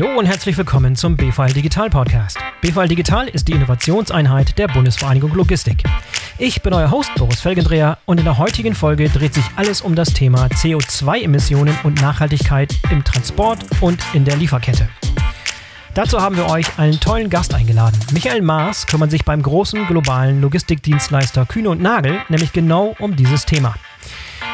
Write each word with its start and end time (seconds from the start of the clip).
Hallo 0.00 0.18
und 0.18 0.24
herzlich 0.24 0.56
willkommen 0.56 0.96
zum 0.96 1.14
BVL 1.14 1.52
Digital 1.52 1.90
Podcast. 1.90 2.38
BVL 2.62 2.88
Digital 2.88 3.28
ist 3.28 3.48
die 3.48 3.52
Innovationseinheit 3.52 4.56
der 4.56 4.66
Bundesvereinigung 4.66 5.34
Logistik. 5.34 5.82
Ich 6.38 6.62
bin 6.62 6.72
euer 6.72 6.90
Host 6.90 7.10
Boris 7.16 7.42
Felgendreher 7.42 7.98
und 8.06 8.16
in 8.16 8.24
der 8.24 8.38
heutigen 8.38 8.74
Folge 8.74 9.10
dreht 9.10 9.34
sich 9.34 9.44
alles 9.56 9.82
um 9.82 9.94
das 9.94 10.14
Thema 10.14 10.46
CO2-Emissionen 10.46 11.76
und 11.82 12.00
Nachhaltigkeit 12.00 12.74
im 12.90 13.04
Transport 13.04 13.58
und 13.82 14.02
in 14.14 14.24
der 14.24 14.36
Lieferkette. 14.36 14.88
Dazu 15.92 16.22
haben 16.22 16.36
wir 16.38 16.48
euch 16.48 16.78
einen 16.78 16.98
tollen 16.98 17.28
Gast 17.28 17.52
eingeladen. 17.52 17.98
Michael 18.14 18.40
Maas 18.40 18.86
kümmert 18.86 19.10
sich 19.10 19.26
beim 19.26 19.42
großen 19.42 19.86
globalen 19.86 20.40
Logistikdienstleister 20.40 21.44
Kühne 21.44 21.68
und 21.68 21.82
Nagel 21.82 22.20
nämlich 22.30 22.54
genau 22.54 22.96
um 23.00 23.16
dieses 23.16 23.44
Thema. 23.44 23.74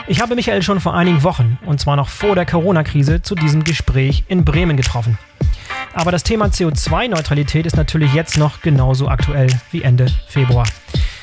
Ich 0.08 0.20
habe 0.20 0.34
Michael 0.34 0.62
schon 0.62 0.80
vor 0.80 0.94
einigen 0.94 1.22
Wochen, 1.22 1.58
und 1.66 1.80
zwar 1.80 1.96
noch 1.96 2.08
vor 2.08 2.34
der 2.34 2.46
Corona-Krise, 2.46 3.22
zu 3.22 3.34
diesem 3.34 3.64
Gespräch 3.64 4.24
in 4.28 4.44
Bremen 4.44 4.76
getroffen. 4.76 5.18
Aber 5.96 6.12
das 6.12 6.24
Thema 6.24 6.48
CO2-Neutralität 6.48 7.64
ist 7.64 7.74
natürlich 7.74 8.12
jetzt 8.12 8.36
noch 8.36 8.60
genauso 8.60 9.08
aktuell 9.08 9.48
wie 9.70 9.80
Ende 9.80 10.08
Februar. 10.28 10.66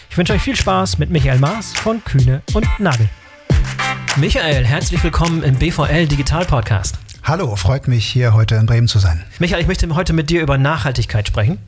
Ich 0.09 0.17
wünsche 0.17 0.33
euch 0.33 0.41
viel 0.41 0.55
Spaß 0.55 0.97
mit 0.97 1.11
Michael 1.11 1.37
Maas 1.37 1.73
von 1.73 2.03
Kühne 2.03 2.41
und 2.55 2.65
Nagel. 2.79 3.07
Michael, 4.17 4.65
herzlich 4.65 5.03
willkommen 5.03 5.43
im 5.43 5.57
BVL 5.57 6.07
Digital 6.07 6.45
Podcast. 6.45 6.97
Hallo, 7.23 7.55
freut 7.55 7.87
mich 7.87 8.03
hier 8.07 8.33
heute 8.33 8.55
in 8.55 8.65
Bremen 8.65 8.87
zu 8.87 8.97
sein. 8.97 9.23
Michael, 9.37 9.61
ich 9.61 9.67
möchte 9.67 9.87
heute 9.93 10.11
mit 10.11 10.31
dir 10.31 10.41
über 10.41 10.57
Nachhaltigkeit 10.57 11.27
sprechen 11.27 11.59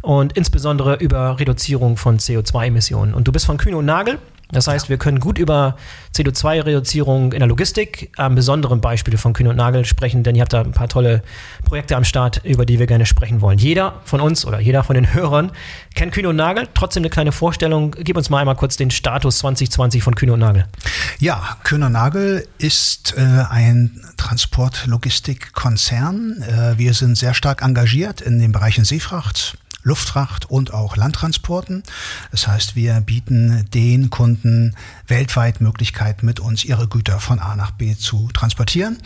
und 0.00 0.34
insbesondere 0.34 0.94
über 0.94 1.40
Reduzierung 1.40 1.96
von 1.96 2.20
CO2-Emissionen. 2.20 3.14
Und 3.14 3.26
du 3.26 3.32
bist 3.32 3.46
von 3.46 3.56
Kühne 3.56 3.78
und 3.78 3.86
Nagel 3.86 4.20
das 4.50 4.66
heißt, 4.66 4.88
wir 4.88 4.98
können 4.98 5.20
gut 5.20 5.38
über 5.38 5.76
CO2-Reduzierung 6.14 7.32
in 7.32 7.40
der 7.40 7.48
Logistik 7.48 8.10
am 8.16 8.34
besonderen 8.34 8.80
Beispiel 8.80 9.16
von 9.16 9.32
Kühn 9.32 9.48
und 9.48 9.56
Nagel 9.56 9.84
sprechen, 9.84 10.22
denn 10.22 10.36
ihr 10.36 10.42
habt 10.42 10.52
da 10.52 10.60
ein 10.60 10.72
paar 10.72 10.88
tolle 10.88 11.22
Projekte 11.64 11.96
am 11.96 12.04
Start, 12.04 12.42
über 12.44 12.66
die 12.66 12.78
wir 12.78 12.86
gerne 12.86 13.06
sprechen 13.06 13.40
wollen. 13.40 13.58
Jeder 13.58 14.00
von 14.04 14.20
uns 14.20 14.44
oder 14.44 14.60
jeder 14.60 14.84
von 14.84 14.94
den 14.94 15.14
Hörern 15.14 15.50
kennt 15.94 16.12
Kühn 16.12 16.26
und 16.26 16.36
Nagel. 16.36 16.68
Trotzdem 16.74 17.02
eine 17.02 17.10
kleine 17.10 17.32
Vorstellung. 17.32 17.96
Gib 17.98 18.16
uns 18.16 18.30
mal 18.30 18.38
einmal 18.38 18.56
kurz 18.56 18.76
den 18.76 18.90
Status 18.90 19.38
2020 19.38 20.02
von 20.02 20.14
Kühn 20.14 20.30
und 20.30 20.40
Nagel. 20.40 20.66
Ja, 21.18 21.56
Kühn 21.64 21.82
und 21.82 21.92
Nagel 21.92 22.46
ist 22.58 23.14
äh, 23.16 23.44
ein 23.50 24.00
Transportlogistikkonzern. 24.16 26.42
Äh, 26.42 26.78
wir 26.78 26.94
sind 26.94 27.16
sehr 27.16 27.34
stark 27.34 27.62
engagiert 27.62 28.20
in 28.20 28.38
den 28.38 28.52
Bereichen 28.52 28.84
Seefracht, 28.84 29.58
Luftfracht 29.84 30.50
und 30.50 30.72
auch 30.72 30.96
Landtransporten. 30.96 31.82
Das 32.30 32.48
heißt, 32.48 32.74
wir 32.74 33.00
bieten 33.02 33.66
den 33.74 34.08
Kunden 34.08 34.74
weltweit 35.06 35.60
Möglichkeiten, 35.60 36.24
mit 36.24 36.40
uns 36.40 36.64
ihre 36.64 36.88
Güter 36.88 37.20
von 37.20 37.38
A 37.38 37.54
nach 37.54 37.70
B 37.72 37.94
zu 37.94 38.28
transportieren. 38.32 38.96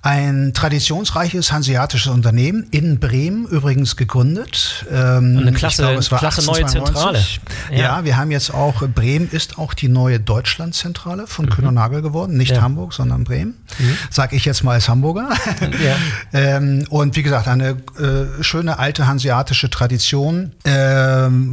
Ein 0.00 0.54
traditionsreiches 0.54 1.52
hanseatisches 1.52 2.10
Unternehmen 2.10 2.66
in 2.70 2.98
Bremen 2.98 3.46
übrigens 3.46 3.96
gegründet. 3.96 4.86
Ähm, 4.90 5.36
eine 5.36 5.52
klasse, 5.52 5.82
glaube, 5.82 5.98
es 5.98 6.10
war 6.10 6.18
klasse 6.18 6.46
neue 6.46 6.64
Zentrale. 6.64 7.22
Ja. 7.70 7.76
ja. 7.76 8.04
wir 8.04 8.16
haben 8.16 8.30
jetzt 8.30 8.54
auch, 8.54 8.88
Bremen 8.88 9.28
ist 9.30 9.58
auch 9.58 9.74
die 9.74 9.88
neue 9.88 10.18
Deutschlandzentrale 10.18 11.26
von 11.26 11.44
mhm. 11.44 11.50
Kühn 11.50 11.74
Nagel 11.74 12.00
geworden. 12.00 12.38
Nicht 12.38 12.52
ja. 12.52 12.62
Hamburg, 12.62 12.94
sondern 12.94 13.24
Bremen. 13.24 13.54
Mhm. 13.78 13.98
Sag 14.10 14.32
ich 14.32 14.46
jetzt 14.46 14.64
mal 14.64 14.72
als 14.72 14.88
Hamburger. 14.88 15.28
Ja. 15.60 15.96
ähm, 16.32 16.86
und 16.88 17.16
wie 17.16 17.22
gesagt, 17.22 17.48
eine 17.48 17.76
äh, 17.98 18.42
schöne 18.42 18.78
alte 18.78 19.06
hanseatische 19.06 19.68
Tradition 19.68 20.05
Position, 20.06 20.52
äh, 20.62 20.70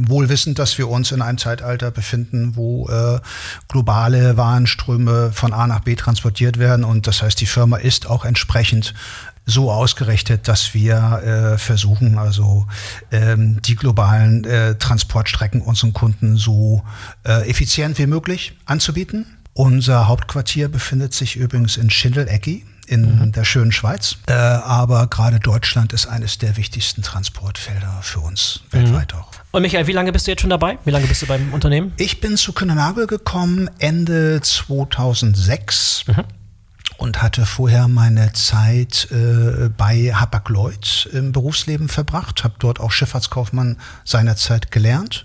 wohl 0.08 0.28
wissend, 0.28 0.60
dass 0.60 0.78
wir 0.78 0.88
uns 0.88 1.10
in 1.10 1.22
einem 1.22 1.38
Zeitalter 1.38 1.90
befinden, 1.90 2.54
wo 2.54 2.88
äh, 2.88 3.18
globale 3.68 4.36
Warenströme 4.36 5.32
von 5.32 5.52
A 5.52 5.66
nach 5.66 5.80
B 5.80 5.96
transportiert 5.96 6.58
werden. 6.58 6.84
Und 6.84 7.08
das 7.08 7.22
heißt, 7.22 7.40
die 7.40 7.46
Firma 7.46 7.78
ist 7.78 8.08
auch 8.08 8.24
entsprechend 8.24 8.94
so 9.44 9.72
ausgerichtet, 9.72 10.46
dass 10.46 10.72
wir 10.72 11.54
äh, 11.54 11.58
versuchen, 11.58 12.16
also 12.16 12.66
ähm, 13.10 13.60
die 13.62 13.74
globalen 13.74 14.44
äh, 14.44 14.76
Transportstrecken 14.76 15.60
unseren 15.60 15.92
Kunden 15.92 16.36
so 16.36 16.84
äh, 17.26 17.50
effizient 17.50 17.98
wie 17.98 18.06
möglich 18.06 18.56
anzubieten. 18.66 19.26
Unser 19.52 20.06
Hauptquartier 20.06 20.68
befindet 20.68 21.12
sich 21.12 21.36
übrigens 21.36 21.76
in 21.76 21.90
Schindelecki 21.90 22.64
in 22.86 23.18
mhm. 23.18 23.32
der 23.32 23.44
schönen 23.44 23.72
Schweiz. 23.72 24.16
Äh, 24.26 24.32
aber 24.32 25.06
gerade 25.06 25.40
Deutschland 25.40 25.92
ist 25.92 26.06
eines 26.06 26.38
der 26.38 26.56
wichtigsten 26.56 27.02
Transportfelder 27.02 28.00
für 28.02 28.20
uns 28.20 28.60
mhm. 28.72 28.78
weltweit 28.78 29.14
auch. 29.14 29.30
Und 29.52 29.62
Michael, 29.62 29.86
wie 29.86 29.92
lange 29.92 30.12
bist 30.12 30.26
du 30.26 30.32
jetzt 30.32 30.40
schon 30.40 30.50
dabei? 30.50 30.78
Wie 30.84 30.90
lange 30.90 31.06
bist 31.06 31.22
du 31.22 31.26
beim 31.26 31.52
Unternehmen? 31.52 31.92
Ich 31.96 32.20
bin 32.20 32.36
zu 32.36 32.52
Kühnenagel 32.52 33.06
gekommen 33.06 33.70
Ende 33.78 34.40
2006. 34.40 36.04
Mhm 36.08 36.24
und 36.96 37.22
hatte 37.22 37.44
vorher 37.44 37.88
meine 37.88 38.32
Zeit 38.32 39.08
äh, 39.10 39.68
bei 39.68 40.12
Hapag-Lloyd 40.14 41.10
im 41.12 41.32
Berufsleben 41.32 41.88
verbracht, 41.88 42.44
habe 42.44 42.54
dort 42.58 42.80
auch 42.80 42.92
Schifffahrtskaufmann 42.92 43.78
seinerzeit 44.04 44.70
gelernt 44.70 45.24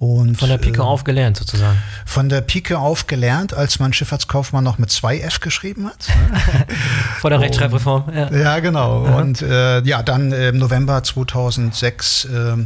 und, 0.00 0.36
von 0.36 0.48
der 0.48 0.56
Pike 0.56 0.80
äh, 0.80 0.84
auf 0.84 1.04
gelernt 1.04 1.36
sozusagen. 1.36 1.76
Von 2.06 2.30
der 2.30 2.40
Pike 2.40 2.78
auf 2.78 3.06
gelernt, 3.06 3.52
als 3.52 3.80
man 3.80 3.92
Schifffahrtskaufmann 3.92 4.64
noch 4.64 4.78
mit 4.78 4.90
zwei 4.90 5.18
F 5.18 5.40
geschrieben 5.40 5.86
hat. 5.86 6.08
Vor 7.20 7.28
der 7.28 7.40
Rechtschreibreform. 7.40 8.04
Ja, 8.14 8.34
ja 8.34 8.58
genau. 8.60 9.00
Mhm. 9.00 9.14
Und 9.14 9.42
äh, 9.42 9.82
ja, 9.82 10.02
dann 10.02 10.32
im 10.32 10.56
November 10.56 11.02
2006 11.02 12.24
äh, 12.24 12.56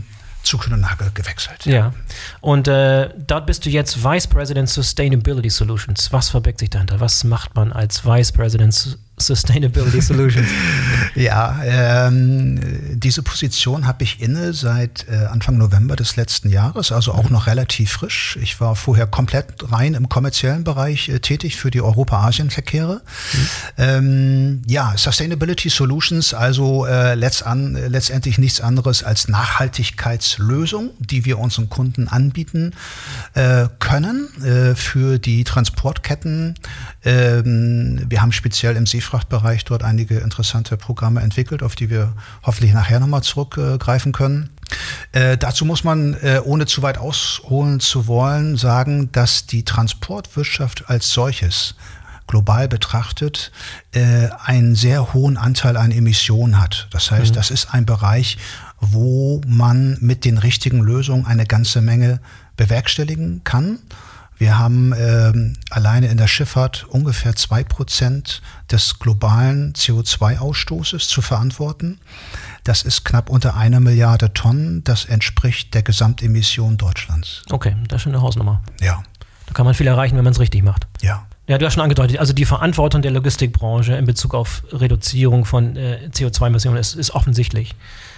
zu 0.44 0.58
Kühnenagel 0.58 1.10
gewechselt. 1.12 1.66
Ja. 1.66 1.72
ja. 1.72 1.92
Und 2.40 2.68
äh, 2.68 3.10
dort 3.16 3.46
bist 3.46 3.66
du 3.66 3.70
jetzt 3.70 4.04
Vice 4.04 4.28
President 4.28 4.68
Sustainability 4.68 5.50
Solutions. 5.50 6.12
Was 6.12 6.28
verbirgt 6.28 6.60
sich 6.60 6.70
dahinter? 6.70 7.00
Was 7.00 7.24
macht 7.24 7.56
man 7.56 7.72
als 7.72 8.04
Vice 8.04 8.30
President 8.30 8.96
Sustainability 9.16 10.00
Solutions? 10.00 10.48
ja, 11.14 11.60
ähm, 11.64 12.60
diese 12.94 13.22
Position 13.22 13.86
habe 13.86 14.02
ich 14.02 14.20
inne 14.20 14.52
seit 14.52 15.06
äh, 15.08 15.26
Anfang 15.26 15.56
November 15.56 15.94
des 15.94 16.16
letzten 16.16 16.50
Jahres, 16.50 16.90
also 16.90 17.12
auch 17.12 17.30
noch 17.30 17.46
relativ 17.46 17.92
frisch. 17.92 18.36
Ich 18.42 18.60
war 18.60 18.74
vorher 18.74 19.06
komplett 19.06 19.70
rein 19.70 19.94
im 19.94 20.08
kommerziellen 20.08 20.64
Bereich 20.64 21.08
äh, 21.08 21.20
tätig 21.20 21.56
für 21.56 21.70
die 21.70 21.80
Europa-Asien-Verkehre. 21.80 23.02
Mhm. 23.32 23.48
Ähm, 23.78 24.62
ja, 24.66 24.94
Sustainability 24.96 25.68
Solutions, 25.68 26.34
also 26.34 26.84
äh, 26.86 27.14
letzt 27.14 27.46
an, 27.46 27.74
letztendlich 27.74 28.38
nichts 28.38 28.60
anderes 28.60 29.04
als 29.04 29.28
Nachhaltigkeitslösung, 29.28 30.90
die 30.98 31.24
wir 31.24 31.38
unseren 31.38 31.70
Kunden 31.70 32.08
anbieten 32.08 32.72
äh, 33.34 33.68
können 33.78 34.28
äh, 34.42 34.74
für 34.74 35.18
die 35.20 35.44
Transportketten. 35.44 36.56
Ähm, 37.04 38.04
wir 38.08 38.20
haben 38.20 38.32
speziell 38.32 38.74
im 38.76 38.86
See 38.86 39.03
Seefrachtbereich 39.04 39.64
dort 39.64 39.82
einige 39.82 40.18
interessante 40.18 40.76
Programme 40.76 41.20
entwickelt, 41.20 41.62
auf 41.62 41.76
die 41.76 41.90
wir 41.90 42.14
hoffentlich 42.42 42.72
nachher 42.72 43.00
nochmal 43.00 43.22
zurückgreifen 43.22 44.12
können. 44.12 44.50
Äh, 45.12 45.36
dazu 45.36 45.66
muss 45.66 45.84
man, 45.84 46.14
äh, 46.14 46.40
ohne 46.42 46.64
zu 46.64 46.82
weit 46.82 46.96
ausholen 46.96 47.80
zu 47.80 48.06
wollen, 48.06 48.56
sagen, 48.56 49.12
dass 49.12 49.46
die 49.46 49.62
Transportwirtschaft 49.62 50.88
als 50.88 51.10
solches 51.10 51.74
global 52.26 52.66
betrachtet 52.68 53.52
äh, 53.92 54.28
einen 54.42 54.74
sehr 54.74 55.12
hohen 55.12 55.36
Anteil 55.36 55.76
an 55.76 55.90
Emissionen 55.90 56.58
hat. 56.58 56.88
Das 56.90 57.10
heißt, 57.10 57.32
mhm. 57.32 57.34
das 57.34 57.50
ist 57.50 57.74
ein 57.74 57.84
Bereich, 57.84 58.38
wo 58.80 59.42
man 59.46 59.98
mit 60.00 60.24
den 60.24 60.38
richtigen 60.38 60.80
Lösungen 60.80 61.26
eine 61.26 61.44
ganze 61.44 61.82
Menge 61.82 62.20
bewerkstelligen 62.56 63.42
kann. 63.44 63.80
Wir 64.36 64.58
haben 64.58 64.92
ähm, 64.96 65.56
alleine 65.70 66.08
in 66.08 66.16
der 66.16 66.26
Schifffahrt 66.26 66.84
ungefähr 66.88 67.36
zwei 67.36 67.62
Prozent 67.62 68.42
des 68.70 68.98
globalen 68.98 69.74
CO2-Ausstoßes 69.74 71.08
zu 71.08 71.22
verantworten. 71.22 72.00
Das 72.64 72.82
ist 72.82 73.04
knapp 73.04 73.30
unter 73.30 73.56
einer 73.56 73.80
Milliarde 73.80 74.32
Tonnen. 74.34 74.82
Das 74.84 75.04
entspricht 75.04 75.74
der 75.74 75.82
Gesamtemission 75.82 76.76
Deutschlands. 76.76 77.42
Okay, 77.50 77.76
das 77.88 77.96
ist 77.96 78.02
schon 78.02 78.12
eine 78.14 78.22
Hausnummer. 78.22 78.62
Ja. 78.80 79.02
Da 79.46 79.52
kann 79.52 79.66
man 79.66 79.74
viel 79.74 79.86
erreichen, 79.86 80.16
wenn 80.16 80.24
man 80.24 80.32
es 80.32 80.40
richtig 80.40 80.62
macht. 80.64 80.86
Ja. 81.00 81.26
Ja, 81.46 81.58
du 81.58 81.66
hast 81.66 81.74
schon 81.74 81.82
angedeutet, 81.82 82.18
also 82.18 82.32
die 82.32 82.46
Verantwortung 82.46 83.02
der 83.02 83.10
Logistikbranche 83.10 83.94
in 83.94 84.06
Bezug 84.06 84.34
auf 84.34 84.62
Reduzierung 84.72 85.44
von 85.44 85.76
äh, 85.76 86.08
CO2-Emissionen 86.10 86.78
ist, 86.78 86.94
ist 86.94 87.10
offensichtlich. 87.10 87.74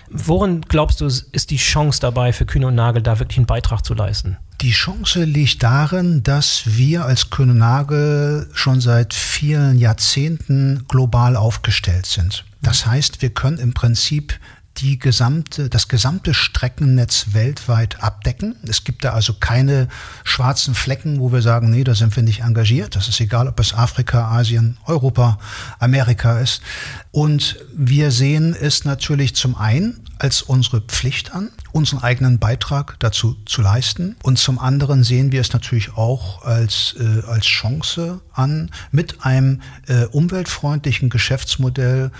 Worin 0.08 0.60
glaubst 0.62 1.00
du, 1.00 1.06
ist 1.06 1.50
die 1.50 1.56
Chance 1.56 2.00
dabei 2.00 2.32
für 2.32 2.46
Kühne 2.46 2.68
und 2.68 2.76
Nagel, 2.76 3.02
da 3.02 3.18
wirklich 3.18 3.38
einen 3.38 3.46
Beitrag 3.46 3.84
zu 3.84 3.94
leisten? 3.94 4.36
Die 4.60 4.70
Chance 4.70 5.24
liegt 5.24 5.64
darin, 5.64 6.22
dass 6.22 6.62
wir 6.66 7.04
als 7.04 7.30
Kühne 7.30 7.54
Nagel 7.54 8.48
schon 8.52 8.80
seit 8.80 9.12
vielen 9.12 9.78
Jahrzehnten 9.78 10.84
global 10.86 11.34
aufgestellt 11.34 12.06
sind. 12.06 12.44
Das 12.62 12.86
heißt, 12.86 13.22
wir 13.22 13.30
können 13.30 13.58
im 13.58 13.74
Prinzip 13.74 14.38
die 14.78 14.98
gesamte, 14.98 15.68
das 15.68 15.88
gesamte 15.88 16.34
Streckennetz 16.34 17.28
weltweit 17.32 18.02
abdecken. 18.02 18.56
Es 18.66 18.84
gibt 18.84 19.04
da 19.04 19.12
also 19.12 19.34
keine 19.34 19.88
schwarzen 20.24 20.74
Flecken, 20.74 21.20
wo 21.20 21.32
wir 21.32 21.42
sagen, 21.42 21.70
nee, 21.70 21.84
da 21.84 21.94
sind 21.94 22.14
wir 22.16 22.22
nicht 22.22 22.40
engagiert. 22.40 22.96
Das 22.96 23.08
ist 23.08 23.20
egal, 23.20 23.48
ob 23.48 23.58
es 23.60 23.74
Afrika, 23.74 24.30
Asien, 24.30 24.76
Europa, 24.86 25.38
Amerika 25.78 26.38
ist. 26.40 26.62
Und 27.10 27.56
wir 27.74 28.10
sehen 28.10 28.54
es 28.58 28.84
natürlich 28.84 29.34
zum 29.34 29.56
einen 29.56 30.00
als 30.18 30.42
unsere 30.42 30.80
Pflicht 30.80 31.34
an, 31.34 31.50
unseren 31.72 32.02
eigenen 32.02 32.38
Beitrag 32.38 32.96
dazu 33.00 33.36
zu 33.44 33.62
leisten. 33.62 34.16
Und 34.22 34.38
zum 34.38 34.58
anderen 34.58 35.04
sehen 35.04 35.32
wir 35.32 35.40
es 35.40 35.52
natürlich 35.52 35.94
auch 35.96 36.42
als, 36.42 36.96
äh, 36.98 37.22
als 37.26 37.46
Chance 37.46 38.20
an, 38.32 38.70
mit 38.90 39.24
einem 39.24 39.60
äh, 39.86 40.04
umweltfreundlichen 40.06 41.10
Geschäftsmodell 41.10 42.10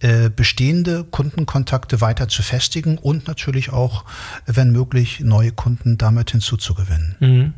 äh, 0.00 0.30
bestehende 0.30 1.04
Kundenkontakte 1.04 2.00
weiter 2.00 2.28
zu 2.28 2.42
festigen 2.42 2.98
und 2.98 3.26
natürlich 3.26 3.70
auch, 3.70 4.04
wenn 4.46 4.70
möglich, 4.70 5.20
neue 5.20 5.52
Kunden 5.52 5.98
damit 5.98 6.32
hinzuzugewinnen. 6.32 7.16
Mhm. 7.20 7.54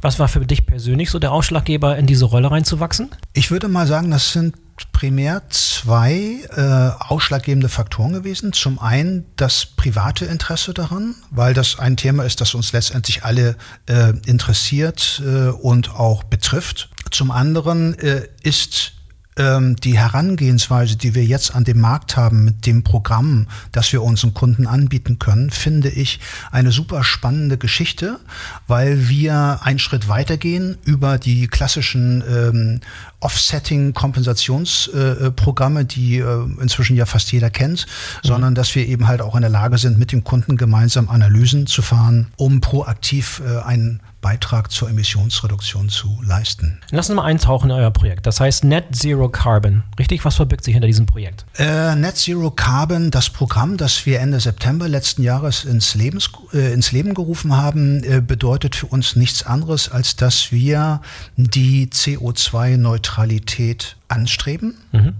Was 0.00 0.18
war 0.18 0.28
für 0.28 0.44
dich 0.46 0.66
persönlich 0.66 1.10
so 1.10 1.18
der 1.18 1.32
Ausschlaggeber, 1.32 1.96
in 1.96 2.06
diese 2.06 2.24
Rolle 2.24 2.50
reinzuwachsen? 2.50 3.10
Ich 3.32 3.50
würde 3.50 3.68
mal 3.68 3.86
sagen, 3.86 4.10
das 4.10 4.32
sind 4.32 4.54
primär 4.92 5.42
zwei 5.50 6.38
äh, 6.56 7.04
ausschlaggebende 7.08 7.68
Faktoren 7.68 8.12
gewesen. 8.12 8.52
Zum 8.52 8.78
einen 8.78 9.26
das 9.36 9.66
private 9.66 10.24
Interesse 10.24 10.74
daran, 10.74 11.14
weil 11.30 11.54
das 11.54 11.78
ein 11.78 11.96
Thema 11.96 12.24
ist, 12.24 12.40
das 12.40 12.54
uns 12.54 12.72
letztendlich 12.72 13.24
alle 13.24 13.56
äh, 13.86 14.12
interessiert 14.26 15.22
äh, 15.24 15.48
und 15.48 15.90
auch 15.90 16.24
betrifft. 16.24 16.90
Zum 17.10 17.30
anderen 17.30 17.98
äh, 17.98 18.28
ist 18.42 18.92
die 19.38 19.98
Herangehensweise, 19.98 20.96
die 20.96 21.14
wir 21.14 21.24
jetzt 21.24 21.54
an 21.54 21.64
dem 21.64 21.80
Markt 21.80 22.18
haben 22.18 22.44
mit 22.44 22.66
dem 22.66 22.84
Programm, 22.84 23.46
das 23.72 23.90
wir 23.92 24.02
unseren 24.02 24.34
Kunden 24.34 24.66
anbieten 24.66 25.18
können, 25.18 25.50
finde 25.50 25.88
ich 25.88 26.20
eine 26.50 26.70
super 26.70 27.02
spannende 27.02 27.56
Geschichte, 27.56 28.20
weil 28.66 29.08
wir 29.08 29.60
einen 29.62 29.78
Schritt 29.78 30.08
weitergehen 30.08 30.76
über 30.84 31.16
die 31.16 31.46
klassischen 31.46 32.22
ähm, 32.28 32.80
Offsetting-Kompensationsprogramme, 33.20 35.80
äh, 35.80 35.84
die 35.84 36.18
äh, 36.18 36.44
inzwischen 36.60 36.96
ja 36.96 37.06
fast 37.06 37.32
jeder 37.32 37.48
kennt, 37.50 37.86
mhm. 38.22 38.28
sondern 38.28 38.54
dass 38.54 38.74
wir 38.74 38.86
eben 38.86 39.08
halt 39.08 39.22
auch 39.22 39.34
in 39.34 39.42
der 39.42 39.50
Lage 39.50 39.76
sind, 39.78 39.98
mit 39.98 40.12
dem 40.12 40.24
Kunden 40.24 40.56
gemeinsam 40.56 41.08
Analysen 41.08 41.66
zu 41.66 41.82
fahren, 41.82 42.28
um 42.36 42.60
proaktiv 42.60 43.42
äh, 43.46 43.62
einen 43.62 44.00
Beitrag 44.22 44.70
zur 44.70 44.88
Emissionsreduktion 44.88 45.90
zu 45.90 46.18
leisten. 46.24 46.80
Lass 46.90 47.10
uns 47.10 47.16
mal 47.16 47.24
eintauchen 47.24 47.70
in 47.70 47.76
euer 47.76 47.90
Projekt. 47.90 48.26
Das 48.26 48.40
heißt 48.40 48.64
Net 48.64 48.96
Zero 48.96 49.28
Carbon. 49.28 49.82
Richtig? 49.98 50.24
Was 50.24 50.36
verbirgt 50.36 50.64
sich 50.64 50.72
hinter 50.72 50.86
diesem 50.86 51.04
Projekt? 51.04 51.44
Äh, 51.58 51.94
Net 51.96 52.16
Zero 52.16 52.50
Carbon, 52.50 53.10
das 53.10 53.28
Programm, 53.28 53.76
das 53.76 54.06
wir 54.06 54.20
Ende 54.20 54.40
September 54.40 54.88
letzten 54.88 55.22
Jahres 55.22 55.64
ins, 55.64 55.94
Lebens, 55.94 56.30
äh, 56.54 56.72
ins 56.72 56.92
Leben 56.92 57.12
gerufen 57.12 57.54
haben, 57.56 58.02
äh, 58.04 58.22
bedeutet 58.26 58.76
für 58.76 58.86
uns 58.86 59.16
nichts 59.16 59.44
anderes, 59.44 59.90
als 59.90 60.16
dass 60.16 60.52
wir 60.52 61.02
die 61.36 61.88
CO2-Neutralität 61.88 63.96
anstreben. 64.08 64.76
Mhm. 64.92 65.14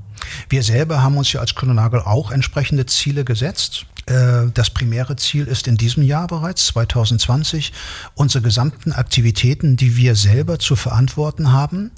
Wir 0.48 0.62
selber 0.62 1.02
haben 1.02 1.16
uns 1.16 1.32
ja 1.32 1.40
als 1.40 1.54
Krononagel 1.54 2.00
auch 2.00 2.30
entsprechende 2.30 2.86
Ziele 2.86 3.24
gesetzt. 3.24 3.86
Äh, 4.06 4.50
das 4.54 4.70
primäre 4.70 5.16
Ziel 5.16 5.46
ist 5.46 5.68
in 5.68 5.76
diesem 5.76 6.02
Jahr 6.02 6.26
bereits, 6.26 6.66
2020, 6.66 7.72
unsere 8.14 8.42
gesamten 8.42 8.92
Aktivitäten, 8.92 9.76
die 9.76 9.96
wir 9.96 10.16
selber 10.16 10.58
zu 10.58 10.76
verantworten 10.76 11.52
haben, 11.52 11.92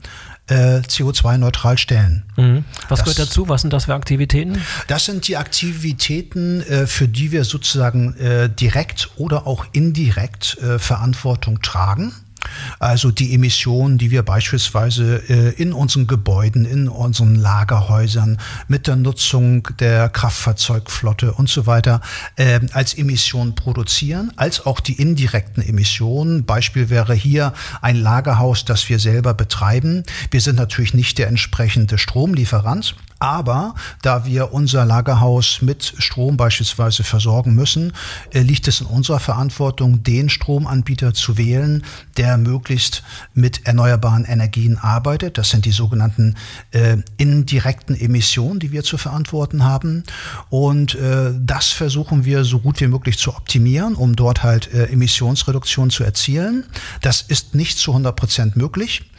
äh, 0.46 0.80
CO2-neutral 0.80 1.78
stellen. 1.78 2.24
Mhm. 2.36 2.64
Was 2.88 3.00
das, 3.00 3.04
gehört 3.04 3.18
dazu? 3.30 3.48
Was 3.48 3.62
sind 3.62 3.72
das 3.72 3.86
für 3.86 3.94
Aktivitäten? 3.94 4.60
Das 4.88 5.06
sind 5.06 5.26
die 5.28 5.36
Aktivitäten, 5.36 6.60
äh, 6.62 6.86
für 6.86 7.08
die 7.08 7.32
wir 7.32 7.44
sozusagen 7.44 8.14
direkt 8.58 9.10
oder 9.16 9.46
auch 9.46 9.66
indirekt 9.72 10.58
Verantwortung 10.78 11.62
tragen. 11.62 12.12
Also 12.78 13.10
die 13.10 13.34
Emissionen, 13.34 13.98
die 13.98 14.10
wir 14.10 14.22
beispielsweise 14.22 15.22
äh, 15.28 15.50
in 15.60 15.72
unseren 15.72 16.06
Gebäuden, 16.06 16.64
in 16.64 16.88
unseren 16.88 17.34
Lagerhäusern 17.34 18.38
mit 18.68 18.86
der 18.86 18.96
Nutzung 18.96 19.68
der 19.78 20.08
Kraftfahrzeugflotte 20.08 21.32
und 21.32 21.48
so 21.48 21.66
weiter 21.66 22.00
äh, 22.36 22.60
als 22.72 22.94
Emissionen 22.94 23.54
produzieren, 23.54 24.32
als 24.36 24.66
auch 24.66 24.80
die 24.80 24.94
indirekten 25.00 25.62
Emissionen. 25.62 26.44
Beispiel 26.44 26.90
wäre 26.90 27.14
hier 27.14 27.52
ein 27.80 27.96
Lagerhaus, 27.96 28.64
das 28.64 28.88
wir 28.88 28.98
selber 28.98 29.34
betreiben. 29.34 30.04
Wir 30.30 30.40
sind 30.40 30.56
natürlich 30.56 30.94
nicht 30.94 31.18
der 31.18 31.28
entsprechende 31.28 31.98
Stromlieferant. 31.98 32.94
Aber 33.24 33.74
da 34.02 34.26
wir 34.26 34.52
unser 34.52 34.84
Lagerhaus 34.84 35.62
mit 35.62 35.94
Strom 35.96 36.36
beispielsweise 36.36 37.04
versorgen 37.04 37.54
müssen, 37.54 37.94
äh, 38.34 38.42
liegt 38.42 38.68
es 38.68 38.82
in 38.82 38.86
unserer 38.86 39.18
Verantwortung, 39.18 40.02
den 40.02 40.28
Stromanbieter 40.28 41.14
zu 41.14 41.38
wählen, 41.38 41.84
der 42.18 42.36
möglichst 42.36 43.02
mit 43.32 43.64
erneuerbaren 43.66 44.26
Energien 44.26 44.76
arbeitet. 44.76 45.38
Das 45.38 45.48
sind 45.48 45.64
die 45.64 45.72
sogenannten 45.72 46.36
äh, 46.72 46.98
indirekten 47.16 47.98
Emissionen, 47.98 48.60
die 48.60 48.72
wir 48.72 48.82
zu 48.82 48.98
verantworten 48.98 49.64
haben. 49.64 50.04
Und 50.50 50.94
äh, 50.96 51.32
das 51.34 51.68
versuchen 51.68 52.26
wir 52.26 52.44
so 52.44 52.58
gut 52.58 52.78
wie 52.82 52.88
möglich 52.88 53.16
zu 53.16 53.34
optimieren, 53.34 53.94
um 53.94 54.16
dort 54.16 54.42
halt 54.42 54.70
äh, 54.74 54.88
Emissionsreduktion 54.88 55.88
zu 55.88 56.04
erzielen. 56.04 56.66
Das 57.00 57.22
ist 57.22 57.54
nicht 57.54 57.78
zu 57.78 57.92
100 57.92 58.14
Prozent 58.14 58.56
möglich, 58.56 59.10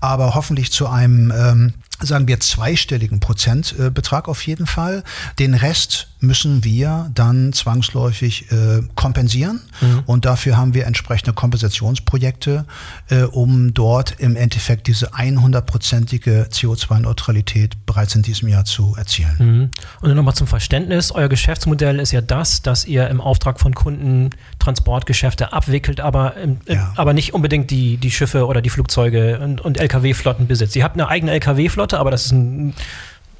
aber 0.00 0.34
hoffentlich 0.34 0.70
zu 0.70 0.86
einem 0.86 1.32
ähm, 1.34 1.72
sagen 2.04 2.28
wir 2.28 2.40
zweistelligen 2.40 3.20
Prozentbetrag 3.20 4.28
auf 4.28 4.46
jeden 4.46 4.66
Fall. 4.66 5.04
Den 5.38 5.54
Rest 5.54 6.08
müssen 6.26 6.64
wir 6.64 7.10
dann 7.14 7.52
zwangsläufig 7.52 8.50
äh, 8.50 8.82
kompensieren. 8.94 9.60
Mhm. 9.80 10.02
Und 10.06 10.24
dafür 10.24 10.56
haben 10.56 10.74
wir 10.74 10.86
entsprechende 10.86 11.32
Kompensationsprojekte, 11.32 12.64
äh, 13.10 13.22
um 13.22 13.74
dort 13.74 14.18
im 14.18 14.36
Endeffekt 14.36 14.86
diese 14.86 15.14
100-prozentige 15.14 16.48
CO2-Neutralität 16.50 17.86
bereits 17.86 18.14
in 18.14 18.22
diesem 18.22 18.48
Jahr 18.48 18.64
zu 18.64 18.94
erzielen. 18.96 19.36
Mhm. 19.38 19.70
Und 20.00 20.14
nochmal 20.14 20.34
zum 20.34 20.46
Verständnis, 20.46 21.10
euer 21.12 21.28
Geschäftsmodell 21.28 22.00
ist 22.00 22.12
ja 22.12 22.20
das, 22.20 22.62
dass 22.62 22.84
ihr 22.84 23.08
im 23.08 23.20
Auftrag 23.20 23.60
von 23.60 23.74
Kunden 23.74 24.30
Transportgeschäfte 24.58 25.52
abwickelt, 25.52 26.00
aber, 26.00 26.36
im, 26.36 26.58
ja. 26.66 26.92
aber 26.96 27.12
nicht 27.12 27.34
unbedingt 27.34 27.70
die, 27.70 27.96
die 27.96 28.10
Schiffe 28.10 28.46
oder 28.46 28.62
die 28.62 28.70
Flugzeuge 28.70 29.38
und, 29.40 29.60
und 29.60 29.78
Lkw-Flotten 29.78 30.46
besitzt. 30.46 30.76
Ihr 30.76 30.84
habt 30.84 30.94
eine 30.94 31.08
eigene 31.08 31.32
Lkw-Flotte, 31.32 31.98
aber 31.98 32.10
das 32.10 32.26
ist 32.26 32.32
ein 32.32 32.74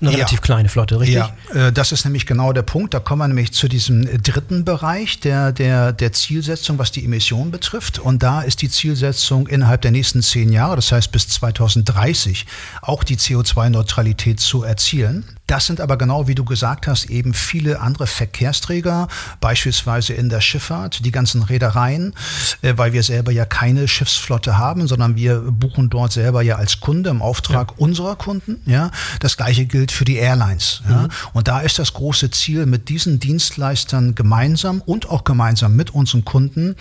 eine 0.00 0.12
relativ 0.12 0.38
ja. 0.38 0.42
kleine 0.42 0.68
Flotte, 0.68 1.00
richtig? 1.00 1.16
Ja, 1.16 1.34
äh, 1.54 1.72
das 1.72 1.92
ist 1.92 2.04
nämlich 2.04 2.26
genau 2.26 2.52
der 2.52 2.62
Punkt. 2.62 2.94
Da 2.94 3.00
kommen 3.00 3.20
wir 3.20 3.28
nämlich 3.28 3.52
zu 3.52 3.68
diesem 3.68 4.22
dritten 4.22 4.64
Bereich 4.64 5.20
der, 5.20 5.52
der, 5.52 5.92
der 5.92 6.12
Zielsetzung, 6.12 6.78
was 6.78 6.92
die 6.92 7.04
Emissionen 7.04 7.50
betrifft. 7.50 7.98
Und 7.98 8.22
da 8.22 8.42
ist 8.42 8.62
die 8.62 8.68
Zielsetzung 8.68 9.46
innerhalb 9.46 9.82
der 9.82 9.90
nächsten 9.90 10.22
zehn 10.22 10.52
Jahre, 10.52 10.76
das 10.76 10.92
heißt 10.92 11.12
bis 11.12 11.28
2030, 11.28 12.46
auch 12.82 13.04
die 13.04 13.16
CO2-Neutralität 13.16 14.40
zu 14.40 14.62
erzielen. 14.62 15.24
Das 15.46 15.66
sind 15.66 15.80
aber 15.80 15.98
genau, 15.98 16.26
wie 16.26 16.34
du 16.34 16.44
gesagt 16.44 16.86
hast, 16.86 17.10
eben 17.10 17.34
viele 17.34 17.80
andere 17.80 18.06
Verkehrsträger, 18.06 19.08
beispielsweise 19.40 20.14
in 20.14 20.30
der 20.30 20.40
Schifffahrt, 20.40 21.04
die 21.04 21.10
ganzen 21.10 21.42
Reedereien, 21.42 22.14
äh, 22.62 22.74
weil 22.76 22.94
wir 22.94 23.02
selber 23.02 23.30
ja 23.30 23.44
keine 23.44 23.86
Schiffsflotte 23.86 24.56
haben, 24.56 24.88
sondern 24.88 25.16
wir 25.16 25.40
buchen 25.40 25.90
dort 25.90 26.12
selber 26.12 26.40
ja 26.40 26.56
als 26.56 26.80
Kunde 26.80 27.10
im 27.10 27.20
Auftrag 27.20 27.72
ja. 27.72 27.76
unserer 27.76 28.16
Kunden. 28.16 28.62
Ja, 28.64 28.90
das 29.20 29.36
gleiche 29.36 29.66
gilt 29.66 29.92
für 29.92 30.06
die 30.06 30.16
Airlines. 30.16 30.82
Ja? 30.88 31.02
Mhm. 31.02 31.08
Und 31.34 31.48
da 31.48 31.60
ist 31.60 31.78
das 31.78 31.92
große 31.92 32.30
Ziel, 32.30 32.64
mit 32.64 32.88
diesen 32.88 33.20
Dienstleistern 33.20 34.14
gemeinsam 34.14 34.80
und 34.80 35.10
auch 35.10 35.24
gemeinsam 35.24 35.76
mit 35.76 35.90
unseren 35.90 36.24
Kunden 36.24 36.74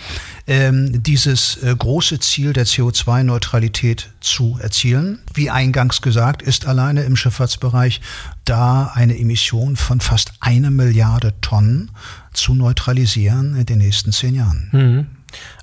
ähm, 0.46 1.02
dieses 1.02 1.62
äh, 1.62 1.74
große 1.76 2.18
Ziel 2.20 2.54
der 2.54 2.66
CO2-Neutralität 2.66 4.10
zu 4.20 4.58
erzielen. 4.60 5.18
Wie 5.34 5.50
eingangs 5.50 6.00
gesagt, 6.00 6.40
ist 6.40 6.66
alleine 6.66 7.02
im 7.02 7.16
Schifffahrtsbereich 7.16 8.00
da 8.46 8.53
eine 8.56 9.18
Emission 9.18 9.76
von 9.76 10.00
fast 10.00 10.32
eine 10.40 10.70
Milliarde 10.70 11.34
Tonnen 11.40 11.90
zu 12.32 12.54
neutralisieren 12.54 13.56
in 13.56 13.66
den 13.66 13.78
nächsten 13.78 14.12
zehn 14.12 14.34
Jahren. 14.34 14.68
Mhm. 14.72 15.06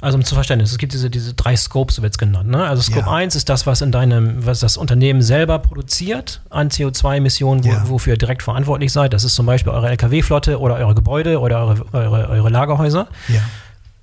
Also 0.01 0.17
um 0.17 0.23
zu 0.23 0.35
verstehen, 0.35 0.59
es 0.59 0.77
gibt 0.77 0.93
diese, 0.93 1.09
diese 1.09 1.33
drei 1.33 1.55
Scopes, 1.55 1.95
so 1.95 2.01
wird 2.01 2.13
es 2.13 2.17
genannt. 2.17 2.49
Ne? 2.49 2.65
Also 2.65 2.81
Scope 2.81 3.05
ja. 3.05 3.13
1 3.13 3.35
ist 3.35 3.49
das, 3.49 3.65
was 3.65 3.81
in 3.81 3.91
deinem, 3.91 4.45
was 4.45 4.59
das 4.59 4.77
Unternehmen 4.77 5.21
selber 5.21 5.59
produziert 5.59 6.41
an 6.49 6.69
CO2-Emissionen, 6.69 7.63
wo, 7.63 7.69
ja. 7.69 7.89
wofür 7.89 8.13
ihr 8.13 8.17
direkt 8.17 8.43
verantwortlich 8.43 8.91
seid. 8.91 9.13
Das 9.13 9.23
ist 9.23 9.35
zum 9.35 9.45
Beispiel 9.45 9.71
eure 9.71 9.89
Lkw-Flotte 9.89 10.59
oder 10.59 10.75
eure 10.75 10.95
Gebäude 10.95 11.39
oder 11.39 11.65
eure, 11.65 11.85
eure, 11.93 12.29
eure 12.29 12.49
Lagerhäuser. 12.49 13.07
Ja. 13.29 13.41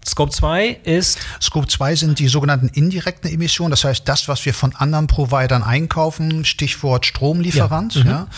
Scope 0.08 0.32
2 0.32 0.78
ist? 0.84 1.18
Scope 1.40 1.66
2 1.66 1.96
sind 1.96 2.18
die 2.18 2.28
sogenannten 2.28 2.68
indirekten 2.68 3.30
Emissionen, 3.30 3.70
das 3.70 3.84
heißt 3.84 4.08
das, 4.08 4.28
was 4.28 4.44
wir 4.44 4.54
von 4.54 4.74
anderen 4.74 5.06
Providern 5.06 5.62
einkaufen, 5.62 6.44
Stichwort 6.44 7.06
Stromlieferant. 7.06 7.94
Ja. 7.96 8.02
Mhm. 8.02 8.08
Ja. 8.10 8.28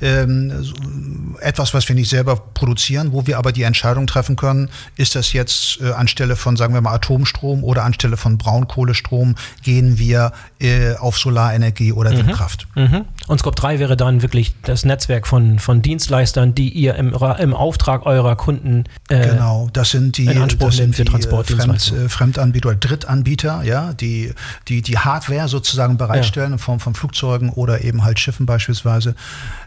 Ähm, 0.00 1.36
etwas, 1.40 1.74
was 1.74 1.88
wir 1.88 1.94
nicht 1.94 2.10
selber 2.10 2.36
produzieren, 2.36 3.12
wo 3.12 3.26
wir 3.26 3.38
aber 3.38 3.52
die 3.52 3.62
Entscheidung 3.62 4.06
treffen 4.06 4.36
können, 4.36 4.70
ist 4.96 5.14
das 5.14 5.32
jetzt 5.32 5.80
äh, 5.80 5.92
anstelle 5.92 6.36
von, 6.36 6.56
sagen 6.56 6.74
wir 6.74 6.80
mal, 6.80 6.94
Atomstrom 6.94 7.64
oder 7.64 7.84
anstelle 7.84 8.16
von 8.16 8.38
Braunkohlestrom, 8.38 9.34
gehen 9.62 9.98
wir 9.98 10.32
äh, 10.60 10.94
auf 10.94 11.18
Solarenergie 11.18 11.92
oder 11.92 12.12
mhm. 12.12 12.18
Windkraft. 12.18 12.68
Mhm. 12.74 13.04
Und 13.26 13.40
Scope 13.40 13.56
3 13.56 13.78
wäre 13.78 13.96
dann 13.96 14.22
wirklich 14.22 14.54
das 14.62 14.84
Netzwerk 14.84 15.26
von, 15.26 15.58
von 15.58 15.82
Dienstleistern, 15.82 16.54
die 16.54 16.70
ihr 16.70 16.94
im, 16.94 17.14
im 17.38 17.54
Auftrag 17.54 18.06
eurer 18.06 18.36
Kunden 18.36 18.84
äh, 19.08 19.28
Genau, 19.28 19.68
das 19.72 19.90
sind 19.90 20.16
die, 20.16 20.26
das 20.26 20.76
sind 20.76 20.96
die, 20.98 21.04
Transportdienstleistungen. 21.10 22.08
Fremd, 22.08 22.34
äh, 22.34 22.38
Fremdanbieter 22.38 22.68
oder 22.70 22.78
Drittanbieter, 22.78 23.62
ja, 23.62 23.92
die, 23.92 24.32
die 24.68 24.82
die 24.82 24.98
Hardware 24.98 25.48
sozusagen 25.48 25.96
bereitstellen 25.96 26.50
ja. 26.50 26.54
in 26.54 26.58
Form 26.58 26.80
von 26.80 26.94
Flugzeugen 26.94 27.50
oder 27.50 27.82
eben 27.84 28.04
halt 28.04 28.18
Schiffen 28.18 28.46
beispielsweise, 28.46 29.14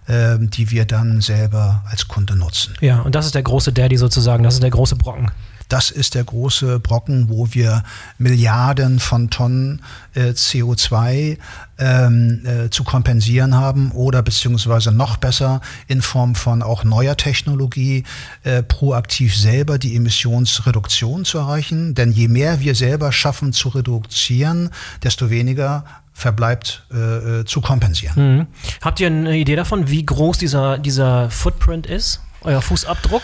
äh, 0.07 0.37
die 0.39 0.71
wir 0.71 0.85
dann 0.85 1.21
selber 1.21 1.83
als 1.89 2.07
Kunde 2.07 2.35
nutzen. 2.35 2.73
Ja, 2.81 3.01
und 3.01 3.15
das 3.15 3.25
ist 3.25 3.35
der 3.35 3.43
große 3.43 3.73
Daddy 3.73 3.97
sozusagen, 3.97 4.43
das 4.43 4.55
ist 4.55 4.63
der 4.63 4.69
große 4.69 4.95
Brocken. 4.95 5.31
Das 5.71 5.89
ist 5.89 6.15
der 6.15 6.25
große 6.25 6.79
Brocken, 6.79 7.29
wo 7.29 7.47
wir 7.51 7.83
Milliarden 8.17 8.99
von 8.99 9.29
Tonnen 9.29 9.81
äh, 10.15 10.31
CO2 10.31 11.37
ähm, 11.79 12.41
äh, 12.45 12.69
zu 12.69 12.83
kompensieren 12.83 13.55
haben 13.55 13.91
oder 13.91 14.21
beziehungsweise 14.21 14.91
noch 14.91 15.15
besser 15.15 15.61
in 15.87 16.01
Form 16.01 16.35
von 16.35 16.61
auch 16.61 16.83
neuer 16.83 17.15
Technologie 17.15 18.03
äh, 18.43 18.63
proaktiv 18.63 19.33
selber 19.33 19.77
die 19.77 19.95
Emissionsreduktion 19.95 21.23
zu 21.23 21.37
erreichen. 21.37 21.95
Denn 21.95 22.11
je 22.11 22.27
mehr 22.27 22.59
wir 22.59 22.75
selber 22.75 23.13
schaffen 23.13 23.53
zu 23.53 23.69
reduzieren, 23.69 24.71
desto 25.03 25.29
weniger 25.29 25.85
verbleibt 26.11 26.85
äh, 26.93 26.97
äh 27.39 27.45
zu 27.45 27.61
kompensieren. 27.61 28.37
Mhm. 28.39 28.47
Habt 28.81 28.99
ihr 28.99 29.07
eine 29.07 29.37
Idee 29.37 29.55
davon, 29.55 29.89
wie 29.89 30.05
groß 30.05 30.37
dieser, 30.37 30.77
dieser 30.79 31.29
Footprint 31.29 31.87
ist, 31.87 32.19
euer 32.41 32.61
Fußabdruck, 32.61 33.21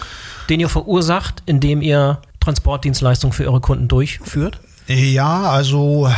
den 0.50 0.62
ihr 0.62 0.70
verursacht, 0.70 1.44
indem 1.46 1.82
ihr 1.82 2.22
Transportdienstleistungen 2.48 3.34
für 3.34 3.44
Ihre 3.44 3.60
Kunden 3.60 3.90
durchführt? 3.90 4.60
Ja, 4.88 5.50
also 5.50 6.08
äh, 6.08 6.12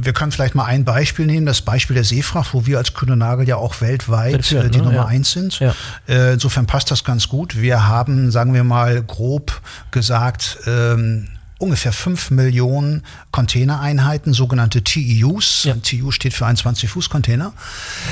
wir 0.00 0.12
können 0.12 0.30
vielleicht 0.30 0.54
mal 0.54 0.66
ein 0.66 0.84
Beispiel 0.84 1.26
nehmen, 1.26 1.46
das 1.46 1.62
Beispiel 1.62 1.94
der 1.94 2.04
Seefracht, 2.04 2.54
wo 2.54 2.64
wir 2.64 2.78
als 2.78 2.94
Kühne 2.94 3.16
Nagel 3.16 3.48
ja 3.48 3.56
auch 3.56 3.80
weltweit 3.80 4.46
führt, 4.46 4.72
die 4.72 4.78
ne? 4.78 4.84
Nummer 4.84 4.98
ja. 4.98 5.06
eins 5.06 5.32
sind. 5.32 5.58
Ja. 5.58 5.74
Äh, 6.08 6.34
insofern 6.34 6.66
passt 6.66 6.92
das 6.92 7.02
ganz 7.02 7.28
gut. 7.28 7.60
Wir 7.60 7.88
haben, 7.88 8.30
sagen 8.30 8.54
wir 8.54 8.62
mal, 8.62 9.02
grob 9.02 9.60
gesagt, 9.90 10.60
ähm, 10.68 11.26
ungefähr 11.64 11.92
5 11.92 12.30
Millionen 12.30 13.02
Containereinheiten, 13.30 14.34
sogenannte 14.34 14.84
TEUs. 14.84 15.64
Ja. 15.64 15.74
TEU 15.74 16.10
steht 16.10 16.34
für 16.34 16.44
21 16.44 16.90
Fuß 16.90 17.08
Container. 17.08 17.54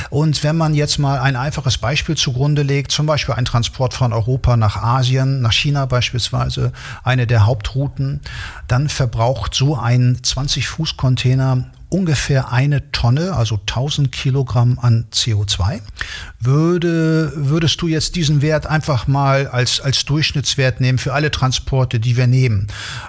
Und 0.08 0.42
wenn 0.42 0.56
man 0.56 0.74
jetzt 0.74 0.98
mal 0.98 1.20
ein 1.20 1.36
einfaches 1.36 1.76
Beispiel 1.76 2.16
zugrunde 2.16 2.62
legt, 2.62 2.92
zum 2.92 3.04
Beispiel 3.04 3.34
ein 3.34 3.44
Transport 3.44 3.92
von 3.92 4.12
Europa 4.12 4.56
nach 4.56 4.76
Asien, 4.76 5.42
nach 5.42 5.52
China 5.52 5.84
beispielsweise, 5.84 6.72
eine 7.04 7.26
der 7.26 7.44
Hauptrouten, 7.44 8.20
dann 8.68 8.88
verbraucht 8.88 9.54
so 9.54 9.76
ein 9.76 10.18
20 10.22 10.66
Fuß 10.66 10.96
Container 10.96 11.66
ungefähr 11.92 12.52
eine 12.52 12.90
Tonne, 12.90 13.34
also 13.34 13.56
1000 13.56 14.10
Kilogramm 14.10 14.78
an 14.80 15.06
CO2. 15.12 15.80
Würde, 16.40 17.32
würdest 17.36 17.80
du 17.82 17.88
jetzt 17.88 18.16
diesen 18.16 18.42
Wert 18.42 18.66
einfach 18.66 19.06
mal 19.06 19.46
als, 19.46 19.80
als 19.80 20.04
Durchschnittswert 20.04 20.80
nehmen 20.80 20.98
für 20.98 21.12
alle 21.12 21.30
Transporte, 21.30 22.00
die 22.00 22.16
wir 22.16 22.26
nehmen, 22.26 22.66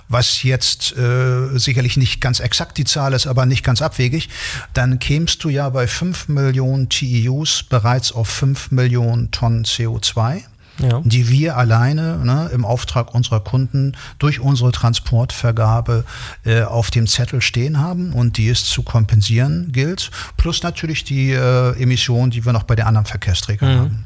was 0.10 0.44
jetzt 0.44 0.96
äh, 0.98 1.58
sicherlich 1.58 1.98
nicht 1.98 2.22
ganz 2.22 2.40
exakt 2.40 2.78
die 2.78 2.86
Zahl 2.86 3.14
ist, 3.14 3.26
aber 3.26 3.46
nicht 3.46 3.64
ganz 3.64 3.82
abwegig, 3.82 4.30
dann 4.74 5.00
kämst 5.00 5.44
du 5.44 5.50
ja 5.50 5.70
bei 5.70 5.88
5 5.88 6.28
Millionen 6.28 6.90
TEUs 6.90 7.64
bereits 7.64 8.12
auf 8.12 8.28
5 8.28 8.72
Millionen 8.72 9.32
Tonnen 9.32 9.64
CO2 9.64 10.44
ja. 10.80 11.02
die 11.04 11.30
wir 11.30 11.58
alleine 11.58 12.18
ne, 12.24 12.50
im 12.54 12.66
Auftrag 12.66 13.14
unserer 13.14 13.40
Kunden 13.40 13.94
durch 14.20 14.40
unsere 14.40 14.72
Transportvergabe 14.72 16.04
äh, 16.46 16.64
auf 16.64 16.92
dem 16.92 17.08
Zettel 17.08 17.42
stehen 17.42 17.80
haben 17.80 18.14
und 18.14 18.38
die 18.38 18.50
es 18.50 18.66
zu 18.66 18.84
kompensieren 18.84 19.72
gilt. 19.72 20.12
Plus 20.38 20.64
natürlich 20.64 21.04
die 21.04 21.32
äh, 21.32 21.82
Emissionen, 21.82 22.32
die 22.32 22.46
wir 22.46 22.54
noch 22.54 22.64
bei 22.64 22.76
den 22.76 22.86
anderen 22.86 23.06
Verkehrsträgern 23.06 23.74
mhm. 23.74 23.80
haben. 23.80 24.06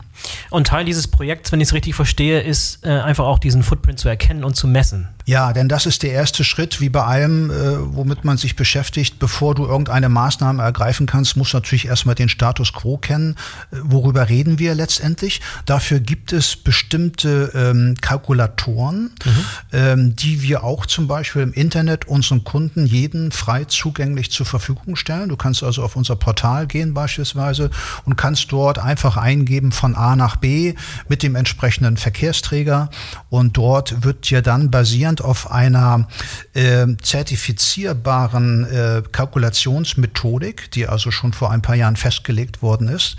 Und 0.50 0.68
Teil 0.68 0.86
dieses 0.86 1.08
Projekts, 1.08 1.52
wenn 1.52 1.62
ich 1.62 1.70
es 1.70 1.74
richtig 1.74 1.96
verstehe, 1.96 2.42
ist 2.42 2.86
äh, 2.86 2.90
einfach 2.90 3.26
auch 3.26 3.40
diesen 3.40 3.64
Footprint 3.64 4.00
zu 4.00 4.10
erkennen 4.10 4.44
und 4.44 4.56
zu 4.56 4.68
messen. 4.68 5.10
Ja, 5.26 5.52
denn 5.52 5.68
das 5.68 5.86
ist 5.86 6.04
der 6.04 6.14
erste 6.14 6.46
Schritt, 6.46 6.80
wie 6.80 6.88
bei 6.88 7.04
allem, 7.04 7.52
äh, 7.52 7.54
womit 7.94 8.24
man 8.24 8.38
sich 8.38 8.56
beschäftigt. 8.56 9.20
Bevor 9.20 9.56
du 9.56 9.66
irgendeine 9.66 10.08
Maßnahme 10.08 10.64
ergreifen 10.64 11.06
kannst, 11.06 11.36
musst 11.36 11.52
du 11.52 11.58
natürlich 11.58 11.88
erstmal 11.88 12.16
den 12.16 12.30
Status 12.30 12.72
quo 12.72 12.98
kennen. 12.98 13.36
Äh, 13.72 13.78
worüber 13.84 14.30
reden 14.30 14.58
wir 14.58 14.74
letztendlich? 14.74 15.42
Dafür 15.66 16.00
gibt 16.00 16.32
es 16.32 16.56
bestimmte 16.56 17.52
ähm, 17.54 17.96
Kalkulatoren, 18.00 19.12
mhm. 19.26 19.46
ähm, 19.74 20.16
die 20.16 20.42
wir 20.42 20.64
auch 20.64 20.86
zum 20.86 21.08
Beispiel 21.08 21.42
im 21.42 21.52
Internet 21.52 22.08
unseren 22.08 22.46
Kunden 22.46 22.86
jeden 22.86 23.34
frei 23.34 23.66
zugänglich 23.66 24.32
zur 24.32 24.46
Verfügung 24.46 24.96
stellen. 24.96 25.28
Du 25.28 25.36
kannst 25.36 25.62
also 25.62 25.84
auf 25.84 25.98
unser 25.98 26.16
Portal 26.16 26.68
gehen 26.68 26.94
beispielsweise 26.94 27.70
und 28.06 28.16
kannst 28.16 28.50
dort 28.54 28.80
einfach 28.80 29.18
eingeben 29.18 29.74
von 29.74 29.94
A 29.96 30.07
nach 30.16 30.38
B 30.38 30.76
mit 31.08 31.24
dem 31.24 31.36
entsprechenden 31.36 31.98
Verkehrsträger 31.98 32.90
und 33.30 33.58
dort 33.58 34.04
wird 34.04 34.30
dir 34.30 34.42
dann 34.42 34.72
basierend 34.72 35.22
auf 35.22 35.52
einer 35.52 36.08
äh, 36.54 36.88
zertifizierbaren 37.02 38.66
äh, 38.66 39.04
Kalkulationsmethodik, 39.12 40.72
die 40.72 40.88
also 40.88 41.12
schon 41.12 41.34
vor 41.34 41.52
ein 41.52 41.62
paar 41.62 41.76
Jahren 41.76 41.96
festgelegt 41.96 42.62
worden 42.62 42.88
ist, 42.88 43.18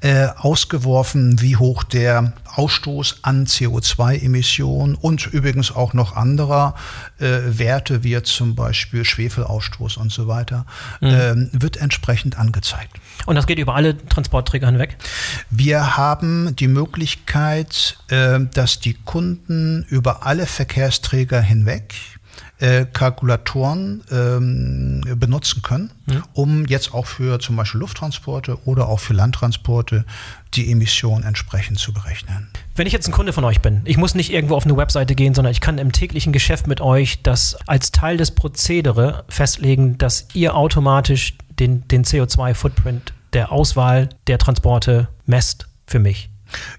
äh, 0.00 0.28
ausgeworfen, 0.36 1.40
wie 1.40 1.56
hoch 1.56 1.84
der 1.84 2.32
Ausstoß 2.56 3.20
an 3.22 3.46
CO2-Emissionen 3.46 4.94
und 4.94 5.26
übrigens 5.26 5.74
auch 5.74 5.92
noch 5.92 6.14
anderer 6.16 6.74
äh, 7.18 7.40
Werte, 7.46 8.04
wie 8.04 8.10
jetzt 8.10 8.32
zum 8.32 8.54
Beispiel 8.54 9.04
Schwefelausstoß 9.04 9.96
und 9.96 10.12
so 10.12 10.28
weiter, 10.28 10.66
mhm. 11.00 11.08
äh, 11.08 11.34
wird 11.52 11.76
entsprechend 11.78 12.38
angezeigt. 12.38 12.92
Und 13.26 13.36
das 13.36 13.46
geht 13.46 13.58
über 13.58 13.74
alle 13.74 13.96
Transportträger 14.06 14.66
hinweg? 14.66 14.96
Wir 15.50 15.96
haben 15.96 16.23
die 16.24 16.68
Möglichkeit, 16.68 17.98
äh, 18.08 18.40
dass 18.52 18.80
die 18.80 18.94
Kunden 18.94 19.84
über 19.88 20.26
alle 20.26 20.46
Verkehrsträger 20.46 21.40
hinweg 21.40 21.94
äh, 22.58 22.86
Kalkulatoren 22.92 24.02
ähm, 24.10 25.02
benutzen 25.18 25.62
können, 25.62 25.90
mhm. 26.06 26.22
um 26.32 26.66
jetzt 26.66 26.94
auch 26.94 27.06
für 27.06 27.38
zum 27.40 27.56
Beispiel 27.56 27.80
Lufttransporte 27.80 28.58
oder 28.64 28.88
auch 28.88 29.00
für 29.00 29.12
Landtransporte 29.12 30.04
die 30.54 30.70
Emission 30.70 31.24
entsprechend 31.24 31.78
zu 31.78 31.92
berechnen. 31.92 32.48
Wenn 32.76 32.86
ich 32.86 32.92
jetzt 32.92 33.08
ein 33.08 33.12
Kunde 33.12 33.32
von 33.32 33.44
euch 33.44 33.60
bin, 33.60 33.82
ich 33.84 33.96
muss 33.96 34.14
nicht 34.14 34.32
irgendwo 34.32 34.54
auf 34.54 34.64
eine 34.64 34.76
Webseite 34.76 35.14
gehen, 35.14 35.34
sondern 35.34 35.50
ich 35.52 35.60
kann 35.60 35.78
im 35.78 35.92
täglichen 35.92 36.32
Geschäft 36.32 36.66
mit 36.66 36.80
euch 36.80 37.22
das 37.22 37.56
als 37.66 37.92
Teil 37.92 38.16
des 38.16 38.30
Prozedere 38.30 39.24
festlegen, 39.28 39.98
dass 39.98 40.28
ihr 40.32 40.54
automatisch 40.54 41.34
den, 41.58 41.86
den 41.88 42.04
CO2-Footprint 42.04 43.12
der 43.32 43.52
Auswahl 43.52 44.08
der 44.26 44.38
Transporte 44.38 45.08
messt 45.26 45.66
für 45.86 45.98
mich. 45.98 46.30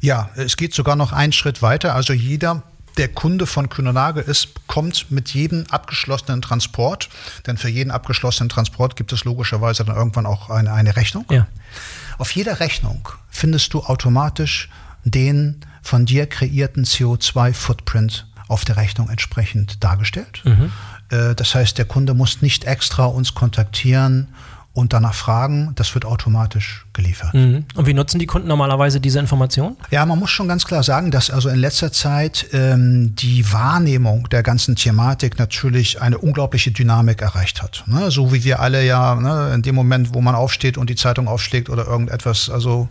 Ja, 0.01 0.29
es 0.35 0.57
geht 0.57 0.73
sogar 0.73 0.95
noch 0.95 1.11
einen 1.11 1.33
Schritt 1.33 1.61
weiter. 1.61 1.95
Also 1.95 2.13
jeder 2.13 2.63
der 2.97 3.09
Kunde 3.09 3.45
von 3.45 3.69
Kühne 3.69 4.23
ist, 4.25 4.67
kommt 4.67 5.11
mit 5.11 5.33
jedem 5.33 5.65
abgeschlossenen 5.69 6.41
Transport, 6.41 7.09
denn 7.45 7.57
für 7.57 7.67
jeden 7.67 7.91
abgeschlossenen 7.91 8.49
Transport 8.49 8.95
gibt 8.95 9.11
es 9.11 9.25
logischerweise 9.25 9.83
dann 9.83 9.95
irgendwann 9.95 10.25
auch 10.25 10.49
eine, 10.49 10.71
eine 10.71 10.95
Rechnung. 10.95 11.25
Ja. 11.29 11.47
Auf 12.17 12.31
jeder 12.31 12.59
Rechnung 12.59 13.09
findest 13.29 13.73
du 13.73 13.81
automatisch 13.81 14.69
den 15.03 15.61
von 15.81 16.05
dir 16.05 16.25
kreierten 16.27 16.85
CO2-Footprint 16.85 18.27
auf 18.47 18.65
der 18.65 18.77
Rechnung 18.77 19.09
entsprechend 19.09 19.83
dargestellt. 19.83 20.41
Mhm. 20.45 20.71
Äh, 21.09 21.35
das 21.35 21.53
heißt, 21.53 21.77
der 21.77 21.85
Kunde 21.85 22.13
muss 22.13 22.41
nicht 22.41 22.63
extra 22.63 23.05
uns 23.05 23.33
kontaktieren 23.33 24.29
und 24.75 24.91
danach 24.91 25.13
fragen, 25.13 25.71
das 25.75 25.93
wird 25.95 26.05
automatisch 26.05 26.85
geliefert. 26.91 27.33
Mhm. 27.33 27.63
Und 27.75 27.87
wie 27.87 27.93
nutzen 27.93 28.19
die 28.19 28.25
Kunden 28.25 28.49
normalerweise 28.49 28.99
diese 28.99 29.19
Information? 29.19 29.77
Ja, 29.89 30.05
man 30.05 30.19
muss 30.19 30.31
schon 30.31 30.49
ganz 30.49 30.65
klar 30.65 30.83
sagen, 30.83 31.11
dass 31.11 31.29
also 31.29 31.47
in 31.47 31.55
letzter 31.55 31.93
Zeit 31.93 32.47
ähm, 32.51 33.15
die 33.15 33.51
Wahrnehmung 33.53 34.27
der 34.29 34.43
ganzen 34.43 34.75
Thematik 34.75 35.39
natürlich 35.39 36.01
eine 36.01 36.17
unglaubliche 36.17 36.71
Dynamik 36.71 37.21
erreicht 37.21 37.63
hat. 37.63 37.85
Ne? 37.87 38.11
So 38.11 38.33
wie 38.33 38.43
wir 38.43 38.59
alle 38.59 38.85
ja 38.85 39.15
ne, 39.15 39.53
in 39.55 39.61
dem 39.61 39.75
Moment, 39.75 40.13
wo 40.13 40.19
man 40.19 40.35
aufsteht 40.35 40.77
und 40.77 40.89
die 40.89 40.95
Zeitung 40.95 41.29
aufschlägt 41.29 41.69
oder 41.69 41.87
irgendetwas, 41.87 42.49
also 42.49 42.89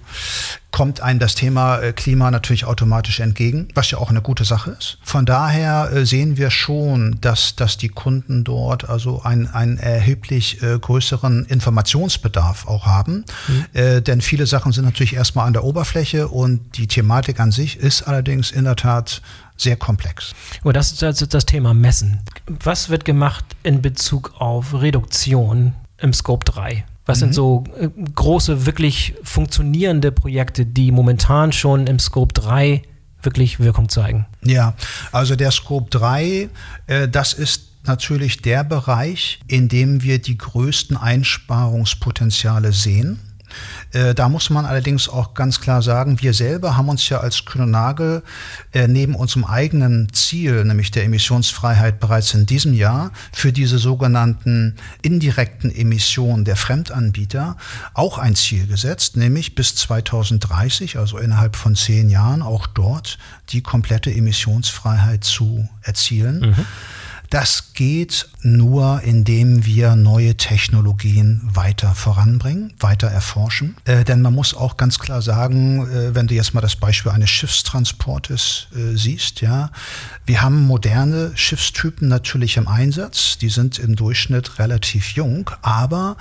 kommt 0.74 1.00
einem 1.00 1.20
das 1.20 1.36
Thema 1.36 1.78
äh, 1.78 1.92
Klima 1.92 2.32
natürlich 2.32 2.64
automatisch 2.64 3.20
entgegen, 3.20 3.68
was 3.74 3.92
ja 3.92 3.98
auch 3.98 4.10
eine 4.10 4.22
gute 4.22 4.44
Sache 4.44 4.72
ist. 4.72 4.98
Von 5.04 5.24
daher 5.24 5.92
äh, 5.92 6.04
sehen 6.04 6.36
wir 6.36 6.50
schon, 6.50 7.18
dass, 7.20 7.54
dass 7.54 7.76
die 7.76 7.90
Kunden 7.90 8.42
dort 8.42 8.88
also 8.88 9.22
einen, 9.22 9.46
einen 9.46 9.78
erheblich 9.78 10.62
äh, 10.64 10.76
größeren 10.76 11.44
Informationsbedarf 11.44 11.73
auch 12.66 12.86
haben. 12.86 13.24
Mhm. 13.48 13.64
Äh, 13.72 14.02
denn 14.02 14.20
viele 14.20 14.46
Sachen 14.46 14.72
sind 14.72 14.84
natürlich 14.84 15.14
erstmal 15.14 15.46
an 15.46 15.52
der 15.52 15.64
Oberfläche 15.64 16.28
und 16.28 16.76
die 16.76 16.86
Thematik 16.86 17.40
an 17.40 17.50
sich 17.50 17.76
ist 17.76 18.02
allerdings 18.02 18.50
in 18.50 18.64
der 18.64 18.76
Tat 18.76 19.22
sehr 19.56 19.76
komplex. 19.76 20.34
Oh, 20.64 20.72
das 20.72 20.92
ist 20.92 21.02
also 21.02 21.26
das 21.26 21.46
Thema 21.46 21.74
Messen. 21.74 22.20
Was 22.46 22.88
wird 22.88 23.04
gemacht 23.04 23.44
in 23.62 23.82
Bezug 23.82 24.34
auf 24.38 24.74
Reduktion 24.74 25.74
im 25.98 26.12
Scope 26.12 26.44
3? 26.44 26.84
Was 27.06 27.18
mhm. 27.18 27.20
sind 27.20 27.34
so 27.34 27.64
äh, 27.78 27.88
große, 28.14 28.66
wirklich 28.66 29.14
funktionierende 29.22 30.12
Projekte, 30.12 30.66
die 30.66 30.90
momentan 30.90 31.52
schon 31.52 31.86
im 31.86 31.98
Scope 31.98 32.32
3 32.34 32.82
wirklich 33.22 33.60
Wirkung 33.60 33.88
zeigen? 33.88 34.26
Ja, 34.42 34.74
also 35.12 35.36
der 35.36 35.50
Scope 35.50 35.90
3, 35.90 36.48
äh, 36.86 37.08
das 37.08 37.32
ist 37.32 37.73
natürlich 37.86 38.42
der 38.42 38.64
Bereich, 38.64 39.40
in 39.46 39.68
dem 39.68 40.02
wir 40.02 40.20
die 40.20 40.38
größten 40.38 40.96
Einsparungspotenziale 40.96 42.72
sehen. 42.72 43.18
Äh, 43.92 44.14
da 44.14 44.28
muss 44.28 44.50
man 44.50 44.66
allerdings 44.66 45.08
auch 45.08 45.34
ganz 45.34 45.60
klar 45.60 45.82
sagen, 45.82 46.20
wir 46.20 46.34
selber 46.34 46.76
haben 46.76 46.88
uns 46.88 47.08
ja 47.08 47.20
als 47.20 47.44
Kühne 47.44 47.64
äh, 48.72 48.88
neben 48.88 49.14
unserem 49.14 49.44
eigenen 49.44 50.12
Ziel, 50.12 50.64
nämlich 50.64 50.90
der 50.90 51.04
Emissionsfreiheit, 51.04 52.00
bereits 52.00 52.34
in 52.34 52.46
diesem 52.46 52.74
Jahr 52.74 53.12
für 53.32 53.52
diese 53.52 53.78
sogenannten 53.78 54.76
indirekten 55.02 55.74
Emissionen 55.74 56.44
der 56.44 56.56
Fremdanbieter 56.56 57.56
auch 57.94 58.18
ein 58.18 58.36
Ziel 58.36 58.66
gesetzt, 58.66 59.16
nämlich 59.16 59.54
bis 59.54 59.74
2030, 59.76 60.98
also 60.98 61.18
innerhalb 61.18 61.56
von 61.56 61.74
zehn 61.76 62.10
Jahren, 62.10 62.42
auch 62.42 62.66
dort 62.66 63.18
die 63.50 63.62
komplette 63.62 64.12
Emissionsfreiheit 64.12 65.24
zu 65.24 65.68
erzielen. 65.82 66.40
Mhm. 66.40 66.66
Das 67.30 67.72
geht 67.74 68.28
nur, 68.42 69.00
indem 69.02 69.64
wir 69.64 69.96
neue 69.96 70.36
Technologien 70.36 71.40
weiter 71.42 71.94
voranbringen, 71.94 72.72
weiter 72.78 73.08
erforschen. 73.08 73.76
Äh, 73.84 74.04
denn 74.04 74.22
man 74.22 74.34
muss 74.34 74.54
auch 74.54 74.76
ganz 74.76 74.98
klar 74.98 75.22
sagen, 75.22 75.88
äh, 75.88 76.14
wenn 76.14 76.26
du 76.26 76.34
jetzt 76.34 76.54
mal 76.54 76.60
das 76.60 76.76
Beispiel 76.76 77.12
eines 77.12 77.30
Schiffstransportes 77.30 78.68
äh, 78.74 78.96
siehst, 78.96 79.40
ja, 79.40 79.70
wir 80.26 80.42
haben 80.42 80.66
moderne 80.66 81.32
Schiffstypen 81.34 82.08
natürlich 82.08 82.56
im 82.56 82.68
Einsatz. 82.68 83.38
Die 83.38 83.48
sind 83.48 83.78
im 83.78 83.96
Durchschnitt 83.96 84.58
relativ 84.58 85.12
jung, 85.12 85.50
aber 85.62 86.16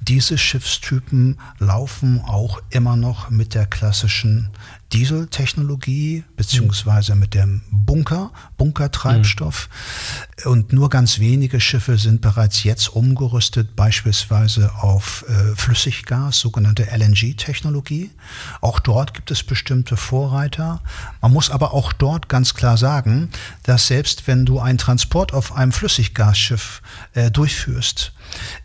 diese 0.00 0.38
Schiffstypen 0.38 1.38
laufen 1.58 2.20
auch 2.26 2.60
immer 2.70 2.96
noch 2.96 3.30
mit 3.30 3.54
der 3.54 3.66
klassischen 3.66 4.50
Dieseltechnologie 4.92 6.24
beziehungsweise 6.36 7.16
mit 7.16 7.34
dem 7.34 7.62
Bunker, 7.70 8.30
Bunkertreibstoff. 8.56 9.68
Mhm. 10.44 10.50
Und 10.50 10.72
nur 10.72 10.90
ganz 10.90 11.18
wenige 11.18 11.60
Schiffe 11.60 11.98
sind 11.98 12.20
bereits 12.20 12.62
jetzt 12.62 12.88
umgerüstet, 12.88 13.74
beispielsweise 13.74 14.74
auf 14.76 15.24
äh, 15.28 15.56
Flüssiggas, 15.56 16.38
sogenannte 16.38 16.86
LNG-Technologie. 16.90 18.10
Auch 18.60 18.78
dort 18.78 19.14
gibt 19.14 19.30
es 19.30 19.42
bestimmte 19.42 19.96
Vorreiter. 19.96 20.82
Man 21.20 21.32
muss 21.32 21.50
aber 21.50 21.74
auch 21.74 21.92
dort 21.92 22.28
ganz 22.28 22.54
klar 22.54 22.76
sagen, 22.76 23.30
dass 23.64 23.88
selbst 23.88 24.26
wenn 24.28 24.46
du 24.46 24.60
einen 24.60 24.78
Transport 24.78 25.32
auf 25.32 25.54
einem 25.54 25.72
Flüssiggasschiff 25.72 26.80
äh, 27.14 27.30
durchführst, 27.30 28.12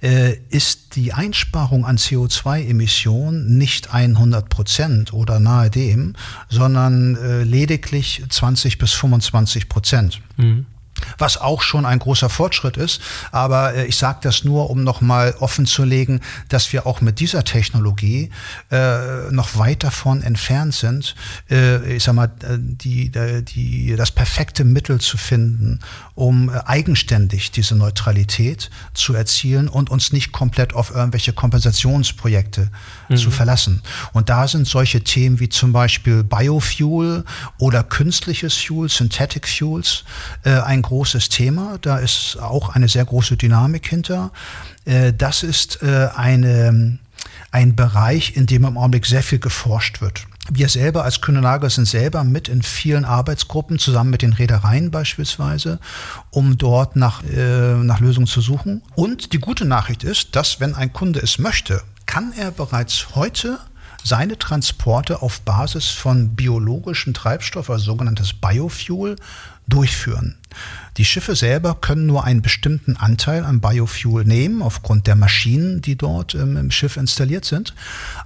äh, 0.01 0.35
ist 0.49 0.95
die 0.95 1.13
Einsparung 1.13 1.85
an 1.85 1.97
CO2-Emissionen 1.97 3.57
nicht 3.57 3.93
100 3.93 4.49
Prozent 4.49 5.13
oder 5.13 5.39
nahe 5.39 5.69
dem, 5.69 6.15
sondern 6.49 7.15
äh, 7.15 7.43
lediglich 7.43 8.23
20 8.27 8.77
bis 8.77 8.93
25 8.93 9.69
Prozent. 9.69 10.21
Mhm 10.37 10.65
was 11.17 11.37
auch 11.37 11.61
schon 11.61 11.85
ein 11.85 11.99
großer 11.99 12.29
Fortschritt 12.29 12.77
ist. 12.77 13.01
Aber 13.31 13.73
äh, 13.73 13.85
ich 13.85 13.97
sage 13.97 14.19
das 14.21 14.43
nur, 14.43 14.69
um 14.69 14.83
nochmal 14.83 15.35
offen 15.39 15.65
zu 15.65 15.83
legen, 15.83 16.21
dass 16.49 16.71
wir 16.73 16.85
auch 16.85 17.01
mit 17.01 17.19
dieser 17.19 17.43
Technologie 17.43 18.29
äh, 18.71 19.31
noch 19.31 19.57
weit 19.57 19.83
davon 19.83 20.21
entfernt 20.21 20.73
sind, 20.73 21.15
äh, 21.49 21.95
ich 21.95 22.03
sag 22.03 22.15
mal, 22.15 22.25
äh, 22.43 22.57
die, 22.59 23.13
äh, 23.13 23.41
die, 23.41 23.95
das 23.95 24.11
perfekte 24.11 24.63
Mittel 24.63 24.99
zu 24.99 25.17
finden, 25.17 25.79
um 26.15 26.49
äh, 26.49 26.59
eigenständig 26.65 27.51
diese 27.51 27.75
Neutralität 27.75 28.69
zu 28.93 29.13
erzielen 29.13 29.67
und 29.67 29.89
uns 29.89 30.11
nicht 30.11 30.31
komplett 30.31 30.73
auf 30.73 30.91
irgendwelche 30.91 31.33
Kompensationsprojekte 31.33 32.69
mhm. 33.09 33.17
zu 33.17 33.31
verlassen. 33.31 33.81
Und 34.13 34.29
da 34.29 34.47
sind 34.47 34.67
solche 34.67 35.03
Themen 35.03 35.39
wie 35.39 35.49
zum 35.49 35.73
Beispiel 35.73 36.23
Biofuel 36.23 37.23
oder 37.57 37.83
künstliches 37.83 38.55
Fuel, 38.55 38.89
Synthetic 38.89 39.47
Fuels, 39.47 40.03
ein 40.43 40.81
großes 40.91 41.29
Thema. 41.29 41.77
Da 41.81 41.99
ist 41.99 42.37
auch 42.41 42.75
eine 42.75 42.89
sehr 42.89 43.05
große 43.05 43.37
Dynamik 43.37 43.87
hinter. 43.87 44.31
Äh, 44.83 45.13
das 45.13 45.41
ist 45.41 45.81
äh, 45.81 46.09
eine, 46.13 46.99
ein 47.51 47.75
Bereich, 47.77 48.35
in 48.35 48.45
dem 48.45 48.65
im 48.65 48.77
Augenblick 48.77 49.05
sehr 49.05 49.23
viel 49.23 49.39
geforscht 49.39 50.01
wird. 50.01 50.25
Wir 50.51 50.67
selber 50.67 51.05
als 51.05 51.21
Kühne 51.21 51.41
sind 51.69 51.87
selber 51.87 52.25
mit 52.25 52.49
in 52.49 52.61
vielen 52.61 53.05
Arbeitsgruppen, 53.05 53.79
zusammen 53.79 54.09
mit 54.09 54.21
den 54.21 54.33
Reedereien 54.33 54.91
beispielsweise, 54.91 55.79
um 56.29 56.57
dort 56.57 56.97
nach, 56.97 57.23
äh, 57.23 57.75
nach 57.75 58.01
Lösungen 58.01 58.27
zu 58.27 58.41
suchen. 58.41 58.81
Und 58.95 59.31
die 59.31 59.39
gute 59.39 59.63
Nachricht 59.63 60.03
ist, 60.03 60.35
dass 60.35 60.59
wenn 60.59 60.75
ein 60.75 60.91
Kunde 60.91 61.21
es 61.21 61.39
möchte, 61.39 61.83
kann 62.05 62.33
er 62.37 62.51
bereits 62.51 63.15
heute 63.15 63.59
seine 64.03 64.37
Transporte 64.37 65.21
auf 65.21 65.41
Basis 65.41 65.87
von 65.87 66.35
biologischen 66.35 67.13
Treibstoff, 67.13 67.69
also 67.69 67.85
sogenanntes 67.85 68.33
Biofuel, 68.33 69.15
durchführen. 69.67 70.37
Die 70.97 71.05
Schiffe 71.05 71.35
selber 71.35 71.75
können 71.79 72.05
nur 72.05 72.25
einen 72.25 72.41
bestimmten 72.41 72.97
Anteil 72.97 73.45
an 73.45 73.61
Biofuel 73.61 74.25
nehmen, 74.25 74.61
aufgrund 74.61 75.07
der 75.07 75.15
Maschinen, 75.15 75.81
die 75.81 75.95
dort 75.95 76.35
ähm, 76.35 76.57
im 76.57 76.71
Schiff 76.71 76.97
installiert 76.97 77.45
sind. 77.45 77.73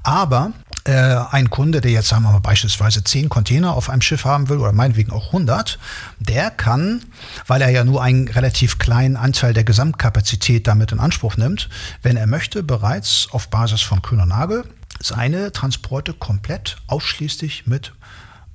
Aber 0.02 0.54
äh, 0.86 0.94
ein 0.94 1.50
Kunde, 1.52 1.82
der 1.82 1.92
jetzt 1.92 2.08
sagen 2.08 2.24
wir 2.24 2.32
mal 2.32 2.40
beispielsweise 2.40 3.04
zehn 3.04 3.30
Container 3.30 3.74
auf 3.74 3.90
einem 3.90 4.02
Schiff 4.02 4.26
haben 4.26 4.50
will 4.50 4.58
oder 4.58 4.72
meinetwegen 4.72 5.12
auch 5.12 5.28
100, 5.28 5.78
der 6.20 6.50
kann, 6.50 7.04
weil 7.46 7.62
er 7.62 7.70
ja 7.70 7.84
nur 7.84 8.02
einen 8.02 8.28
relativ 8.28 8.80
kleinen 8.80 9.16
Anteil 9.16 9.54
der 9.54 9.64
Gesamtkapazität 9.64 10.66
damit 10.66 10.92
in 10.92 11.00
Anspruch 11.00 11.38
nimmt, 11.38 11.70
wenn 12.02 12.18
er 12.18 12.28
möchte, 12.28 12.64
bereits 12.64 13.28
auf 13.32 13.50
Basis 13.50 13.82
von 13.82 14.02
Kühner 14.02 14.26
Nagel 14.26 14.64
seine 15.02 15.52
Transporte 15.52 16.14
komplett 16.14 16.78
ausschließlich 16.88 17.68
mit 17.68 17.94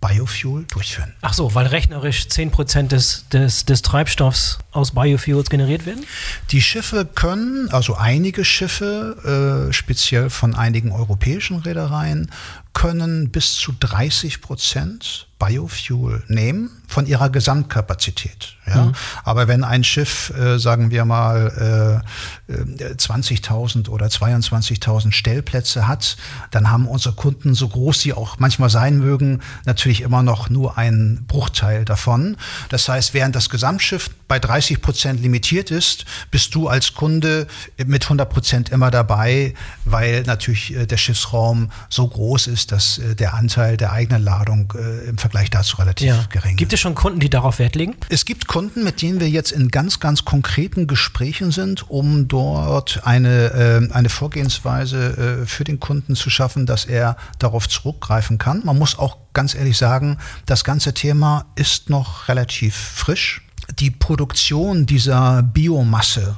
Biofuel 0.01 0.65
durchführen. 0.65 1.13
Ach 1.21 1.35
so, 1.35 1.55
weil 1.55 1.67
rechnerisch 1.67 2.23
10% 2.23 2.89
des, 2.89 3.29
des, 3.29 3.67
des 3.67 3.83
Treibstoffs 3.83 4.59
aus 4.73 4.93
Biofuels 4.93 5.51
generiert 5.51 5.85
werden? 5.85 6.05
Die 6.51 6.63
Schiffe 6.63 7.05
können, 7.05 7.69
also 7.71 7.95
einige 7.97 8.45
Schiffe, 8.45 9.69
äh, 9.69 9.73
speziell 9.73 10.31
von 10.31 10.55
einigen 10.55 10.93
europäischen 10.93 11.59
Reedereien, 11.59 12.31
können 12.73 13.31
bis 13.31 13.55
zu 13.55 13.73
30 13.79 14.41
Prozent 14.41 15.27
Biofuel 15.41 16.23
nehmen 16.29 16.71
von 16.87 17.07
ihrer 17.07 17.31
Gesamtkapazität. 17.31 18.57
Ja? 18.67 18.85
Mhm. 18.85 18.93
Aber 19.25 19.49
wenn 19.49 19.65
ein 19.65 19.85
Schiff, 19.85 20.31
äh, 20.37 20.59
sagen 20.59 20.91
wir 20.91 21.05
mal, 21.05 22.03
äh, 22.49 22.93
20.000 22.95 23.87
äh, 23.87 23.91
oder 23.91 24.07
22.000 24.07 25.13
Stellplätze 25.13 25.89
hat, 25.89 26.17
dann 26.51 26.71
haben 26.71 26.87
unsere 26.87 27.15
Kunden, 27.15 27.55
so 27.55 27.69
groß 27.69 28.01
sie 28.01 28.13
auch 28.13 28.39
manchmal 28.39 28.71
sein 28.71 28.99
mögen, 28.99 29.41
natürlich 29.65 30.03
immer 30.03 30.23
noch 30.23 30.51
nur 30.51 30.77
einen 30.77 31.25
Bruchteil 31.27 31.85
davon. 31.85 32.37
Das 32.69 32.89
heißt, 32.89 33.15
während 33.15 33.35
das 33.35 33.49
Gesamtschiff 33.49 34.11
bei 34.29 34.39
30 34.39 34.83
Prozent 34.83 35.23
limitiert 35.23 35.71
ist, 35.71 36.05
bist 36.31 36.55
du 36.55 36.69
als 36.69 36.93
Kunde 36.93 37.47
mit 37.87 38.05
100 38.05 38.29
Prozent 38.29 38.69
immer 38.69 38.91
dabei, 38.91 39.55
weil 39.85 40.23
natürlich 40.25 40.75
äh, 40.75 40.87
der 40.87 40.99
Schiffsraum 40.99 41.71
so 41.89 42.07
groß 42.07 42.49
ist, 42.49 42.70
dass 42.71 42.99
äh, 42.99 43.15
der 43.15 43.35
Anteil 43.35 43.77
der 43.77 43.93
eigenen 43.93 44.23
Ladung 44.23 44.73
äh, 44.77 45.09
im 45.09 45.19
Vergleich 45.19 45.51
dazu 45.51 45.77
relativ 45.77 46.09
ja. 46.09 46.25
gering 46.31 46.53
ist. 46.53 46.59
Gibt 46.59 46.73
es 46.73 46.81
schon 46.81 46.95
Kunden, 46.95 47.21
die 47.21 47.31
darauf 47.31 47.59
Wert 47.59 47.75
legen? 47.75 47.97
Es 48.09 48.25
gibt 48.25 48.47
Kunden, 48.47 48.85
mit 48.85 49.03
denen 49.03 49.21
wir 49.21 49.29
jetzt 49.29 49.53
in 49.53 49.69
ganz, 49.69 50.01
ganz 50.01 50.25
konkreten 50.25 50.87
Gesprächen 50.87 51.53
sind, 51.53 51.89
um 51.91 52.29
dort 52.29 53.03
eine, 53.05 53.89
äh, 53.89 53.93
eine 53.93 54.09
Vorgehensweise 54.09 55.45
für 55.47 55.65
den 55.65 55.81
Kunden 55.81 56.15
zu 56.15 56.31
schaffen, 56.31 56.67
dass 56.67 56.85
er 56.85 57.17
darauf 57.39 57.69
zurückgreifen 57.69 58.39
kann. 58.39 58.63
Man 58.65 58.79
muss 58.79 58.99
auch 58.99 59.17
ganz 59.33 59.55
ehrlich 59.55 59.77
sagen, 59.77 60.19
das 60.47 60.65
ganze 60.65 60.95
Thema 60.95 61.47
ist 61.55 61.91
noch 61.91 62.29
relativ 62.29 62.75
frisch. 62.75 63.43
Die 63.79 63.91
Produktion 63.91 64.87
dieser 64.87 65.43
Biomasse, 65.43 66.37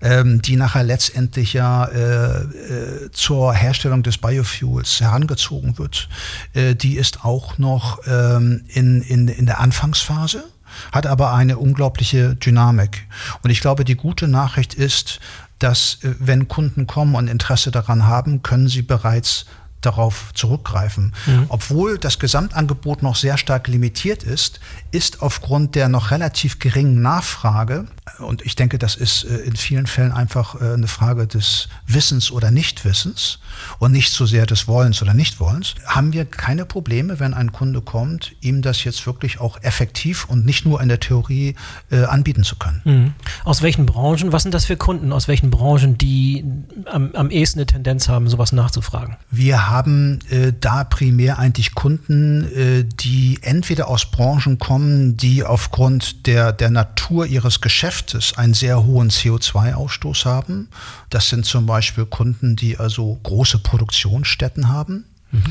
ähm, 0.00 0.42
die 0.42 0.56
nachher 0.56 0.82
letztendlich 0.82 1.52
ja 1.52 1.84
äh, 1.86 2.42
äh, 2.42 3.10
zur 3.12 3.54
Herstellung 3.54 4.02
des 4.02 4.18
Biofuels 4.18 5.00
herangezogen 5.00 5.78
wird, 5.78 6.08
äh, 6.52 6.74
die 6.74 6.96
ist 6.96 7.24
auch 7.24 7.58
noch 7.58 8.00
ähm, 8.06 8.64
in, 8.68 9.02
in, 9.02 9.28
in 9.28 9.46
der 9.46 9.60
Anfangsphase 9.60 10.44
hat 10.92 11.06
aber 11.06 11.32
eine 11.32 11.58
unglaubliche 11.58 12.34
Dynamik. 12.34 13.06
Und 13.42 13.50
ich 13.50 13.60
glaube, 13.60 13.84
die 13.84 13.94
gute 13.94 14.28
Nachricht 14.28 14.74
ist, 14.74 15.20
dass 15.58 15.98
äh, 16.02 16.14
wenn 16.18 16.48
Kunden 16.48 16.86
kommen 16.86 17.14
und 17.14 17.28
Interesse 17.28 17.70
daran 17.70 18.06
haben, 18.06 18.42
können 18.42 18.68
sie 18.68 18.82
bereits 18.82 19.46
darauf 19.80 20.32
zurückgreifen. 20.34 21.14
Mhm. 21.26 21.46
Obwohl 21.48 21.98
das 21.98 22.18
Gesamtangebot 22.18 23.02
noch 23.02 23.14
sehr 23.14 23.38
stark 23.38 23.68
limitiert 23.68 24.22
ist, 24.22 24.58
ist 24.96 25.22
aufgrund 25.22 25.74
der 25.74 25.88
noch 25.88 26.10
relativ 26.10 26.58
geringen 26.58 27.02
Nachfrage 27.02 27.86
und 28.18 28.44
ich 28.46 28.54
denke, 28.54 28.78
das 28.78 28.94
ist 28.94 29.24
äh, 29.24 29.38
in 29.38 29.56
vielen 29.56 29.86
Fällen 29.86 30.12
einfach 30.12 30.60
äh, 30.60 30.74
eine 30.74 30.86
Frage 30.86 31.26
des 31.26 31.68
Wissens 31.86 32.30
oder 32.30 32.50
Nichtwissens 32.50 33.40
und 33.78 33.92
nicht 33.92 34.12
so 34.12 34.26
sehr 34.26 34.46
des 34.46 34.68
Wollens 34.68 35.02
oder 35.02 35.14
Nichtwollens. 35.14 35.74
Haben 35.86 36.12
wir 36.12 36.24
keine 36.24 36.64
Probleme, 36.64 37.18
wenn 37.18 37.34
ein 37.34 37.52
Kunde 37.52 37.80
kommt, 37.80 38.32
ihm 38.40 38.62
das 38.62 38.84
jetzt 38.84 39.06
wirklich 39.06 39.40
auch 39.40 39.62
effektiv 39.62 40.24
und 40.26 40.46
nicht 40.46 40.64
nur 40.64 40.80
in 40.80 40.88
der 40.88 41.00
Theorie 41.00 41.56
äh, 41.90 42.04
anbieten 42.04 42.44
zu 42.44 42.56
können. 42.56 42.82
Mhm. 42.84 43.14
Aus 43.44 43.62
welchen 43.62 43.86
Branchen, 43.86 44.32
was 44.32 44.44
sind 44.44 44.54
das 44.54 44.66
für 44.66 44.76
Kunden, 44.76 45.12
aus 45.12 45.28
welchen 45.28 45.50
Branchen, 45.50 45.98
die 45.98 46.44
am, 46.86 47.10
am 47.14 47.30
ehesten 47.30 47.58
eine 47.58 47.66
Tendenz 47.66 48.08
haben, 48.08 48.28
sowas 48.28 48.52
nachzufragen? 48.52 49.16
Wir 49.30 49.56
wir 49.56 49.70
haben 49.70 50.18
äh, 50.28 50.52
da 50.60 50.84
primär 50.84 51.38
eigentlich 51.38 51.74
Kunden, 51.74 52.44
äh, 52.52 52.84
die 52.84 53.38
entweder 53.40 53.88
aus 53.88 54.10
Branchen 54.10 54.58
kommen, 54.58 54.85
die 55.16 55.44
aufgrund 55.44 56.26
der, 56.26 56.52
der 56.52 56.70
Natur 56.70 57.26
ihres 57.26 57.60
Geschäftes 57.60 58.36
einen 58.36 58.54
sehr 58.54 58.84
hohen 58.84 59.10
CO2-Ausstoß 59.10 60.24
haben. 60.24 60.68
Das 61.10 61.28
sind 61.28 61.44
zum 61.44 61.66
Beispiel 61.66 62.06
Kunden, 62.06 62.56
die 62.56 62.78
also 62.78 63.18
große 63.22 63.58
Produktionsstätten 63.58 64.68
haben. 64.68 65.04
Mhm. 65.32 65.42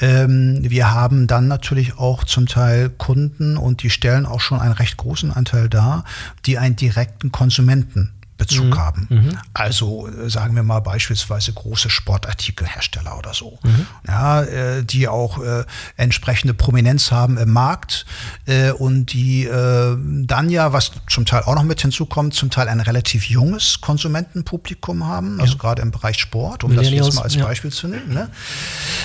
Ähm, 0.00 0.58
wir 0.62 0.92
haben 0.92 1.26
dann 1.26 1.48
natürlich 1.48 1.98
auch 1.98 2.24
zum 2.24 2.46
Teil 2.46 2.90
Kunden 2.90 3.56
und 3.56 3.82
die 3.82 3.90
stellen 3.90 4.26
auch 4.26 4.40
schon 4.40 4.60
einen 4.60 4.72
recht 4.72 4.96
großen 4.96 5.30
Anteil 5.30 5.68
dar, 5.68 6.04
die 6.46 6.58
einen 6.58 6.76
direkten 6.76 7.32
Konsumenten 7.32 8.12
Bezug 8.40 8.64
mhm. 8.64 8.78
haben. 8.78 9.06
Mhm. 9.10 9.38
Also 9.52 10.08
äh, 10.08 10.30
sagen 10.30 10.56
wir 10.56 10.62
mal 10.62 10.80
beispielsweise 10.80 11.52
große 11.52 11.90
Sportartikelhersteller 11.90 13.18
oder 13.18 13.34
so, 13.34 13.58
mhm. 13.62 13.86
ja, 14.08 14.42
äh, 14.42 14.82
die 14.82 15.08
auch 15.08 15.42
äh, 15.42 15.64
entsprechende 15.96 16.54
Prominenz 16.54 17.12
haben 17.12 17.36
im 17.36 17.52
Markt 17.52 18.06
äh, 18.46 18.70
und 18.70 19.12
die 19.12 19.44
äh, 19.44 19.96
dann 19.98 20.48
ja, 20.48 20.72
was 20.72 20.92
zum 21.08 21.26
Teil 21.26 21.42
auch 21.42 21.54
noch 21.54 21.64
mit 21.64 21.82
hinzukommt, 21.82 22.32
zum 22.32 22.48
Teil 22.48 22.68
ein 22.68 22.80
relativ 22.80 23.26
junges 23.28 23.82
Konsumentenpublikum 23.82 25.06
haben, 25.06 25.38
also 25.38 25.52
ja. 25.52 25.58
gerade 25.58 25.82
im 25.82 25.90
Bereich 25.90 26.18
Sport, 26.18 26.64
um 26.64 26.74
das 26.74 26.88
jetzt 26.88 27.14
mal 27.14 27.22
als 27.22 27.34
ja. 27.34 27.44
Beispiel 27.44 27.70
zu 27.70 27.88
nehmen. 27.88 28.14
Ne? 28.14 28.30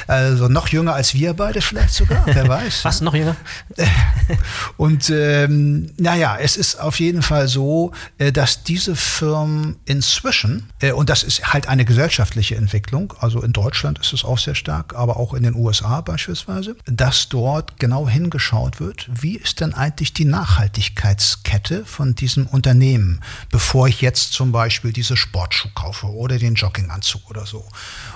Also 0.07 0.47
noch 0.47 0.69
jünger 0.69 0.93
als 0.93 1.13
wir 1.13 1.33
beide 1.33 1.59
vielleicht 1.59 1.93
sogar, 1.93 2.23
wer 2.25 2.47
weiß. 2.47 2.85
Was, 2.85 3.01
noch 3.01 3.13
jünger? 3.13 3.35
und 4.77 5.09
ähm, 5.09 5.91
naja, 5.97 6.37
es 6.39 6.55
ist 6.55 6.79
auf 6.79 7.01
jeden 7.01 7.21
Fall 7.21 7.49
so, 7.49 7.91
äh, 8.17 8.31
dass 8.31 8.63
diese 8.63 8.95
Firmen 8.95 9.24
Firmen 9.25 9.77
inzwischen, 9.85 10.69
äh, 10.81 10.91
und 10.91 11.09
das 11.09 11.23
ist 11.23 11.51
halt 11.51 11.67
eine 11.67 11.83
gesellschaftliche 11.83 12.57
Entwicklung, 12.57 13.15
also 13.19 13.41
in 13.41 13.53
Deutschland 13.53 13.97
ist 13.97 14.13
es 14.13 14.23
auch 14.23 14.37
sehr 14.37 14.53
stark, 14.53 14.93
aber 14.93 15.17
auch 15.17 15.33
in 15.33 15.41
den 15.41 15.55
USA 15.55 16.01
beispielsweise, 16.01 16.75
dass 16.85 17.27
dort 17.27 17.79
genau 17.79 18.07
hingeschaut 18.07 18.79
wird, 18.79 19.09
wie 19.11 19.35
ist 19.35 19.61
denn 19.61 19.73
eigentlich 19.73 20.13
die 20.13 20.25
Nachhaltigkeitskette 20.25 21.85
von 21.85 22.13
diesem 22.13 22.45
Unternehmen, 22.45 23.21
bevor 23.49 23.87
ich 23.87 24.01
jetzt 24.01 24.33
zum 24.33 24.51
Beispiel 24.51 24.93
diese 24.93 25.17
Sportschuh 25.17 25.69
kaufe 25.73 26.05
oder 26.05 26.37
den 26.37 26.53
Jogginganzug 26.53 27.27
oder 27.27 27.47
so. 27.47 27.67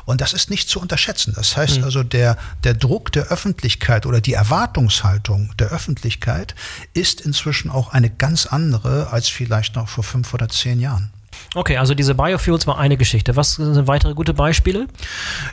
Und 0.05 0.21
das 0.21 0.33
ist 0.33 0.51
nicht 0.51 0.69
zu 0.69 0.79
unterschätzen. 0.79 1.33
Das 1.35 1.57
heißt 1.57 1.79
mhm. 1.79 1.85
also, 1.85 2.03
der, 2.03 2.37
der 2.63 2.75
Druck 2.75 3.11
der 3.11 3.29
Öffentlichkeit 3.29 4.05
oder 4.05 4.21
die 4.21 4.33
Erwartungshaltung 4.33 5.53
der 5.57 5.69
Öffentlichkeit 5.69 6.53
ist 6.93 7.21
inzwischen 7.21 7.71
auch 7.71 7.93
eine 7.93 8.11
ganz 8.11 8.45
andere 8.45 9.11
als 9.11 9.27
vielleicht 9.27 9.75
noch 9.75 9.87
vor 9.87 10.03
fünf 10.03 10.33
oder 10.33 10.49
zehn 10.49 10.79
Jahren. 10.79 10.98
Okay, 11.55 11.77
also 11.77 11.93
diese 11.95 12.15
Biofuels 12.15 12.67
war 12.67 12.77
eine 12.77 12.97
Geschichte. 12.97 13.35
Was 13.35 13.53
sind 13.53 13.87
weitere 13.87 14.13
gute 14.13 14.33
Beispiele? 14.33 14.87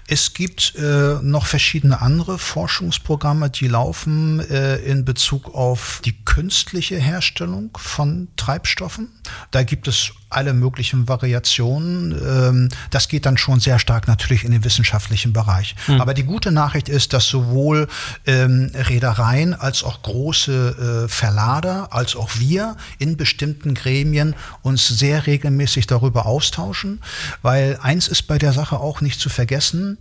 Es 0.07 0.35
gibt 0.35 0.75
äh, 0.77 1.19
noch 1.23 1.47
verschiedene 1.47 2.01
andere 2.01 2.39
Forschungsprogramme, 2.39 3.51
die 3.51 3.69
laufen 3.69 4.41
äh, 4.41 4.77
in 4.77 5.05
Bezug 5.05 5.55
auf 5.55 6.01
die 6.05 6.25
künstliche 6.25 6.97
Herstellung 6.97 7.71
von 7.77 8.29
Treibstoffen. 8.37 9.09
Da 9.51 9.63
gibt 9.63 9.89
es 9.89 10.13
alle 10.29 10.53
möglichen 10.53 11.09
Variationen. 11.09 12.13
Ähm, 12.13 12.69
das 12.91 13.09
geht 13.09 13.27
dann 13.27 13.37
schon 13.37 13.61
sehr 13.61 13.79
stark 13.79 14.09
natürlich 14.09 14.45
in 14.45 14.51
den 14.51 14.65
wissenschaftlichen 14.65 15.33
Bereich. 15.33 15.75
Mhm. 15.87 16.01
Aber 16.01 16.15
die 16.15 16.25
gute 16.25 16.51
Nachricht 16.51 16.89
ist, 16.89 17.13
dass 17.13 17.29
sowohl 17.29 17.89
ähm, 18.27 18.71
Reedereien 18.75 19.55
als 19.55 19.85
auch 19.85 20.03
große 20.03 21.05
äh, 21.05 21.09
Verlader, 21.09 21.93
als 21.93 22.17
auch 22.17 22.31
wir 22.39 22.77
in 22.99 23.17
bestimmten 23.17 23.75
Gremien 23.75 24.35
uns 24.63 24.89
sehr 24.89 25.27
regelmäßig 25.27 25.87
darüber 25.87 26.27
austauschen, 26.27 27.01
weil 27.43 27.79
eins 27.81 28.09
ist 28.09 28.23
bei 28.23 28.39
der 28.39 28.53
Sache 28.53 28.79
auch 28.81 29.01
nicht 29.01 29.21
zu 29.21 29.29
vergessen, 29.29 29.99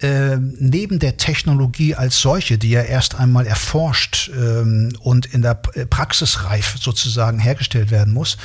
äh, 0.00 0.36
neben 0.36 1.00
der 1.00 1.16
Technologie 1.16 1.96
als 1.96 2.20
solche, 2.20 2.56
die 2.56 2.70
ja 2.70 2.82
erst 2.82 3.16
einmal 3.16 3.46
erforscht 3.46 4.30
ähm, 4.32 4.92
und 5.00 5.26
in 5.26 5.42
der 5.42 5.60
äh, 5.74 5.86
Praxisreif 5.86 6.76
sozusagen 6.78 7.40
hergestellt 7.40 7.90
werden 7.90 8.14
muss, 8.14 8.36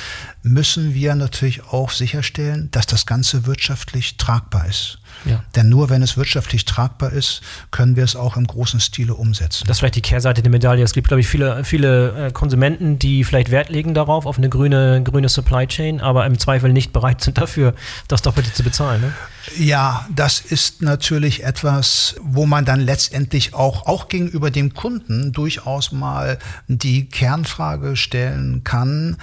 müssen 0.42 0.94
wir 0.94 1.14
natürlich 1.14 1.62
auch 1.64 1.90
sicherstellen, 1.90 2.68
dass 2.72 2.86
das 2.86 3.06
Ganze 3.06 3.46
wirtschaftlich 3.46 4.16
tragbar 4.16 4.66
ist. 4.66 4.98
Ja. 5.24 5.44
Denn 5.54 5.68
nur 5.68 5.90
wenn 5.90 6.02
es 6.02 6.16
wirtschaftlich 6.16 6.64
tragbar 6.64 7.12
ist, 7.12 7.40
können 7.70 7.94
wir 7.94 8.02
es 8.02 8.16
auch 8.16 8.36
im 8.36 8.48
großen 8.48 8.80
Stile 8.80 9.14
umsetzen. 9.14 9.64
Das 9.68 9.76
ist 9.76 9.78
vielleicht 9.78 9.94
die 9.94 10.02
Kehrseite 10.02 10.42
der 10.42 10.50
Medaille. 10.50 10.82
Es 10.82 10.92
gibt, 10.92 11.06
glaube 11.06 11.20
ich, 11.20 11.28
viele, 11.28 11.62
viele 11.62 12.26
äh, 12.26 12.32
Konsumenten, 12.32 12.98
die 12.98 13.22
vielleicht 13.22 13.52
Wert 13.52 13.68
legen 13.68 13.94
darauf, 13.94 14.26
auf 14.26 14.38
eine 14.38 14.48
grüne, 14.48 15.02
grüne 15.04 15.28
Supply 15.28 15.68
Chain, 15.68 16.00
aber 16.00 16.26
im 16.26 16.36
Zweifel 16.36 16.72
nicht 16.72 16.92
bereit 16.92 17.20
sind 17.20 17.38
dafür, 17.38 17.74
das 18.08 18.22
Doppelte 18.22 18.52
zu 18.52 18.64
bezahlen. 18.64 19.00
Ne? 19.00 19.12
Ja, 19.56 20.06
das 20.14 20.40
ist 20.40 20.82
natürlich 20.82 21.44
etwas, 21.44 22.16
wo 22.22 22.46
man 22.46 22.64
dann 22.64 22.80
letztendlich 22.80 23.54
auch, 23.54 23.86
auch 23.86 24.08
gegenüber 24.08 24.50
dem 24.50 24.74
Kunden 24.74 25.32
durchaus 25.32 25.92
mal 25.92 26.38
die 26.68 27.08
Kernfrage 27.08 27.96
stellen 27.96 28.64
kann, 28.64 29.16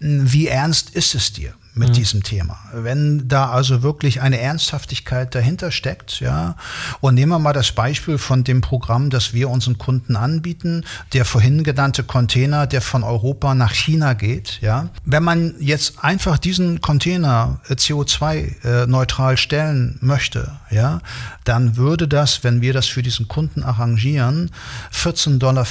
wie 0.00 0.48
ernst 0.48 0.90
ist 0.90 1.14
es 1.14 1.32
dir? 1.32 1.54
mit 1.78 1.90
mhm. 1.90 1.92
diesem 1.92 2.22
Thema. 2.22 2.58
Wenn 2.72 3.28
da 3.28 3.50
also 3.50 3.82
wirklich 3.82 4.20
eine 4.20 4.40
Ernsthaftigkeit 4.40 5.34
dahinter 5.34 5.70
steckt, 5.70 6.20
ja, 6.20 6.56
und 7.00 7.14
nehmen 7.14 7.30
wir 7.30 7.38
mal 7.38 7.52
das 7.52 7.72
Beispiel 7.72 8.18
von 8.18 8.44
dem 8.44 8.60
Programm, 8.60 9.10
das 9.10 9.32
wir 9.32 9.48
unseren 9.48 9.78
Kunden 9.78 10.16
anbieten, 10.16 10.84
der 11.12 11.24
vorhin 11.24 11.62
genannte 11.62 12.02
Container, 12.02 12.66
der 12.66 12.82
von 12.82 13.04
Europa 13.04 13.54
nach 13.54 13.72
China 13.72 14.14
geht, 14.14 14.58
ja. 14.60 14.88
Wenn 15.04 15.22
man 15.22 15.54
jetzt 15.60 16.04
einfach 16.04 16.38
diesen 16.38 16.80
Container 16.80 17.60
äh, 17.68 17.74
CO2-neutral 17.74 19.34
äh, 19.34 19.36
stellen 19.68 19.98
möchte, 20.00 20.50
ja, 20.70 21.00
dann 21.44 21.76
würde 21.76 22.08
das, 22.08 22.44
wenn 22.44 22.60
wir 22.60 22.72
das 22.72 22.86
für 22.86 23.02
diesen 23.02 23.28
Kunden 23.28 23.62
arrangieren, 23.62 24.50
14,50 24.92 25.38
Dollar 25.38 25.66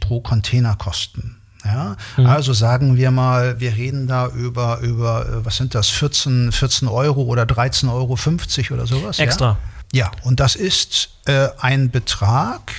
pro 0.00 0.20
Container 0.20 0.76
kosten. 0.76 1.36
Ja? 1.64 1.96
Mhm. 2.16 2.26
Also 2.26 2.52
sagen 2.52 2.96
wir 2.96 3.10
mal, 3.10 3.58
wir 3.60 3.74
reden 3.74 4.06
da 4.06 4.28
über, 4.28 4.80
über 4.80 5.26
äh, 5.26 5.44
was 5.44 5.56
sind 5.56 5.74
das, 5.74 5.88
14, 5.88 6.52
14 6.52 6.88
Euro 6.88 7.22
oder 7.22 7.44
13,50 7.44 7.90
Euro 7.90 8.74
oder 8.74 8.86
sowas. 8.86 9.18
Extra. 9.18 9.58
Ja, 9.92 10.06
ja 10.06 10.10
und 10.22 10.40
das 10.40 10.54
ist 10.54 11.10
äh, 11.26 11.48
ein 11.58 11.90
Betrag, 11.90 12.72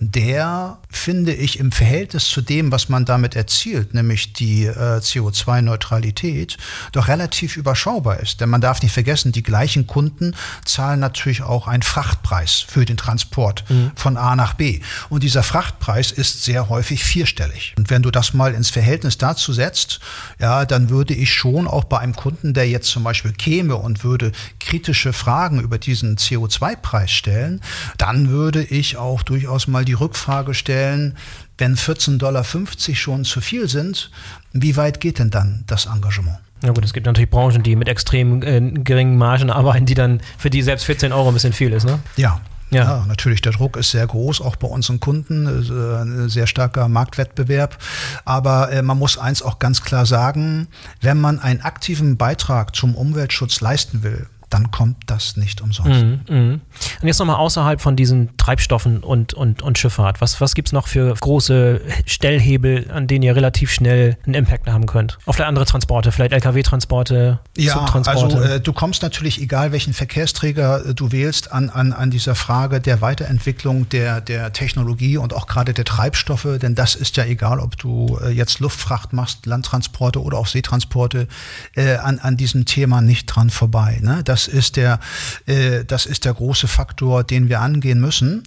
der, 0.00 0.78
finde 0.88 1.34
ich, 1.34 1.58
im 1.58 1.72
Verhältnis 1.72 2.28
zu 2.28 2.40
dem, 2.40 2.70
was 2.70 2.88
man 2.88 3.04
damit 3.04 3.34
erzielt, 3.34 3.94
nämlich 3.94 4.32
die 4.32 4.64
äh, 4.64 4.98
CO2-Neutralität, 4.98 6.56
doch 6.92 7.08
relativ 7.08 7.56
überschaubar 7.56 8.20
ist. 8.20 8.40
Denn 8.40 8.48
man 8.48 8.60
darf 8.60 8.80
nicht 8.82 8.92
vergessen, 8.92 9.32
die 9.32 9.42
gleichen 9.42 9.86
Kunden 9.86 10.34
zahlen 10.64 11.00
natürlich 11.00 11.42
auch 11.42 11.66
einen 11.66 11.82
Frachtpreis 11.82 12.64
für 12.66 12.84
den 12.84 12.96
Transport 12.96 13.64
mhm. 13.68 13.90
von 13.96 14.16
A 14.16 14.36
nach 14.36 14.54
B. 14.54 14.80
Und 15.08 15.24
dieser 15.24 15.42
Frachtpreis 15.42 16.12
ist 16.12 16.44
sehr 16.44 16.68
häufig 16.68 17.02
vierstellig. 17.02 17.74
Und 17.76 17.90
wenn 17.90 18.02
du 18.02 18.10
das 18.10 18.34
mal 18.34 18.54
ins 18.54 18.70
Verhältnis 18.70 19.18
dazu 19.18 19.52
setzt, 19.52 19.98
ja, 20.38 20.64
dann 20.64 20.90
würde 20.90 21.14
ich 21.14 21.32
schon 21.32 21.66
auch 21.66 21.84
bei 21.84 21.98
einem 21.98 22.14
Kunden, 22.14 22.54
der 22.54 22.68
jetzt 22.68 22.88
zum 22.90 23.02
Beispiel 23.02 23.32
käme 23.32 23.76
und 23.76 24.04
würde 24.04 24.30
kritische 24.60 25.12
Fragen 25.12 25.60
über 25.60 25.78
diesen 25.78 26.16
CO2-Preis 26.16 27.10
stellen, 27.10 27.60
dann 27.96 28.28
würde 28.30 28.62
ich 28.62 28.96
auch 28.96 29.22
durchaus 29.22 29.66
mal 29.66 29.87
die 29.88 29.94
Rückfrage 29.94 30.54
stellen, 30.54 31.16
wenn 31.56 31.76
14,50 31.76 32.18
Dollar 32.18 32.44
schon 32.44 33.24
zu 33.24 33.40
viel 33.40 33.68
sind, 33.68 34.10
wie 34.52 34.76
weit 34.76 35.00
geht 35.00 35.18
denn 35.18 35.30
dann 35.30 35.64
das 35.66 35.86
Engagement? 35.86 36.38
Ja 36.62 36.70
gut, 36.70 36.84
es 36.84 36.92
gibt 36.92 37.06
natürlich 37.06 37.30
Branchen, 37.30 37.62
die 37.62 37.76
mit 37.76 37.88
extrem 37.88 38.42
äh, 38.42 38.60
geringen 38.60 39.16
Margen 39.16 39.50
arbeiten, 39.50 39.86
die 39.86 39.94
dann 39.94 40.20
für 40.36 40.50
die 40.50 40.62
selbst 40.62 40.84
14 40.86 41.12
Euro 41.12 41.28
ein 41.28 41.34
bisschen 41.34 41.52
viel 41.52 41.72
ist, 41.72 41.86
ne? 41.86 42.00
Ja, 42.16 42.40
ja. 42.70 42.84
ja. 42.84 43.04
natürlich, 43.06 43.40
der 43.40 43.52
Druck 43.52 43.76
ist 43.76 43.92
sehr 43.92 44.06
groß, 44.06 44.40
auch 44.40 44.56
bei 44.56 44.68
unseren 44.68 45.00
Kunden, 45.00 45.46
äh, 45.46 46.28
sehr 46.28 46.46
starker 46.46 46.88
Marktwettbewerb. 46.88 47.78
Aber 48.24 48.70
äh, 48.72 48.82
man 48.82 48.98
muss 48.98 49.18
eins 49.18 49.40
auch 49.40 49.58
ganz 49.58 49.82
klar 49.82 50.04
sagen, 50.04 50.68
wenn 51.00 51.20
man 51.20 51.38
einen 51.38 51.62
aktiven 51.62 52.16
Beitrag 52.16 52.74
zum 52.74 52.94
Umweltschutz 52.94 53.60
leisten 53.60 54.02
will, 54.02 54.26
dann 54.50 54.70
kommt 54.70 54.96
das 55.06 55.36
nicht 55.36 55.60
umsonst. 55.60 56.04
Mm, 56.04 56.34
mm. 56.34 56.60
Und 57.02 57.06
jetzt 57.06 57.18
nochmal 57.18 57.36
außerhalb 57.36 57.80
von 57.80 57.96
diesen 57.96 58.36
Treibstoffen 58.36 59.02
und, 59.02 59.34
und, 59.34 59.62
und 59.62 59.78
Schifffahrt. 59.78 60.20
Was, 60.20 60.40
was 60.40 60.54
gibt 60.54 60.68
es 60.68 60.72
noch 60.72 60.86
für 60.86 61.14
große 61.14 61.80
Stellhebel, 62.06 62.90
an 62.90 63.06
denen 63.06 63.22
ihr 63.22 63.36
relativ 63.36 63.70
schnell 63.70 64.16
einen 64.24 64.34
Impact 64.34 64.66
haben 64.66 64.86
könnt? 64.86 65.18
Auf 65.26 65.36
der 65.36 65.46
andere 65.46 65.66
Transporte, 65.66 66.12
vielleicht 66.12 66.32
Lkw-Transporte, 66.32 67.40
ja, 67.56 67.74
Zugtransporte? 67.74 68.36
Also 68.36 68.54
äh, 68.54 68.60
du 68.60 68.72
kommst 68.72 69.02
natürlich, 69.02 69.40
egal 69.40 69.72
welchen 69.72 69.92
Verkehrsträger 69.92 70.86
äh, 70.86 70.94
du 70.94 71.12
wählst, 71.12 71.52
an, 71.52 71.68
an, 71.70 71.92
an 71.92 72.10
dieser 72.10 72.34
Frage 72.34 72.80
der 72.80 73.00
Weiterentwicklung 73.00 73.88
der, 73.90 74.20
der 74.20 74.52
Technologie 74.52 75.18
und 75.18 75.34
auch 75.34 75.46
gerade 75.46 75.74
der 75.74 75.84
Treibstoffe, 75.84 76.58
denn 76.60 76.74
das 76.74 76.94
ist 76.94 77.16
ja 77.16 77.24
egal, 77.24 77.60
ob 77.60 77.76
du 77.76 78.18
äh, 78.22 78.30
jetzt 78.30 78.60
Luftfracht 78.60 79.12
machst, 79.12 79.46
Landtransporte 79.46 80.22
oder 80.22 80.38
auch 80.38 80.46
Seetransporte, 80.46 81.28
äh, 81.74 81.96
an, 81.96 82.18
an 82.18 82.36
diesem 82.36 82.64
Thema 82.64 83.00
nicht 83.00 83.26
dran 83.26 83.50
vorbei. 83.50 83.98
Ne? 84.02 84.22
Das 84.24 84.37
das 84.38 84.46
ist 84.46 84.76
der, 84.76 85.00
äh, 85.46 85.84
das 85.84 86.06
ist 86.06 86.24
der 86.24 86.32
große 86.32 86.68
Faktor, 86.68 87.24
den 87.24 87.48
wir 87.48 87.60
angehen 87.60 88.00
müssen. 88.00 88.44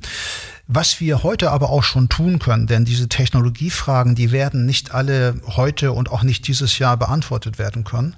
Was 0.67 1.01
wir 1.01 1.21
heute 1.21 1.51
aber 1.51 1.69
auch 1.69 1.83
schon 1.83 2.07
tun 2.07 2.39
können, 2.39 2.65
denn 2.65 2.85
diese 2.85 3.09
Technologiefragen, 3.09 4.15
die 4.15 4.31
werden 4.31 4.65
nicht 4.65 4.93
alle 4.93 5.35
heute 5.47 5.91
und 5.91 6.09
auch 6.09 6.23
nicht 6.23 6.47
dieses 6.47 6.79
Jahr 6.79 6.95
beantwortet 6.95 7.59
werden 7.59 7.83
können 7.83 8.15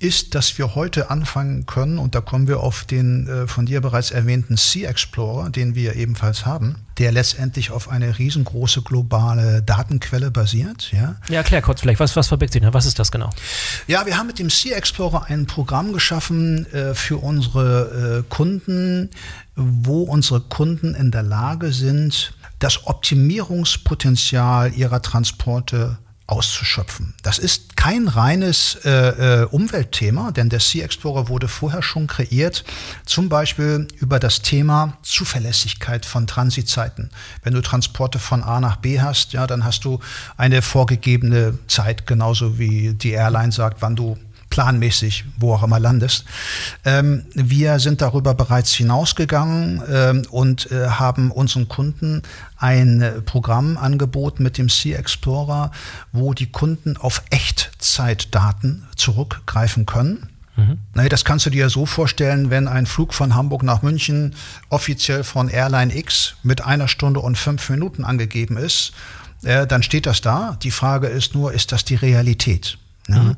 ist, 0.00 0.34
dass 0.34 0.56
wir 0.58 0.74
heute 0.74 1.10
anfangen 1.10 1.66
können, 1.66 1.98
und 1.98 2.14
da 2.14 2.20
kommen 2.20 2.46
wir 2.46 2.60
auf 2.60 2.84
den 2.84 3.26
äh, 3.26 3.46
von 3.48 3.66
dir 3.66 3.80
bereits 3.80 4.10
erwähnten 4.10 4.56
Sea 4.56 4.88
Explorer, 4.88 5.50
den 5.50 5.74
wir 5.74 5.96
ebenfalls 5.96 6.46
haben, 6.46 6.76
der 6.98 7.10
letztendlich 7.10 7.70
auf 7.70 7.88
eine 7.88 8.18
riesengroße 8.18 8.82
globale 8.82 9.62
Datenquelle 9.62 10.30
basiert. 10.30 10.92
Ja, 10.92 11.16
ja 11.28 11.36
erklär 11.36 11.62
kurz 11.62 11.80
vielleicht, 11.80 12.00
was, 12.00 12.14
was 12.14 12.28
verbirgt 12.28 12.52
sich 12.52 12.62
da? 12.62 12.72
Was 12.72 12.86
ist 12.86 12.98
das 12.98 13.10
genau? 13.10 13.30
Ja, 13.88 14.06
wir 14.06 14.16
haben 14.16 14.28
mit 14.28 14.38
dem 14.38 14.50
Sea 14.50 14.76
Explorer 14.76 15.24
ein 15.26 15.46
Programm 15.46 15.92
geschaffen 15.92 16.66
äh, 16.72 16.94
für 16.94 17.16
unsere 17.16 18.24
äh, 18.24 18.28
Kunden, 18.28 19.10
wo 19.56 20.02
unsere 20.02 20.40
Kunden 20.40 20.94
in 20.94 21.10
der 21.10 21.24
Lage 21.24 21.72
sind, 21.72 22.34
das 22.60 22.86
Optimierungspotenzial 22.86 24.72
ihrer 24.74 25.02
Transporte 25.02 25.98
auszuschöpfen. 26.28 27.14
Das 27.22 27.38
ist 27.38 27.76
kein 27.76 28.06
reines 28.06 28.76
äh, 28.84 28.90
äh, 28.90 29.44
Umweltthema, 29.46 30.30
denn 30.30 30.50
der 30.50 30.60
Sea 30.60 30.84
Explorer 30.84 31.28
wurde 31.28 31.48
vorher 31.48 31.82
schon 31.82 32.06
kreiert, 32.06 32.64
zum 33.06 33.30
Beispiel 33.30 33.88
über 33.96 34.20
das 34.20 34.42
Thema 34.42 34.98
Zuverlässigkeit 35.02 36.04
von 36.04 36.26
Transitzeiten. 36.26 37.10
Wenn 37.42 37.54
du 37.54 37.62
Transporte 37.62 38.18
von 38.18 38.42
A 38.44 38.60
nach 38.60 38.76
B 38.76 39.00
hast, 39.00 39.32
ja, 39.32 39.46
dann 39.46 39.64
hast 39.64 39.86
du 39.86 40.00
eine 40.36 40.60
vorgegebene 40.60 41.58
Zeit, 41.66 42.06
genauso 42.06 42.58
wie 42.58 42.92
die 42.92 43.12
Airline 43.12 43.50
sagt, 43.50 43.80
wann 43.80 43.96
du 43.96 44.18
planmäßig, 44.58 45.24
wo 45.38 45.54
auch 45.54 45.62
immer 45.62 45.78
landest. 45.78 46.24
Ähm, 46.84 47.26
wir 47.32 47.78
sind 47.78 48.02
darüber 48.02 48.34
bereits 48.34 48.72
hinausgegangen 48.72 49.80
ähm, 49.88 50.22
und 50.32 50.72
äh, 50.72 50.88
haben 50.88 51.30
unseren 51.30 51.68
Kunden 51.68 52.22
ein 52.56 53.00
äh, 53.00 53.12
Programm 53.20 53.76
angeboten 53.76 54.42
mit 54.42 54.58
dem 54.58 54.68
Sea 54.68 54.98
Explorer, 54.98 55.70
wo 56.10 56.34
die 56.34 56.50
Kunden 56.50 56.96
auf 56.96 57.22
Echtzeitdaten 57.30 58.82
zurückgreifen 58.96 59.86
können. 59.86 60.28
Mhm. 60.56 61.08
das 61.08 61.24
kannst 61.24 61.46
du 61.46 61.50
dir 61.50 61.70
so 61.70 61.86
vorstellen, 61.86 62.50
wenn 62.50 62.66
ein 62.66 62.86
Flug 62.86 63.14
von 63.14 63.36
Hamburg 63.36 63.62
nach 63.62 63.82
München 63.82 64.34
offiziell 64.70 65.22
von 65.22 65.48
Airline 65.48 65.96
X 65.96 66.34
mit 66.42 66.64
einer 66.66 66.88
Stunde 66.88 67.20
und 67.20 67.38
fünf 67.38 67.70
Minuten 67.70 68.02
angegeben 68.02 68.56
ist, 68.56 68.92
äh, 69.44 69.68
dann 69.68 69.84
steht 69.84 70.06
das 70.06 70.20
da. 70.20 70.58
Die 70.64 70.72
Frage 70.72 71.06
ist 71.06 71.36
nur, 71.36 71.52
ist 71.52 71.70
das 71.70 71.84
die 71.84 71.94
Realität? 71.94 72.76
Ja. 73.08 73.22
Mhm. 73.22 73.36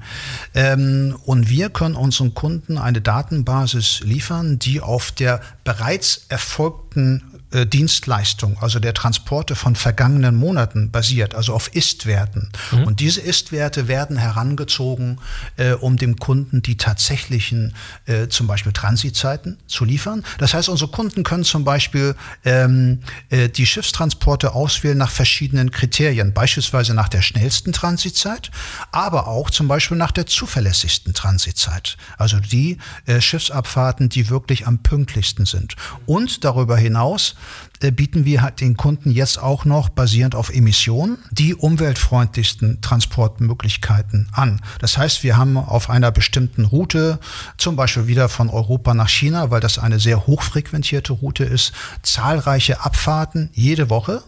Ähm, 0.54 1.16
und 1.24 1.48
wir 1.48 1.70
können 1.70 1.94
unseren 1.94 2.34
Kunden 2.34 2.76
eine 2.78 3.00
Datenbasis 3.00 4.00
liefern, 4.00 4.58
die 4.58 4.80
auf 4.80 5.12
der 5.12 5.40
bereits 5.64 6.26
erfolgten 6.28 7.22
Dienstleistung, 7.52 8.56
also 8.60 8.78
der 8.78 8.94
Transporte 8.94 9.56
von 9.56 9.74
vergangenen 9.74 10.36
Monaten 10.36 10.90
basiert, 10.90 11.34
also 11.34 11.52
auf 11.52 11.74
Ist-Werten. 11.74 12.50
Mhm. 12.70 12.84
Und 12.84 13.00
diese 13.00 13.20
Ist-Werte 13.20 13.88
werden 13.88 14.16
herangezogen, 14.16 15.18
äh, 15.56 15.72
um 15.72 15.96
dem 15.96 16.16
Kunden 16.16 16.62
die 16.62 16.76
tatsächlichen 16.76 17.74
äh, 18.06 18.28
zum 18.28 18.46
Beispiel 18.46 18.72
Transitzeiten 18.72 19.58
zu 19.66 19.84
liefern. 19.84 20.24
Das 20.38 20.54
heißt, 20.54 20.68
unsere 20.68 20.90
Kunden 20.90 21.24
können 21.24 21.42
zum 21.42 21.64
Beispiel 21.64 22.14
ähm, 22.44 23.00
äh, 23.30 23.48
die 23.48 23.66
Schiffstransporte 23.66 24.54
auswählen 24.54 24.98
nach 24.98 25.10
verschiedenen 25.10 25.72
Kriterien, 25.72 26.32
beispielsweise 26.32 26.94
nach 26.94 27.08
der 27.08 27.22
schnellsten 27.22 27.72
Transitzeit, 27.72 28.52
aber 28.92 29.26
auch 29.26 29.50
zum 29.50 29.66
Beispiel 29.66 29.96
nach 29.96 30.12
der 30.12 30.26
zuverlässigsten 30.26 31.14
Transitzeit. 31.14 31.96
Also 32.16 32.38
die 32.38 32.78
äh, 33.06 33.20
Schiffsabfahrten, 33.20 34.08
die 34.08 34.30
wirklich 34.30 34.68
am 34.68 34.78
pünktlichsten 34.78 35.46
sind. 35.46 35.74
Und 36.06 36.44
darüber 36.44 36.76
hinaus 36.76 37.34
äh, 37.34 37.39
bieten 37.80 38.26
wir 38.26 38.42
halt 38.42 38.60
den 38.60 38.76
Kunden 38.76 39.10
jetzt 39.10 39.42
auch 39.42 39.64
noch 39.64 39.88
basierend 39.88 40.34
auf 40.34 40.50
Emissionen 40.50 41.16
die 41.30 41.54
umweltfreundlichsten 41.54 42.82
Transportmöglichkeiten 42.82 44.28
an. 44.32 44.60
Das 44.80 44.98
heißt, 44.98 45.22
wir 45.22 45.38
haben 45.38 45.56
auf 45.56 45.88
einer 45.88 46.10
bestimmten 46.10 46.66
Route, 46.66 47.18
zum 47.56 47.76
Beispiel 47.76 48.06
wieder 48.06 48.28
von 48.28 48.50
Europa 48.50 48.92
nach 48.92 49.08
China, 49.08 49.50
weil 49.50 49.60
das 49.60 49.78
eine 49.78 49.98
sehr 49.98 50.26
hochfrequentierte 50.26 51.14
Route 51.14 51.44
ist, 51.44 51.72
zahlreiche 52.02 52.84
Abfahrten 52.84 53.48
jede 53.54 53.88
Woche. 53.88 54.22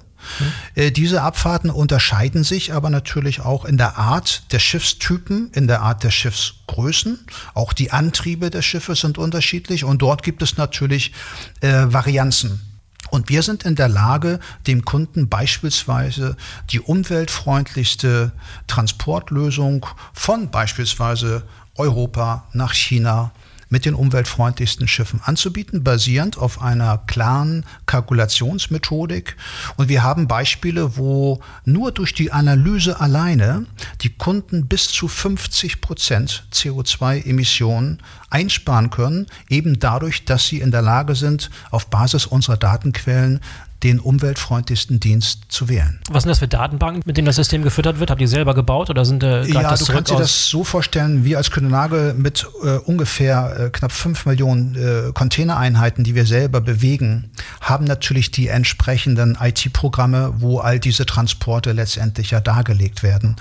Mhm. 0.77 0.93
Diese 0.95 1.23
Abfahrten 1.23 1.69
unterscheiden 1.69 2.45
sich 2.45 2.73
aber 2.73 2.91
natürlich 2.91 3.41
auch 3.41 3.65
in 3.65 3.77
der 3.77 3.99
Art 3.99 4.45
der 4.53 4.61
Schiffstypen, 4.61 5.51
in 5.53 5.67
der 5.67 5.83
Art 5.83 6.05
der 6.05 6.11
Schiffsgrößen. 6.11 7.19
Auch 7.55 7.73
die 7.73 7.91
Antriebe 7.91 8.51
der 8.51 8.63
Schiffe 8.63 8.95
sind 8.95 9.19
unterschiedlich 9.19 9.85
und 9.85 10.01
dort 10.01 10.23
gibt 10.23 10.43
es 10.43 10.57
natürlich 10.57 11.13
äh, 11.61 11.85
Varianzen. 11.87 12.72
Und 13.13 13.29
wir 13.29 13.43
sind 13.43 13.65
in 13.65 13.75
der 13.75 13.91
Lage, 13.91 14.41
dem 14.67 14.87
Kunden 14.87 15.29
beispielsweise 15.29 16.35
die 16.71 16.81
umweltfreundlichste 16.81 18.33
Transportlösung 18.69 19.85
von 20.15 20.51
beispielsweise 20.51 21.43
Europa 21.77 22.45
nach 22.55 22.73
China 22.73 23.31
mit 23.73 23.87
den 23.87 23.95
umweltfreundlichsten 23.95 24.87
Schiffen 24.87 25.23
anzubieten, 25.25 25.83
basierend 25.83 26.37
auf 26.37 26.61
einer 26.61 26.99
klaren 27.07 27.65
Kalkulationsmethodik. 27.87 29.35
Und 29.77 29.89
wir 29.89 30.03
haben 30.03 30.29
Beispiele, 30.29 30.99
wo 30.99 31.41
nur 31.65 31.91
durch 31.91 32.13
die 32.13 32.33
Analyse 32.33 33.01
alleine 33.01 33.65
die 34.03 34.11
Kunden 34.11 34.67
bis 34.67 34.89
zu 34.89 35.09
50 35.09 35.81
Prozent 35.81 36.45
CO2-Emissionen 36.53 38.03
einsparen 38.29 38.91
können, 38.91 39.27
eben 39.49 39.79
dadurch, 39.79 40.27
dass 40.27 40.47
sie 40.47 40.61
in 40.61 40.71
der 40.71 40.83
Lage 40.83 41.15
sind, 41.15 41.51
auf 41.71 41.89
Basis 41.89 42.27
unserer 42.27 42.59
Datenquellen 42.59 43.41
den 43.83 43.99
umweltfreundlichsten 43.99 45.01
Dienst 45.01 45.43
zu 45.49 45.69
wählen. 45.69 46.01
Was 46.11 46.23
sind 46.23 46.31
das 46.31 46.39
für 46.39 46.49
Datenbanken, 46.49 47.03
mit 47.05 47.17
denen 47.17 47.27
das 47.27 47.37
System 47.37 47.63
gefüttert 47.63 47.99
wird? 47.99 48.11
Habt 48.11 48.21
ihr 48.21 48.29
selber 48.29 48.55
gebaut 48.55 48.91
oder 48.91 49.05
sind 49.05 49.23
äh, 49.23 49.45
Ja, 49.45 49.63
das 49.63 49.85
du 49.85 49.93
kannst 49.93 50.11
dir 50.11 50.17
das 50.17 50.49
so 50.49 50.65
vorstellen, 50.65 51.25
wir 51.25 51.39
als 51.39 51.51
Kühne 51.51 51.73
mit 52.17 52.47
äh, 52.63 52.77
ungefähr 52.79 53.57
äh, 53.59 53.71
knapp 53.71 53.93
fünf 53.93 54.27
Millionen 54.27 54.75
äh, 54.75 55.13
Containereinheiten, 55.13 56.05
die 56.05 56.15
wir 56.15 56.27
selber 56.27 56.61
bewegen, 56.61 57.31
haben 57.61 57.85
natürlich 57.85 58.31
die 58.31 58.49
entsprechenden 58.49 59.39
IT-Programme, 59.41 60.35
wo 60.39 60.59
all 60.59 60.79
diese 60.79 61.07
Transporte 61.07 61.73
letztendlich 61.73 62.31
ja 62.31 62.41
dargelegt 62.41 63.03
werden. 63.03 63.37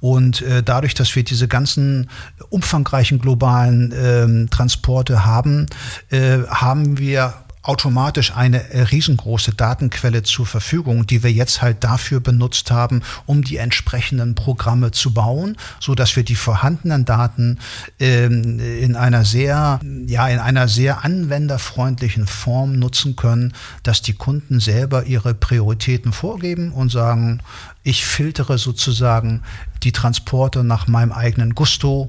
Und 0.00 0.42
äh, 0.42 0.62
dadurch, 0.62 0.94
dass 0.94 1.14
wir 1.14 1.24
diese 1.24 1.46
ganzen 1.46 2.08
umfangreichen 2.48 3.18
globalen 3.18 3.92
ähm, 3.96 4.48
Transporte 4.50 5.24
haben, 5.24 5.66
äh, 6.10 6.38
haben 6.48 6.98
wir 6.98 7.34
automatisch 7.64 8.36
eine 8.36 8.70
äh, 8.70 8.82
riesengroße 8.82 9.54
Datenquelle 9.54 10.22
zur 10.22 10.44
Verfügung, 10.44 11.06
die 11.06 11.22
wir 11.22 11.32
jetzt 11.32 11.62
halt 11.62 11.82
dafür 11.82 12.20
benutzt 12.20 12.70
haben, 12.70 13.02
um 13.24 13.42
die 13.42 13.56
entsprechenden 13.56 14.34
Programme 14.34 14.90
zu 14.90 15.14
bauen, 15.14 15.56
so 15.80 15.94
dass 15.94 16.14
wir 16.14 16.24
die 16.24 16.34
vorhandenen 16.34 17.06
Daten 17.06 17.58
ähm, 17.98 18.60
in 18.60 18.96
einer 18.96 19.24
sehr, 19.24 19.80
ja, 20.06 20.28
in 20.28 20.40
einer 20.40 20.68
sehr 20.68 21.04
anwenderfreundlichen 21.04 22.26
Form 22.26 22.78
nutzen 22.78 23.16
können, 23.16 23.54
dass 23.82 24.02
die 24.02 24.14
Kunden 24.14 24.60
selber 24.60 25.06
ihre 25.06 25.32
Prioritäten 25.32 26.12
vorgeben 26.12 26.70
und 26.70 26.92
sagen, 26.92 27.40
ich 27.82 28.04
filtere 28.04 28.58
sozusagen 28.58 29.42
die 29.82 29.92
Transporte 29.92 30.64
nach 30.64 30.86
meinem 30.86 31.12
eigenen 31.12 31.54
Gusto 31.54 32.08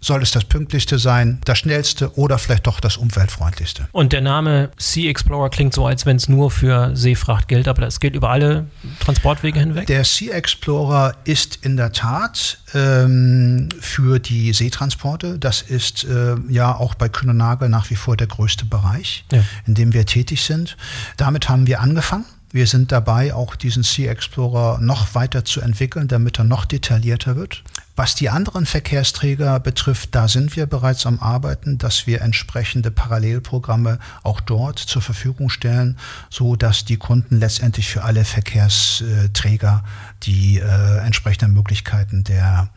soll 0.00 0.22
es 0.22 0.30
das 0.30 0.44
pünktlichste 0.44 0.98
sein, 0.98 1.40
das 1.44 1.58
schnellste 1.58 2.16
oder 2.16 2.38
vielleicht 2.38 2.66
doch 2.66 2.80
das 2.80 2.96
umweltfreundlichste. 2.96 3.88
Und 3.92 4.12
der 4.12 4.20
Name 4.20 4.70
Sea 4.76 5.10
Explorer 5.10 5.50
klingt 5.50 5.74
so, 5.74 5.86
als 5.86 6.06
wenn 6.06 6.16
es 6.16 6.28
nur 6.28 6.50
für 6.50 6.94
Seefracht 6.94 7.48
gilt, 7.48 7.66
aber 7.66 7.82
das 7.82 7.98
gilt 7.98 8.14
über 8.14 8.30
alle 8.30 8.66
Transportwege 9.00 9.58
hinweg? 9.58 9.86
Der 9.86 10.04
Sea 10.04 10.34
Explorer 10.34 11.14
ist 11.24 11.58
in 11.62 11.76
der 11.76 11.92
Tat 11.92 12.58
ähm, 12.74 13.68
für 13.80 14.18
die 14.20 14.52
Seetransporte, 14.52 15.38
das 15.38 15.62
ist 15.62 16.04
äh, 16.04 16.36
ja 16.48 16.74
auch 16.74 16.94
bei 16.94 17.08
Kühne-Nagel 17.08 17.68
nach 17.68 17.90
wie 17.90 17.96
vor 17.96 18.16
der 18.16 18.28
größte 18.28 18.66
Bereich, 18.66 19.24
ja. 19.32 19.42
in 19.66 19.74
dem 19.74 19.92
wir 19.92 20.06
tätig 20.06 20.42
sind. 20.42 20.76
Damit 21.16 21.48
haben 21.48 21.66
wir 21.66 21.80
angefangen. 21.80 22.24
Wir 22.50 22.66
sind 22.66 22.92
dabei, 22.92 23.34
auch 23.34 23.56
diesen 23.56 23.82
Sea 23.82 24.10
Explorer 24.10 24.78
noch 24.80 25.14
weiter 25.14 25.44
zu 25.44 25.60
entwickeln, 25.60 26.08
damit 26.08 26.38
er 26.38 26.44
noch 26.44 26.64
detaillierter 26.64 27.36
wird. 27.36 27.62
Was 27.94 28.14
die 28.14 28.30
anderen 28.30 28.64
Verkehrsträger 28.64 29.58
betrifft, 29.58 30.14
da 30.14 30.28
sind 30.28 30.54
wir 30.54 30.66
bereits 30.66 31.04
am 31.04 31.18
Arbeiten, 31.18 31.78
dass 31.78 32.06
wir 32.06 32.22
entsprechende 32.22 32.92
Parallelprogramme 32.92 33.98
auch 34.22 34.40
dort 34.40 34.78
zur 34.78 35.02
Verfügung 35.02 35.50
stellen, 35.50 35.98
so 36.30 36.54
dass 36.54 36.84
die 36.84 36.96
Kunden 36.96 37.40
letztendlich 37.40 37.88
für 37.88 38.04
alle 38.04 38.24
Verkehrsträger 38.24 39.82
die 40.22 40.58
äh, 40.58 40.98
entsprechenden 40.98 41.52
Möglichkeiten 41.52 42.22
der 42.22 42.68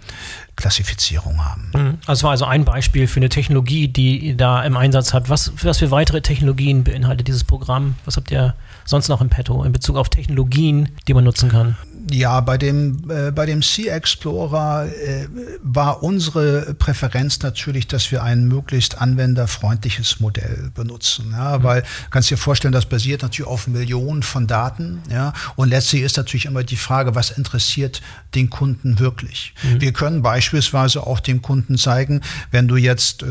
Klassifizierung 0.55 1.45
haben. 1.45 1.71
Mhm. 1.75 1.97
Das 2.07 2.23
war 2.23 2.31
also 2.31 2.45
ein 2.45 2.65
Beispiel 2.65 3.05
für 3.05 3.19
eine 3.19 3.29
Technologie, 3.29 3.87
die 3.87 4.17
ihr 4.17 4.37
da 4.37 4.63
im 4.63 4.75
Einsatz 4.75 5.13
habt. 5.13 5.29
Was, 5.29 5.51
was 5.61 5.77
für 5.77 5.91
weitere 5.91 6.21
Technologien 6.21 6.83
beinhaltet 6.83 7.27
dieses 7.27 7.43
Programm? 7.43 7.95
Was 8.05 8.17
habt 8.17 8.31
ihr 8.31 8.55
sonst 8.85 9.07
noch 9.07 9.21
im 9.21 9.29
Petto 9.29 9.63
in 9.63 9.71
Bezug 9.71 9.95
auf 9.97 10.09
Technologien, 10.09 10.89
die 11.07 11.13
man 11.13 11.23
nutzen 11.23 11.49
kann? 11.49 11.77
Ja, 12.13 12.41
bei 12.41 12.57
dem, 12.57 13.09
äh, 13.09 13.31
bei 13.31 13.45
dem 13.45 13.61
Sea 13.61 13.95
Explorer 13.95 14.87
äh, 14.87 15.27
war 15.63 16.03
unsere 16.03 16.73
Präferenz 16.73 17.41
natürlich, 17.41 17.87
dass 17.87 18.11
wir 18.11 18.23
ein 18.23 18.45
möglichst 18.45 19.01
anwenderfreundliches 19.01 20.19
Modell 20.19 20.71
benutzen. 20.73 21.31
Ja, 21.31 21.57
mhm. 21.57 21.63
Weil 21.63 21.83
kannst 22.09 22.29
dir 22.29 22.37
vorstellen, 22.37 22.73
das 22.73 22.85
basiert 22.85 23.21
natürlich 23.21 23.49
auf 23.49 23.67
Millionen 23.67 24.23
von 24.23 24.47
Daten. 24.47 25.01
Ja, 25.09 25.33
und 25.55 25.69
letztlich 25.69 26.01
ist 26.01 26.17
natürlich 26.17 26.45
immer 26.45 26.63
die 26.63 26.75
Frage, 26.75 27.15
was 27.15 27.31
interessiert 27.31 28.01
den 28.35 28.49
Kunden 28.49 28.99
wirklich? 28.99 29.53
Mhm. 29.63 29.81
Wir 29.81 29.93
können 29.93 30.21
beispielsweise 30.21 31.05
auch 31.07 31.19
dem 31.19 31.41
Kunden 31.41 31.77
zeigen, 31.77 32.21
wenn 32.51 32.67
du 32.67 32.75
jetzt, 32.75 33.23
äh, 33.23 33.25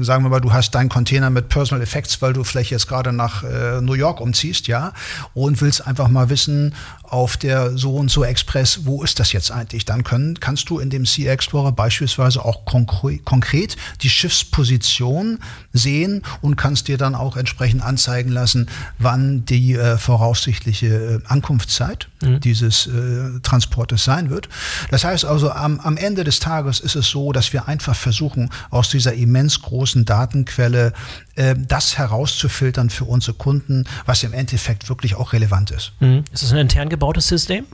sagen 0.00 0.24
wir 0.24 0.30
mal, 0.30 0.40
du 0.40 0.52
hast 0.52 0.74
deinen 0.74 0.88
Container 0.88 1.30
mit 1.30 1.48
Personal 1.48 1.82
Effects, 1.82 2.22
weil 2.22 2.32
du 2.32 2.44
vielleicht 2.44 2.70
jetzt 2.70 2.88
gerade 2.88 3.12
nach 3.12 3.42
äh, 3.42 3.80
New 3.80 3.94
York 3.94 4.20
umziehst, 4.20 4.68
ja, 4.68 4.92
und 5.34 5.60
willst 5.60 5.86
einfach 5.86 6.08
mal 6.08 6.30
wissen, 6.30 6.74
auf 7.02 7.36
der 7.36 7.76
so 7.76 7.96
und 7.96 8.10
so 8.12 8.24
Express, 8.24 8.84
wo 8.84 9.02
ist 9.02 9.18
das 9.18 9.32
jetzt 9.32 9.50
eigentlich? 9.50 9.84
Dann 9.84 10.04
können, 10.04 10.38
kannst 10.40 10.68
du 10.70 10.78
in 10.78 10.90
dem 10.90 11.06
Sea 11.06 11.32
Explorer 11.32 11.72
beispielsweise 11.72 12.44
auch 12.44 12.64
konkret 12.64 13.76
die 14.02 14.10
Schiffsposition 14.10 15.38
sehen 15.72 16.22
und 16.40 16.56
kannst 16.56 16.88
dir 16.88 16.98
dann 16.98 17.14
auch 17.14 17.36
entsprechend 17.36 17.82
anzeigen 17.82 18.30
lassen, 18.30 18.68
wann 18.98 19.44
die 19.44 19.74
äh, 19.74 19.98
voraussichtliche 19.98 20.86
äh, 20.86 21.20
Ankunftszeit 21.26 22.08
mhm. 22.22 22.40
dieses 22.40 22.86
äh, 22.86 23.40
Transportes 23.42 24.04
sein 24.04 24.30
wird. 24.30 24.48
Das 24.90 25.04
heißt 25.04 25.24
also, 25.24 25.50
am, 25.50 25.80
am 25.80 25.96
Ende 25.96 26.24
des 26.24 26.40
Tages 26.40 26.80
ist 26.80 26.96
es 26.96 27.08
so, 27.08 27.32
dass 27.32 27.52
wir 27.52 27.68
einfach 27.68 27.96
versuchen, 27.96 28.50
aus 28.70 28.90
dieser 28.90 29.14
immens 29.14 29.62
großen 29.62 30.04
Datenquelle 30.04 30.92
äh, 31.34 31.54
das 31.56 31.98
herauszufiltern 31.98 32.90
für 32.90 33.04
unsere 33.04 33.34
Kunden, 33.34 33.84
was 34.04 34.22
im 34.22 34.32
Endeffekt 34.32 34.88
wirklich 34.88 35.14
auch 35.14 35.32
relevant 35.32 35.70
ist. 35.70 35.92
Mhm. 36.00 36.24
Ist 36.32 36.42
das 36.42 36.52
ein 36.52 36.58
intern 36.58 36.88
gebautes 36.88 37.28
System? 37.28 37.66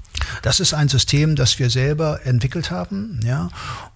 Das 0.42 0.61
ist 0.61 0.74
ein 0.74 0.88
System, 0.88 1.37
das 1.37 1.59
wir 1.59 1.70
selber 1.70 2.20
entwickelt 2.24 2.70
haben, 2.70 3.20
ja, 3.24 3.48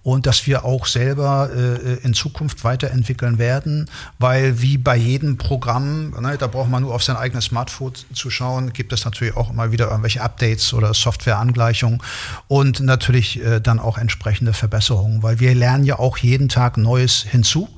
und 0.03 0.25
das 0.25 0.45
wir 0.47 0.65
auch 0.65 0.85
selber 0.85 1.49
äh, 1.55 1.95
in 2.03 2.13
Zukunft 2.13 2.63
weiterentwickeln 2.63 3.37
werden, 3.37 3.89
weil 4.19 4.61
wie 4.61 4.77
bei 4.77 4.95
jedem 4.95 5.37
Programm, 5.37 6.11
ne, 6.19 6.37
da 6.37 6.47
braucht 6.47 6.69
man 6.69 6.83
nur 6.83 6.93
auf 6.93 7.03
sein 7.03 7.15
eigenes 7.15 7.45
Smartphone 7.45 7.93
zu 8.13 8.29
schauen, 8.29 8.73
gibt 8.73 8.93
es 8.93 9.05
natürlich 9.05 9.35
auch 9.35 9.49
immer 9.49 9.71
wieder 9.71 9.89
irgendwelche 9.89 10.21
Updates 10.21 10.73
oder 10.73 10.93
Softwareangleichungen 10.93 12.01
und 12.47 12.79
natürlich 12.81 13.43
äh, 13.43 13.59
dann 13.59 13.79
auch 13.79 13.97
entsprechende 13.97 14.53
Verbesserungen, 14.53 15.23
weil 15.23 15.39
wir 15.39 15.55
lernen 15.55 15.85
ja 15.85 15.99
auch 15.99 16.17
jeden 16.17 16.49
Tag 16.49 16.77
Neues 16.77 17.23
hinzu 17.23 17.69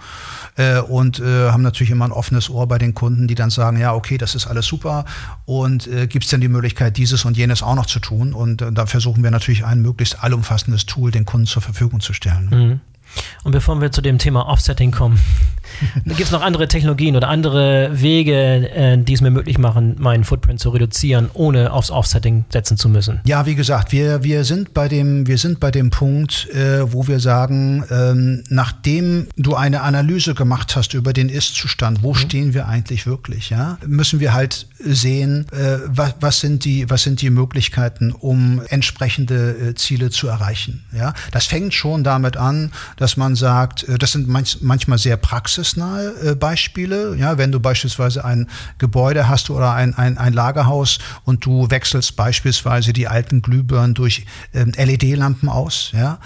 äh, 0.56 0.80
und 0.80 1.20
äh, 1.20 1.50
haben 1.50 1.64
natürlich 1.64 1.92
immer 1.92 2.06
ein 2.06 2.12
offenes 2.12 2.50
Ohr 2.50 2.68
bei 2.68 2.78
den 2.78 2.94
Kunden, 2.94 3.28
die 3.28 3.36
dann 3.36 3.50
sagen, 3.50 3.80
ja, 3.80 3.94
okay, 3.94 4.18
das 4.18 4.36
ist 4.36 4.48
alles 4.48 4.66
super 4.66 5.06
und 5.46 5.88
äh, 5.88 6.08
gibt 6.08 6.26
es 6.26 6.32
denn 6.32 6.42
die 6.42 6.48
Möglichkeit, 6.48 6.98
dieses 6.98 7.26
und 7.26 7.38
jenes 7.38 7.64
auch 7.64 7.76
noch 7.76 7.86
zu 7.86 8.00
tun? 8.00 8.34
Und 8.34 8.62
äh, 8.62 8.72
da 8.72 8.86
versuchen 8.86 9.24
wir 9.24 9.32
natürlich 9.32 9.66
ein 9.66 9.82
möglichst 9.82 10.24
allumfassendes 10.24 10.86
Tool 10.86 11.12
den 11.12 11.26
Kunden 11.26 11.48
zur 11.48 11.62
Verfügung 11.62 12.00
zu 12.00 12.14
stellen. 12.14 12.50
Mhm. 12.52 12.80
Und 13.44 13.52
bevor 13.52 13.80
wir 13.82 13.92
zu 13.92 14.02
dem 14.02 14.18
Thema 14.18 14.48
Offsetting 14.48 14.92
kommen, 14.92 15.20
Gibt 16.06 16.22
es 16.22 16.32
noch 16.32 16.42
andere 16.42 16.68
Technologien 16.68 17.16
oder 17.16 17.30
andere 17.30 17.90
Wege, 17.94 18.70
äh, 18.70 18.98
die 18.98 19.14
es 19.14 19.22
mir 19.22 19.32
möglich 19.32 19.58
machen, 19.58 19.96
meinen 20.00 20.24
Footprint 20.24 20.60
zu 20.60 20.70
reduzieren, 20.70 21.30
ohne 21.34 21.72
aufs 21.72 21.92
Offsetting 21.92 22.46
setzen 22.50 22.78
zu 22.78 22.90
müssen? 22.90 23.22
Ja, 23.26 23.46
wie 23.46 23.56
gesagt, 23.56 23.92
wir, 23.92 24.24
wir, 24.24 24.44
sind, 24.44 24.74
bei 24.74 24.88
dem, 24.88 25.28
wir 25.28 25.38
sind 25.38 25.60
bei 25.60 25.72
dem 25.72 25.90
Punkt, 25.90 26.50
äh, 26.52 26.92
wo 26.92 27.08
wir 27.08 27.20
sagen, 27.20 27.84
ähm, 27.90 28.44
nachdem 28.50 29.28
du 29.36 29.56
eine 29.56 29.82
Analyse 29.82 30.34
gemacht 30.34 30.76
hast 30.76 30.94
über 30.94 31.14
den 31.14 31.30
Ist-Zustand, 31.30 32.04
wo 32.04 32.14
mhm. 32.14 32.18
stehen 32.18 32.54
wir 32.54 32.68
eigentlich 32.68 33.06
wirklich, 33.06 33.50
ja, 33.50 33.78
müssen 33.86 34.20
wir 34.20 34.34
halt 34.34 34.68
sehen, 34.80 35.46
äh, 35.52 35.80
was, 35.88 36.16
was, 36.20 36.40
sind 36.40 36.66
die, 36.66 36.90
was 36.90 37.04
sind 37.04 37.22
die 37.22 37.30
Möglichkeiten, 37.30 38.12
um 38.12 38.62
entsprechende 38.70 39.52
äh, 39.52 39.76
Ziele 39.76 40.10
zu 40.10 40.28
erreichen. 40.28 40.84
Ja? 40.96 41.14
Das 41.32 41.46
fängt 41.46 41.74
schon 41.74 42.04
damit 42.04 42.38
an, 42.38 42.72
dass 42.98 43.18
man 43.18 43.36
sagt, 43.36 43.88
äh, 43.88 43.98
das 43.98 44.12
sind 44.12 44.28
manch, 44.28 44.60
manchmal 44.62 44.98
sehr 44.98 45.18
praxis 45.18 45.55
praxisnahe 45.56 46.32
äh, 46.32 46.36
Beispiele. 46.36 47.16
Ja, 47.16 47.38
wenn 47.38 47.52
du 47.52 47.62
beispielsweise 47.62 48.26
ein 48.26 48.48
Gebäude 48.78 49.30
hast 49.30 49.50
oder 49.50 49.74
ein, 49.74 49.98
ein, 49.98 50.18
ein 50.18 50.34
Lagerhaus 50.34 51.00
und 51.24 51.46
du 51.46 51.70
wechselst 51.70 52.18
beispielsweise 52.18 52.92
die 52.92 53.08
alten 53.08 53.42
Glühbirnen 53.42 53.94
durch 53.94 54.26
ähm, 54.54 54.74
LED-Lampen 54.76 55.48
aus. 55.48 55.92
Ja, 55.94 56.20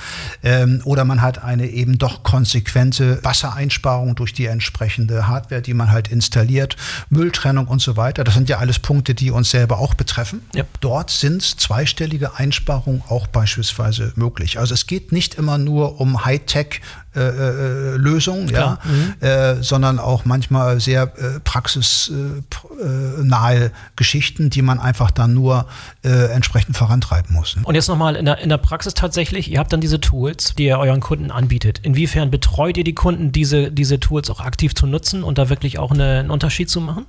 ähm, 0.43 0.81
oder 0.83 1.05
man 1.05 1.21
hat 1.21 1.43
eine 1.43 1.67
eben 1.67 1.99
doch 1.99 2.23
konsequente 2.23 3.23
Wassereinsparung 3.23 4.15
durch 4.15 4.33
die 4.33 4.47
entsprechende 4.47 5.27
Hardware, 5.27 5.61
die 5.61 5.75
man 5.75 5.91
halt 5.91 6.07
installiert, 6.07 6.75
Mülltrennung 7.09 7.67
und 7.67 7.81
so 7.81 7.97
weiter. 7.97 8.23
Das 8.23 8.33
sind 8.33 8.49
ja 8.49 8.57
alles 8.57 8.79
Punkte, 8.79 9.13
die 9.13 9.29
uns 9.29 9.51
selber 9.51 9.77
auch 9.77 9.93
betreffen. 9.93 10.41
Ja. 10.55 10.63
Dort 10.79 11.11
sind 11.11 11.43
zweistellige 11.43 12.35
Einsparungen 12.37 13.03
auch 13.09 13.27
beispielsweise 13.27 14.11
möglich. 14.15 14.57
Also 14.57 14.73
es 14.73 14.87
geht 14.87 15.11
nicht 15.11 15.35
immer 15.35 15.59
nur 15.59 16.01
um 16.01 16.25
Hightech 16.25 16.81
äh, 17.19 17.93
äh, 17.93 17.97
Lösung, 17.97 18.47
ja, 18.49 18.79
mhm. 18.83 19.13
äh, 19.19 19.61
sondern 19.61 19.99
auch 19.99 20.25
manchmal 20.25 20.79
sehr 20.79 21.03
äh, 21.03 21.39
praxisnahe 21.43 23.65
äh, 23.65 23.69
Geschichten, 23.95 24.49
die 24.49 24.61
man 24.61 24.79
einfach 24.79 25.11
dann 25.11 25.33
nur 25.33 25.65
äh, 26.03 26.31
entsprechend 26.31 26.77
vorantreiben 26.77 27.35
muss. 27.35 27.57
Und 27.63 27.75
jetzt 27.75 27.87
nochmal 27.87 28.15
in 28.15 28.25
der, 28.25 28.39
in 28.39 28.49
der 28.49 28.57
Praxis 28.57 28.93
tatsächlich, 28.93 29.51
ihr 29.51 29.59
habt 29.59 29.73
dann 29.73 29.81
diese 29.81 29.99
Tools, 29.99 30.53
die 30.57 30.65
ihr 30.65 30.79
euren 30.79 31.01
Kunden 31.01 31.31
anbietet. 31.31 31.79
Inwiefern 31.83 32.31
betreut 32.31 32.77
ihr 32.77 32.83
die 32.83 32.95
Kunden, 32.95 33.31
diese, 33.31 33.71
diese 33.71 33.99
Tools 33.99 34.29
auch 34.29 34.39
aktiv 34.39 34.75
zu 34.75 34.87
nutzen 34.87 35.23
und 35.23 35.37
da 35.37 35.49
wirklich 35.49 35.79
auch 35.79 35.91
eine, 35.91 36.19
einen 36.19 36.31
Unterschied 36.31 36.69
zu 36.69 36.81
machen? 36.81 37.05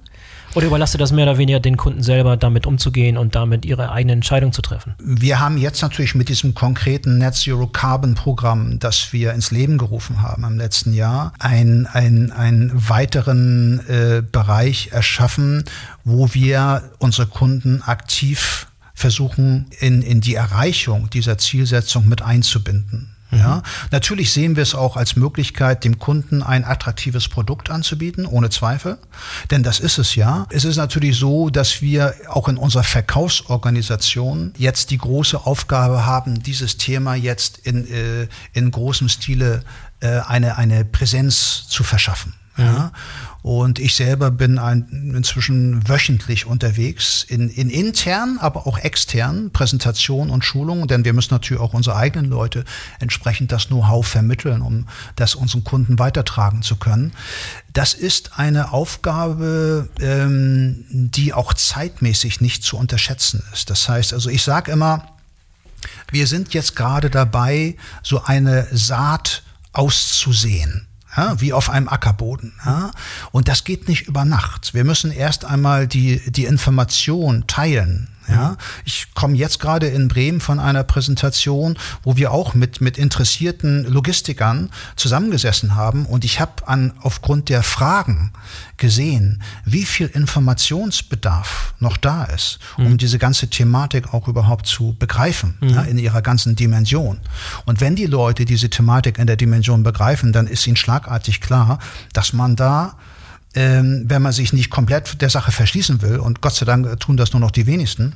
Oder 0.54 0.66
überlasst 0.66 0.94
ihr 0.94 0.98
das 0.98 1.12
mehr 1.12 1.26
oder 1.26 1.38
weniger 1.38 1.60
den 1.60 1.76
Kunden 1.76 2.02
selber, 2.02 2.36
damit 2.36 2.66
umzugehen 2.66 3.16
und 3.16 3.34
damit 3.36 3.64
ihre 3.64 3.92
eigene 3.92 4.14
Entscheidung 4.14 4.52
zu 4.52 4.62
treffen? 4.62 4.94
Wir 4.98 5.38
haben 5.38 5.56
jetzt 5.56 5.80
natürlich 5.80 6.14
mit 6.16 6.28
diesem 6.28 6.54
konkreten 6.54 7.18
Net 7.18 7.36
Zero 7.36 7.68
Carbon 7.68 8.14
Programm, 8.14 8.78
das 8.80 9.12
wir 9.12 9.32
ins 9.32 9.52
Leben 9.52 9.78
gerufen 9.78 10.22
haben 10.22 10.42
im 10.44 10.58
letzten 10.58 10.92
Jahr, 10.92 11.32
einen 11.38 11.86
ein 11.86 12.72
weiteren 12.74 13.80
äh, 13.88 14.22
Bereich 14.22 14.88
erschaffen, 14.92 15.64
wo 16.04 16.34
wir 16.34 16.90
unsere 16.98 17.28
Kunden 17.28 17.82
aktiv 17.82 18.66
versuchen, 18.92 19.66
in, 19.78 20.02
in 20.02 20.20
die 20.20 20.34
Erreichung 20.34 21.08
dieser 21.10 21.38
Zielsetzung 21.38 22.08
mit 22.08 22.22
einzubinden. 22.22 23.14
Ja, 23.32 23.56
mhm. 23.56 23.62
natürlich 23.92 24.32
sehen 24.32 24.56
wir 24.56 24.62
es 24.62 24.74
auch 24.74 24.96
als 24.96 25.16
Möglichkeit, 25.16 25.84
dem 25.84 25.98
Kunden 25.98 26.42
ein 26.42 26.64
attraktives 26.64 27.28
Produkt 27.28 27.70
anzubieten, 27.70 28.26
ohne 28.26 28.50
Zweifel. 28.50 28.98
Denn 29.50 29.62
das 29.62 29.78
ist 29.80 29.98
es 29.98 30.14
ja. 30.14 30.46
Es 30.50 30.64
ist 30.64 30.76
natürlich 30.76 31.16
so, 31.16 31.50
dass 31.50 31.80
wir 31.80 32.14
auch 32.28 32.48
in 32.48 32.56
unserer 32.56 32.82
Verkaufsorganisation 32.82 34.52
jetzt 34.58 34.90
die 34.90 34.98
große 34.98 35.46
Aufgabe 35.46 36.06
haben, 36.06 36.42
dieses 36.42 36.76
Thema 36.76 37.14
jetzt 37.14 37.58
in, 37.58 37.86
äh, 37.86 38.28
in 38.52 38.70
großem 38.70 39.08
Stile 39.08 39.62
äh, 40.00 40.20
eine, 40.20 40.56
eine 40.56 40.84
Präsenz 40.84 41.68
zu 41.68 41.84
verschaffen. 41.84 42.34
Ja. 42.56 42.92
Und 43.42 43.78
ich 43.78 43.94
selber 43.94 44.30
bin 44.30 44.58
ein, 44.58 45.12
inzwischen 45.14 45.88
wöchentlich 45.88 46.46
unterwegs 46.46 47.24
in, 47.26 47.48
in 47.48 47.70
internen, 47.70 48.38
aber 48.38 48.66
auch 48.66 48.78
externen 48.78 49.50
Präsentationen 49.50 50.30
und 50.30 50.44
Schulungen, 50.44 50.86
denn 50.88 51.04
wir 51.04 51.14
müssen 51.14 51.32
natürlich 51.32 51.62
auch 51.62 51.72
unsere 51.72 51.96
eigenen 51.96 52.28
Leute 52.28 52.64
entsprechend 52.98 53.50
das 53.50 53.68
Know-how 53.68 54.06
vermitteln, 54.06 54.60
um 54.60 54.88
das 55.16 55.34
unseren 55.34 55.64
Kunden 55.64 55.98
weitertragen 55.98 56.62
zu 56.62 56.76
können. 56.76 57.12
Das 57.72 57.94
ist 57.94 58.38
eine 58.38 58.72
Aufgabe, 58.72 59.88
ähm, 60.00 60.84
die 60.90 61.32
auch 61.32 61.54
zeitmäßig 61.54 62.40
nicht 62.40 62.62
zu 62.62 62.76
unterschätzen 62.76 63.42
ist. 63.52 63.70
Das 63.70 63.88
heißt, 63.88 64.12
also 64.12 64.28
ich 64.28 64.42
sage 64.42 64.72
immer, 64.72 65.06
wir 66.10 66.26
sind 66.26 66.52
jetzt 66.52 66.76
gerade 66.76 67.08
dabei, 67.08 67.76
so 68.02 68.22
eine 68.22 68.66
Saat 68.70 69.44
auszusehen 69.72 70.88
ja, 71.16 71.40
wie 71.40 71.52
auf 71.52 71.70
einem 71.70 71.88
Ackerboden. 71.88 72.52
Ja. 72.64 72.90
Und 73.32 73.48
das 73.48 73.64
geht 73.64 73.88
nicht 73.88 74.06
über 74.06 74.24
Nacht. 74.24 74.74
Wir 74.74 74.84
müssen 74.84 75.10
erst 75.10 75.44
einmal 75.44 75.86
die, 75.86 76.20
die 76.30 76.44
Information 76.44 77.46
teilen. 77.46 78.08
Ja, 78.30 78.56
ich 78.84 79.08
komme 79.14 79.36
jetzt 79.36 79.60
gerade 79.60 79.86
in 79.86 80.08
Bremen 80.08 80.40
von 80.40 80.60
einer 80.60 80.84
Präsentation, 80.84 81.76
wo 82.02 82.16
wir 82.16 82.32
auch 82.32 82.54
mit, 82.54 82.80
mit 82.80 82.98
interessierten 82.98 83.84
Logistikern 83.84 84.70
zusammengesessen 84.96 85.74
haben 85.74 86.06
und 86.06 86.24
ich 86.24 86.40
habe 86.40 86.66
an 86.68 86.92
aufgrund 87.00 87.48
der 87.48 87.62
Fragen 87.62 88.32
gesehen, 88.76 89.42
wie 89.64 89.84
viel 89.84 90.06
Informationsbedarf 90.06 91.74
noch 91.78 91.96
da 91.96 92.24
ist, 92.24 92.58
um 92.78 92.92
mhm. 92.92 92.98
diese 92.98 93.18
ganze 93.18 93.48
Thematik 93.48 94.14
auch 94.14 94.28
überhaupt 94.28 94.66
zu 94.66 94.96
begreifen, 94.98 95.56
mhm. 95.60 95.68
ja, 95.68 95.82
in 95.82 95.98
ihrer 95.98 96.22
ganzen 96.22 96.56
Dimension. 96.56 97.18
Und 97.66 97.80
wenn 97.80 97.96
die 97.96 98.06
Leute 98.06 98.44
diese 98.44 98.70
Thematik 98.70 99.18
in 99.18 99.26
der 99.26 99.36
Dimension 99.36 99.82
begreifen, 99.82 100.32
dann 100.32 100.46
ist 100.46 100.66
ihnen 100.66 100.76
schlagartig 100.76 101.40
klar, 101.40 101.78
dass 102.12 102.32
man 102.32 102.56
da 102.56 102.96
ähm, 103.54 104.04
wenn 104.06 104.22
man 104.22 104.32
sich 104.32 104.52
nicht 104.52 104.70
komplett 104.70 105.20
der 105.20 105.30
Sache 105.30 105.52
verschließen 105.52 106.02
will, 106.02 106.18
und 106.18 106.40
Gott 106.40 106.54
sei 106.54 106.66
Dank 106.66 107.00
tun 107.00 107.16
das 107.16 107.32
nur 107.32 107.40
noch 107.40 107.50
die 107.50 107.66
wenigsten, 107.66 108.14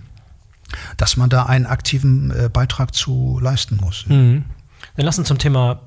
dass 0.96 1.16
man 1.16 1.30
da 1.30 1.44
einen 1.44 1.66
aktiven 1.66 2.30
äh, 2.30 2.48
Beitrag 2.48 2.94
zu 2.94 3.38
leisten 3.42 3.78
muss. 3.80 4.06
Mhm. 4.06 4.44
Dann 4.96 5.06
lass 5.06 5.18
uns 5.18 5.28
zum 5.28 5.38
Thema 5.38 5.80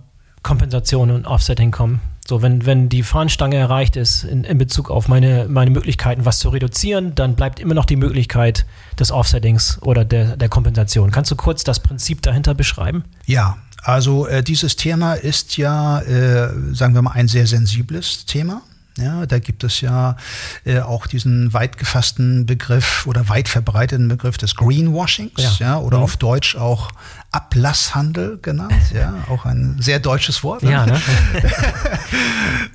Kompensation 0.43 1.12
und 1.12 1.25
Offsetting 1.25 1.71
kommen. 1.71 1.99
So, 2.27 2.41
wenn, 2.41 2.65
wenn 2.65 2.89
die 2.89 3.03
Fahnenstange 3.03 3.55
erreicht 3.55 3.95
ist 3.95 4.25
in, 4.25 4.43
in 4.43 4.57
Bezug 4.57 4.91
auf 4.91 5.07
meine, 5.07 5.47
meine 5.49 5.71
Möglichkeiten, 5.71 6.25
was 6.25 6.39
zu 6.39 6.49
reduzieren, 6.49 7.15
dann 7.15 7.36
bleibt 7.36 7.60
immer 7.60 7.73
noch 7.73 7.86
die 7.86 7.95
Möglichkeit 7.95 8.65
des 8.99 9.12
Offsettings 9.12 9.81
oder 9.81 10.03
der, 10.03 10.36
der 10.36 10.49
Kompensation. 10.49 11.12
Kannst 11.12 11.31
du 11.31 11.38
kurz 11.38 11.63
das 11.63 11.79
Prinzip 11.79 12.21
dahinter 12.21 12.53
beschreiben? 12.53 13.05
Ja, 13.25 13.57
Also 13.81 14.27
äh, 14.27 14.43
dieses 14.43 14.75
Thema 14.75 15.13
ist 15.13 15.55
ja, 15.55 16.01
äh, 16.01 16.49
sagen 16.73 16.93
wir 16.93 17.01
mal, 17.01 17.12
ein 17.12 17.29
sehr 17.29 17.47
sensibles 17.47 18.25
Thema. 18.25 18.62
Ja, 18.97 19.25
da 19.25 19.39
gibt 19.39 19.63
es 19.63 19.81
ja 19.81 20.17
äh, 20.65 20.79
auch 20.79 21.07
diesen 21.07 21.53
weit 21.53 21.77
gefassten 21.77 22.45
Begriff 22.45 23.05
oder 23.05 23.29
weit 23.29 23.47
verbreiteten 23.47 24.07
Begriff 24.07 24.38
des 24.38 24.55
Greenwashings, 24.55 25.31
ja, 25.38 25.51
ja 25.60 25.77
oder 25.77 25.97
mhm. 25.97 26.03
auf 26.03 26.17
Deutsch 26.17 26.56
auch 26.56 26.91
Ablasshandel 27.31 28.39
genannt, 28.41 28.73
ja, 28.93 29.13
auch 29.29 29.45
ein 29.45 29.77
sehr 29.79 30.00
deutsches 30.00 30.43
Wort. 30.43 30.63
Ne? 30.63 30.71
Ja, 30.71 30.85
ne? 30.85 31.02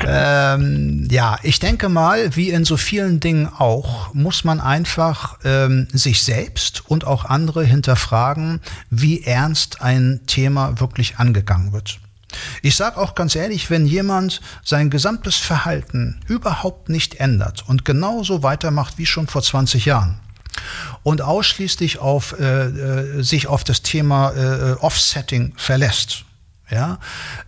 ähm, 0.07 1.09
ja, 1.11 1.39
ich 1.43 1.59
denke 1.59 1.89
mal, 1.89 2.37
wie 2.37 2.51
in 2.51 2.65
so 2.65 2.77
vielen 2.77 3.19
Dingen 3.19 3.49
auch, 3.49 4.15
muss 4.15 4.45
man 4.45 4.61
einfach 4.61 5.39
ähm, 5.45 5.89
sich 5.93 6.23
selbst 6.23 6.83
und 6.87 7.07
auch 7.07 7.25
andere 7.25 7.65
hinterfragen, 7.65 8.61
wie 8.91 9.25
ernst 9.25 9.83
ein 9.83 10.21
Thema 10.27 10.79
wirklich 10.79 11.17
angegangen 11.17 11.73
wird. 11.73 12.02
Ich 12.63 12.77
sage 12.77 12.99
auch 12.99 13.15
ganz 13.15 13.35
ehrlich, 13.35 13.71
wenn 13.71 13.87
jemand 13.87 14.41
sein 14.65 14.91
gesamtes 14.91 15.37
Verhalten 15.37 16.21
überhaupt 16.27 16.89
nicht 16.89 17.17
ändert 17.17 17.69
und 17.69 17.85
genauso 17.85 18.43
weitermacht 18.43 18.99
wie 18.99 19.07
schon 19.07 19.27
vor 19.27 19.43
20 19.43 19.85
Jahren 19.85 20.21
und 21.03 21.23
ausschließlich 21.23 21.99
auf, 21.99 22.39
äh, 22.39 22.67
äh, 22.67 23.23
sich 23.23 23.47
auf 23.47 23.65
das 23.65 23.83
Thema 23.83 24.31
äh, 24.31 24.73
Offsetting 24.75 25.55
verlässt, 25.57 26.25
ja, 26.71 26.99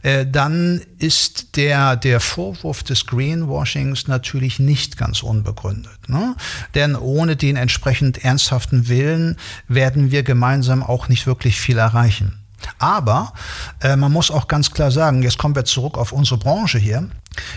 äh, 0.02 0.26
dann 0.26 0.82
ist 0.98 1.56
der, 1.56 1.96
der 1.96 2.20
Vorwurf 2.20 2.82
des 2.82 3.06
Greenwashings 3.06 4.06
natürlich 4.06 4.58
nicht 4.58 4.98
ganz 4.98 5.22
unbegründet. 5.22 6.08
Ne? 6.08 6.36
Denn 6.74 6.94
ohne 6.94 7.34
den 7.34 7.56
entsprechend 7.56 8.22
ernsthaften 8.22 8.88
Willen 8.88 9.38
werden 9.66 10.10
wir 10.10 10.24
gemeinsam 10.24 10.82
auch 10.82 11.08
nicht 11.08 11.26
wirklich 11.26 11.58
viel 11.58 11.78
erreichen. 11.78 12.43
Aber 12.78 13.32
äh, 13.80 13.96
man 13.96 14.12
muss 14.12 14.30
auch 14.30 14.48
ganz 14.48 14.70
klar 14.70 14.90
sagen, 14.90 15.22
jetzt 15.22 15.38
kommen 15.38 15.54
wir 15.54 15.64
zurück 15.64 15.98
auf 15.98 16.12
unsere 16.12 16.38
Branche 16.38 16.78
hier, 16.78 17.08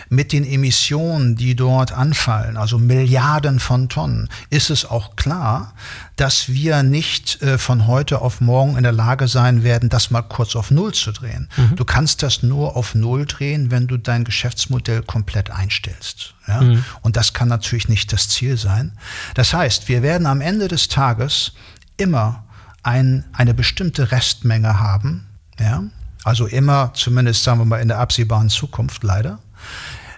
mit 0.10 0.34
den 0.34 0.45
Emissionen, 0.45 1.36
die 1.36 1.55
dort 1.55 1.91
anfallen, 1.91 2.58
also 2.58 2.78
Milliarden 2.78 3.60
von 3.60 3.89
Tonnen, 3.89 4.30
ist 4.49 4.70
es 4.70 4.86
auch 4.86 5.16
klar, 5.16 5.74
dass 6.16 6.49
wir 6.49 6.84
nicht 6.84 7.41
äh, 7.41 7.58
von 7.58 7.88
heute 7.88 8.22
auf 8.22 8.41
morgen 8.41 8.78
in 8.78 8.84
der 8.84 8.91
Lage 8.91 9.28
sein 9.28 9.64
werden, 9.64 9.89
das 9.89 10.10
mal 10.10 10.24
kurz 10.24 10.55
auf 10.55 10.72
Null 10.72 10.93
zu 10.93 11.12
drehen. 11.12 11.49
Mhm. 11.58 11.76
Du 11.76 11.86
kannst 11.86 12.24
das 12.24 12.43
nur 12.43 12.76
auf 12.76 12.95
Null 12.95 13.26
drehen, 13.26 13.72
wenn 13.72 13.88
du 13.88 13.97
dein 13.97 14.24
Geschäftsmodell 14.24 15.03
komplett 15.03 15.51
einstellst. 15.51 16.34
Ja? 16.47 16.62
Mhm. 16.62 16.84
Und 17.01 17.18
das 17.18 17.34
kann 17.34 17.47
natürlich 17.47 17.89
nicht 17.89 18.12
das 18.14 18.30
Ziel 18.30 18.58
sein. 18.58 18.93
Das 19.36 19.53
heißt, 19.53 19.88
wir 19.88 20.01
werden 20.01 20.26
am 20.26 20.41
Ende 20.41 20.68
des 20.68 20.88
Tages 20.88 21.53
immer 21.97 22.47
ein, 22.88 23.26
eine 23.34 23.54
bestimmte 23.54 24.12
Restmenge 24.12 24.80
haben, 24.80 25.28
ja, 25.60 25.84
also 26.24 26.46
immer, 26.46 26.94
zumindest 26.94 27.44
sagen 27.44 27.60
wir 27.60 27.66
mal 27.66 27.82
in 27.82 27.90
der 27.90 28.00
absehbaren 28.00 28.50
Zukunft 28.50 29.04
leider, 29.04 29.40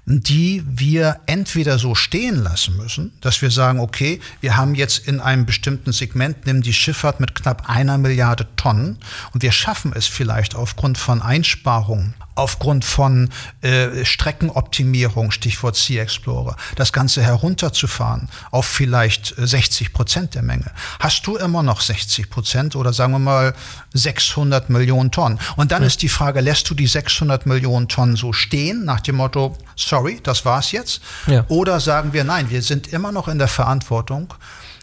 die 0.06 0.64
wir 0.68 1.20
entweder 1.26 1.80
so 1.80 1.94
stehen 1.96 2.36
lassen 2.36 2.78
müssen, 2.78 3.12
dass 3.22 3.42
wir 3.42 3.52
sagen, 3.52 3.80
okay, 3.80 4.20
wir 4.42 4.56
haben 4.56 4.76
jetzt 4.76 5.08
in 5.08 5.20
einem 5.20 5.46
bestimmten 5.46 5.92
Segment, 5.92 6.46
nimm 6.46 6.62
die 6.62 6.74
Schifffahrt 6.74 7.20
mit 7.20 7.36
knapp 7.36 7.70
einer 7.70 7.98
Milliarde 7.98 8.48
Tonnen 8.56 8.98
und 9.34 9.42
wir 9.42 9.52
schaffen 9.52 9.92
es 9.96 10.06
vielleicht 10.08 10.56
aufgrund 10.56 10.98
von 10.98 11.22
Einsparungen 11.22 12.14
aufgrund 12.40 12.86
von 12.86 13.30
äh, 13.62 14.06
Streckenoptimierung, 14.06 15.32
Stichwort 15.32 15.76
Sea 15.76 16.02
Explorer, 16.02 16.56
das 16.76 16.94
Ganze 16.94 17.22
herunterzufahren 17.22 18.30
auf 18.52 18.66
vielleicht 18.66 19.36
60 19.38 19.88
äh, 19.88 19.90
Prozent 19.92 20.36
der 20.36 20.42
Menge. 20.42 20.72
Hast 21.00 21.28
du 21.28 21.36
immer 21.36 21.64
noch 21.64 21.82
60 21.82 22.30
Prozent 22.30 22.76
oder 22.76 22.94
sagen 22.94 23.12
wir 23.12 23.20
mal 23.20 23.54
600 23.94 24.70
Millionen 24.70 25.12
Tonnen? 25.12 25.40
Und 25.58 25.72
dann 25.72 25.82
ja. 25.82 25.88
ist 25.88 26.02
die 26.02 26.10
Frage, 26.10 26.40
lässt 26.40 26.70
du 26.70 26.74
die 26.74 26.88
600 26.88 27.46
Millionen 27.46 27.88
Tonnen 27.88 28.16
so 28.16 28.32
stehen 28.32 28.86
nach 28.86 29.02
dem 29.02 29.18
Motto, 29.18 29.58
sorry, 29.76 30.20
das 30.24 30.46
war's 30.46 30.72
jetzt? 30.72 31.02
Ja. 31.28 31.46
Oder 31.50 31.80
sagen 31.80 32.14
wir, 32.14 32.24
nein, 32.24 32.50
wir 32.50 32.62
sind 32.62 32.88
immer 32.88 33.12
noch 33.12 33.28
in 33.28 33.38
der 33.38 33.50
Verantwortung, 33.50 34.34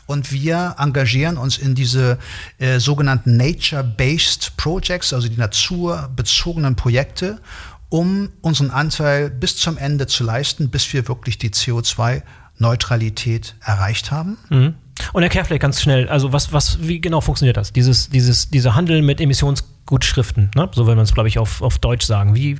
und 0.07 0.32
wir 0.32 0.76
engagieren 0.78 1.36
uns 1.36 1.59
in 1.59 1.74
diese 1.74 2.18
äh, 2.59 2.78
sogenannten 2.78 3.36
Nature-Based 3.36 4.57
Projects, 4.57 5.12
also 5.12 5.28
die 5.28 5.36
naturbezogenen 5.36 6.76
Projekte, 6.76 7.40
um 7.88 8.30
unseren 8.40 8.70
Anteil 8.70 9.30
bis 9.30 9.57
zum 9.57 9.78
Ende 9.78 10.07
zu 10.07 10.24
leisten, 10.24 10.70
bis 10.70 10.92
wir 10.92 11.07
wirklich 11.09 11.38
die 11.38 11.50
CO2-Neutralität 11.50 13.54
erreicht 13.64 14.11
haben. 14.11 14.38
Mhm. 14.48 14.74
Und 15.12 15.22
Herr 15.22 15.30
Kerfleck, 15.30 15.61
ganz 15.61 15.80
schnell, 15.80 16.09
also 16.09 16.32
was, 16.32 16.52
was, 16.52 16.78
wie 16.80 17.00
genau 17.00 17.20
funktioniert 17.20 17.57
das? 17.57 17.72
Dieses, 17.72 18.09
dieses, 18.09 18.50
dieser 18.50 18.74
Handel 18.74 19.02
mit 19.02 19.20
Emissionsgutschriften, 19.20 20.50
ne? 20.54 20.68
so 20.72 20.86
will 20.86 20.96
man 20.96 21.04
es, 21.04 21.12
glaube 21.12 21.28
ich, 21.28 21.38
auf, 21.38 21.62
auf 21.62 21.78
Deutsch 21.78 22.07
sagen. 22.07 22.34
Wie, 22.34 22.57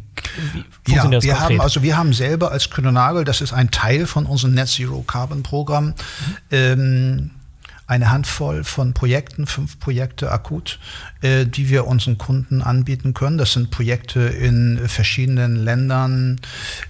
wie 0.53 0.65
funktioniert 0.85 0.85
ja, 0.85 1.11
das 1.11 1.25
wir 1.25 1.35
konkret? 1.35 1.59
Haben, 1.59 1.61
also 1.63 1.83
wir 1.83 1.97
haben 1.97 2.13
selber 2.13 2.53
als 2.53 2.71
Kühnenagel, 2.71 3.25
das 3.25 3.41
ist 3.41 3.53
ein 3.53 3.71
Teil 3.71 4.07
von 4.07 4.27
unserem 4.27 4.55
Net 4.55 4.69
Zero 4.69 5.03
Carbon 5.03 5.43
Programm, 5.43 5.87
mhm. 5.87 5.95
ähm, 6.51 7.31
eine 7.87 8.11
Handvoll 8.11 8.65
von 8.65 8.95
Projekten, 8.95 9.47
fünf 9.47 9.79
Projekte 9.79 10.33
akut, 10.33 10.79
äh, 11.21 11.47
die 11.47 11.69
wir 11.69 11.87
unseren 11.87 12.19
Kunden 12.19 12.63
anbieten 12.63 13.15
können. 13.15 13.39
Das 13.39 13.53
sind 13.53 13.71
Projekte 13.71 14.21
in 14.21 14.81
verschiedenen 14.89 15.57
Ländern, 15.57 16.41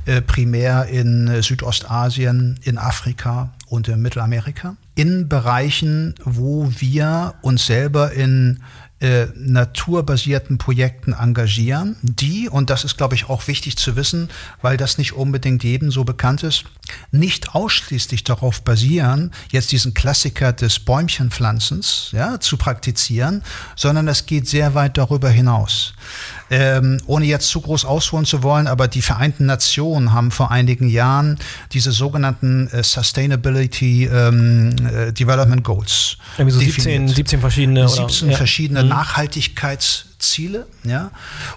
äh, 0.07 0.23
primär 0.23 0.87
in 0.87 1.43
Südostasien, 1.43 2.59
in 2.63 2.79
Afrika 2.79 3.53
und 3.69 3.89
in 3.89 4.01
Mittelamerika. 4.01 4.77
In 4.95 5.29
Bereichen, 5.29 6.15
wo 6.25 6.71
wir 6.79 7.35
uns 7.43 7.67
selber 7.67 8.13
in 8.13 8.63
äh, 8.99 9.27
naturbasierten 9.35 10.57
Projekten 10.57 11.13
engagieren, 11.13 11.97
die, 12.03 12.49
und 12.49 12.71
das 12.71 12.85
ist, 12.85 12.97
glaube 12.97 13.15
ich, 13.15 13.29
auch 13.29 13.47
wichtig 13.47 13.77
zu 13.77 13.95
wissen, 13.95 14.31
weil 14.63 14.79
das 14.79 14.97
nicht 14.97 15.13
unbedingt 15.13 15.65
jedem 15.65 15.91
so 15.91 16.05
bekannt 16.05 16.43
ist, 16.43 16.65
nicht 17.11 17.55
ausschließlich 17.55 18.25
darauf 18.25 18.63
basieren, 18.63 19.33
jetzt 19.51 19.71
diesen 19.73 19.93
Klassiker 19.93 20.53
des 20.55 20.79
Bäumchenpflanzens 20.79 22.09
ja, 22.13 22.41
zu 22.41 22.57
praktizieren, 22.57 23.43
sondern 23.75 24.09
es 24.09 24.25
geht 24.25 24.49
sehr 24.49 24.75
weit 24.75 24.97
darüber 24.97 25.29
hinaus. 25.29 25.93
Ähm, 26.49 26.99
ohne 27.07 27.25
jetzt 27.25 27.49
zu 27.49 27.61
groß 27.61 27.85
ausholen 27.85 28.25
zu 28.25 28.43
wollen, 28.43 28.69
aber 28.69 28.87
die 28.87 29.03
Vereinten 29.03 29.47
Nationen 29.47 30.13
haben 30.13 30.31
vor 30.31 30.51
einigen 30.53 30.89
Jahren 30.89 31.39
diese 31.73 31.91
sogenannten 31.91 32.69
äh, 32.69 32.85
Sustainability 32.85 34.05
ähm, 34.05 34.77
äh, 34.87 35.13
Development 35.13 35.65
Goals. 35.65 36.19
Irgendwie 36.39 36.55
so 36.55 36.61
17, 36.61 37.09
17 37.09 37.41
verschiedene. 37.41 37.89
17 37.89 38.29
oder? 38.29 38.37
verschiedene 38.37 38.81
ja. 38.81 38.87
Mhm. 38.87 38.93
Nachhaltigkeitsziele. 40.17 40.67
Ja? 40.85 41.11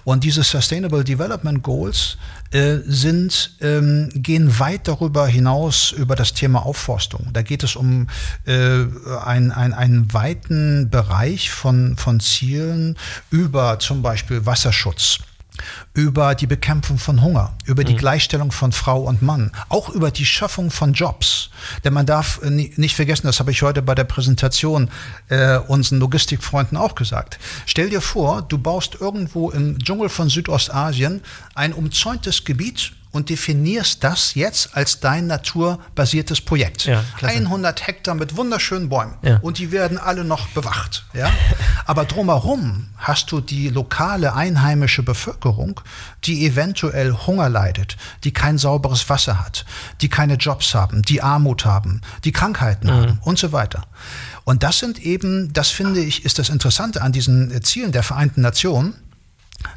Und 0.04 0.24
diese 0.24 0.42
Sustainable 0.42 1.04
Development 1.04 1.62
Goals 1.62 2.16
äh, 2.52 2.78
sind, 2.86 3.56
ähm, 3.60 4.08
gehen 4.14 4.58
weit 4.58 4.88
darüber 4.88 5.26
hinaus 5.26 5.92
über 5.92 6.16
das 6.16 6.34
Thema 6.34 6.64
Aufforstung. 6.64 7.28
Da 7.32 7.42
geht 7.42 7.62
es 7.62 7.76
um 7.76 8.08
äh, 8.46 8.84
ein, 9.24 9.52
ein, 9.52 9.72
einen 9.72 10.12
weiten 10.12 10.90
Bereich 10.90 11.50
von, 11.50 11.96
von 11.96 12.20
Zielen 12.20 12.96
über 13.30 13.78
zum 13.78 14.02
Beispiel 14.02 14.46
Wasserschutz 14.46 15.18
über 15.94 16.34
die 16.34 16.46
Bekämpfung 16.46 16.98
von 16.98 17.22
Hunger, 17.22 17.52
über 17.66 17.84
die 17.84 17.94
mhm. 17.94 17.98
Gleichstellung 17.98 18.52
von 18.52 18.72
Frau 18.72 19.02
und 19.02 19.22
Mann, 19.22 19.52
auch 19.68 19.88
über 19.88 20.10
die 20.10 20.26
Schaffung 20.26 20.70
von 20.70 20.92
Jobs. 20.92 21.50
Denn 21.84 21.92
man 21.92 22.06
darf 22.06 22.40
äh, 22.42 22.50
nicht 22.50 22.94
vergessen, 22.94 23.26
das 23.26 23.40
habe 23.40 23.50
ich 23.50 23.62
heute 23.62 23.82
bei 23.82 23.94
der 23.94 24.04
Präsentation 24.04 24.90
äh, 25.28 25.58
unseren 25.58 25.98
Logistikfreunden 25.98 26.76
auch 26.76 26.94
gesagt. 26.94 27.38
Stell 27.66 27.90
dir 27.90 28.00
vor, 28.00 28.42
du 28.42 28.58
baust 28.58 28.96
irgendwo 29.00 29.50
im 29.50 29.78
Dschungel 29.78 30.08
von 30.08 30.28
Südostasien 30.28 31.22
ein 31.54 31.72
umzäuntes 31.72 32.44
Gebiet 32.44 32.92
und 33.12 33.28
definierst 33.28 34.04
das 34.04 34.34
jetzt 34.34 34.76
als 34.76 35.00
dein 35.00 35.26
naturbasiertes 35.26 36.40
Projekt. 36.40 36.84
Ja, 36.84 37.02
100 37.20 37.86
Hektar 37.86 38.14
mit 38.14 38.36
wunderschönen 38.36 38.88
Bäumen 38.88 39.14
ja. 39.22 39.38
und 39.38 39.58
die 39.58 39.72
werden 39.72 39.98
alle 39.98 40.24
noch 40.24 40.48
bewacht. 40.48 41.04
Ja? 41.12 41.30
Aber 41.86 42.04
drumherum 42.04 42.88
hast 42.96 43.32
du 43.32 43.40
die 43.40 43.68
lokale 43.68 44.34
einheimische 44.34 45.02
Bevölkerung, 45.02 45.80
die 46.24 46.46
eventuell 46.46 47.12
Hunger 47.12 47.48
leidet, 47.48 47.96
die 48.22 48.32
kein 48.32 48.58
sauberes 48.58 49.08
Wasser 49.08 49.40
hat, 49.44 49.64
die 50.00 50.08
keine 50.08 50.34
Jobs 50.34 50.74
haben, 50.74 51.02
die 51.02 51.22
Armut 51.22 51.64
haben, 51.64 52.02
die 52.24 52.32
Krankheiten 52.32 52.86
mhm. 52.86 52.92
haben 52.92 53.18
und 53.22 53.38
so 53.38 53.52
weiter. 53.52 53.82
Und 54.44 54.62
das 54.62 54.78
sind 54.78 55.00
eben, 55.00 55.52
das 55.52 55.70
finde 55.70 56.00
ich, 56.00 56.24
ist 56.24 56.38
das 56.38 56.48
Interessante 56.48 57.02
an 57.02 57.12
diesen 57.12 57.62
Zielen 57.62 57.92
der 57.92 58.02
Vereinten 58.02 58.40
Nationen 58.40 58.94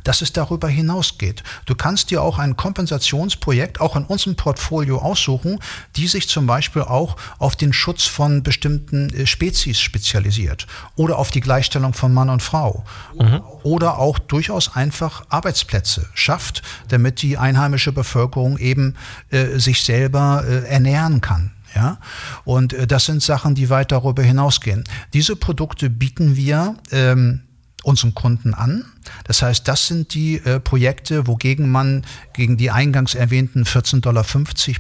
dass 0.04 0.22
es 0.22 0.34
darüber 0.34 0.68
hinausgeht. 0.68 1.44
Du 1.66 1.76
kannst 1.76 2.12
dir 2.12 2.22
auch 2.22 2.40
ein 2.40 2.56
Kompensationsprojekt 2.56 3.82
auch 3.82 3.96
in 3.96 4.06
unserem 4.06 4.36
Portfolio 4.36 5.00
aussuchen, 5.00 5.60
die 5.96 6.08
sich 6.08 6.28
zum 6.28 6.48
Beispiel 6.48 6.84
auch 6.84 7.16
auf 7.40 7.56
den 7.56 7.74
Schutz 7.74 8.06
von 8.06 8.44
bestimmten 8.44 9.10
äh, 9.10 9.26
Spezies 9.26 9.80
spezialisiert 9.80 10.68
oder 10.96 11.18
auf 11.18 11.32
die 11.32 11.42
Gleichstellung 11.42 11.94
von 11.94 12.14
Mann 12.14 12.30
und 12.30 12.42
Frau 12.42 12.84
mhm. 13.20 13.42
oder 13.64 14.00
auch 14.00 14.20
durchaus 14.20 14.76
einfach 14.76 15.26
Arbeitsplätze 15.30 16.08
schafft, 16.14 16.62
damit 16.88 17.22
die 17.22 17.38
einheimische 17.38 17.92
Bevölkerung 17.92 18.58
eben 18.58 18.96
äh, 19.30 19.60
sich 19.60 19.84
selber 19.84 20.44
äh, 20.48 20.68
ernähren 20.68 21.22
kann. 21.22 21.52
Ja, 21.76 21.98
und 22.46 22.74
äh, 22.74 22.86
das 22.86 23.06
sind 23.06 23.24
Sachen, 23.24 23.56
die 23.56 23.70
weit 23.70 23.92
darüber 23.92 24.22
hinausgehen. 24.22 24.84
Diese 25.14 25.36
Produkte 25.36 25.90
bieten 25.90 26.36
wir 26.36 26.76
ähm, 26.92 27.42
unseren 27.84 28.14
Kunden 28.14 28.54
an. 28.54 28.86
Das 29.26 29.42
heißt, 29.42 29.68
das 29.68 29.88
sind 29.88 30.14
die 30.14 30.38
äh, 30.38 30.60
Projekte, 30.60 31.28
wogegen 31.28 31.70
man 31.70 32.06
gegen 32.34 32.58
die 32.58 32.72
eingangs 32.72 33.14
erwähnten 33.14 33.64
14,50 33.64 34.02
Dollar 34.02 34.24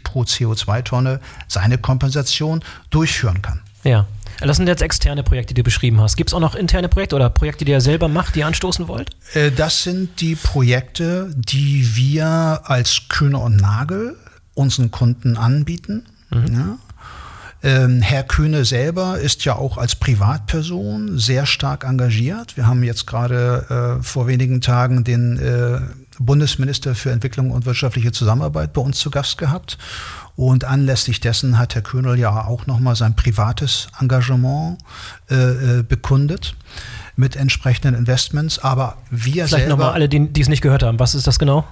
pro 0.03 0.21
CO2-Tonne 0.23 1.19
seine 1.47 1.77
Kompensation 1.77 2.63
durchführen 2.89 3.41
kann. 3.41 3.61
Ja. 3.83 4.07
Das 4.39 4.57
sind 4.57 4.67
jetzt 4.67 4.81
externe 4.81 5.23
Projekte, 5.23 5.53
die 5.53 5.61
du 5.61 5.63
beschrieben 5.63 6.01
hast. 6.01 6.17
Gibt 6.17 6.31
es 6.31 6.33
auch 6.33 6.39
noch 6.39 6.55
interne 6.55 6.89
Projekte 6.89 7.15
oder 7.15 7.29
Projekte, 7.29 7.65
die 7.65 7.71
ihr 7.71 7.81
selber 7.81 8.07
macht, 8.07 8.35
die 8.35 8.39
ihr 8.39 8.47
anstoßen 8.47 8.87
wollt? 8.87 9.11
Äh, 9.33 9.51
das 9.51 9.83
sind 9.83 10.19
die 10.21 10.35
Projekte, 10.35 11.31
die 11.35 11.95
wir 11.95 12.61
als 12.63 13.03
Kühne 13.09 13.37
und 13.37 13.57
Nagel 13.57 14.17
unseren 14.55 14.91
Kunden 14.91 15.37
anbieten. 15.37 16.05
Mhm. 16.29 16.53
Ja. 16.53 16.77
Ähm, 17.63 18.01
Herr 18.01 18.23
Kühne 18.23 18.65
selber 18.65 19.19
ist 19.19 19.45
ja 19.45 19.55
auch 19.55 19.77
als 19.77 19.95
Privatperson 19.95 21.17
sehr 21.17 21.45
stark 21.45 21.85
engagiert. 21.85 22.57
Wir 22.57 22.67
haben 22.67 22.83
jetzt 22.83 23.07
gerade 23.07 23.99
äh, 23.99 24.03
vor 24.03 24.27
wenigen 24.27 24.59
Tagen 24.59 25.05
den 25.05 25.37
äh, 25.37 25.79
Bundesminister 26.19 26.93
für 26.93 27.11
Entwicklung 27.11 27.51
und 27.51 27.65
wirtschaftliche 27.65 28.11
Zusammenarbeit 28.11 28.73
bei 28.73 28.81
uns 28.81 28.99
zu 28.99 29.09
Gast 29.09 29.37
gehabt. 29.37 29.77
Und 30.35 30.65
anlässlich 30.65 31.19
dessen 31.19 31.59
hat 31.59 31.75
Herr 31.75 31.83
Kühnel 31.83 32.17
ja 32.17 32.45
auch 32.45 32.65
nochmal 32.65 32.95
sein 32.95 33.15
privates 33.15 33.87
Engagement 33.99 34.79
äh, 35.29 35.35
äh, 35.79 35.83
bekundet 35.83 36.55
mit 37.15 37.35
entsprechenden 37.35 37.93
Investments. 37.93 38.57
Aber 38.57 38.97
wir 39.11 39.47
Vielleicht 39.47 39.67
nochmal 39.67 39.93
alle, 39.93 40.09
die, 40.09 40.27
die 40.27 40.41
es 40.41 40.49
nicht 40.49 40.61
gehört 40.61 40.81
haben. 40.81 40.99
Was 40.99 41.13
ist 41.13 41.27
das 41.27 41.37
genau? 41.37 41.63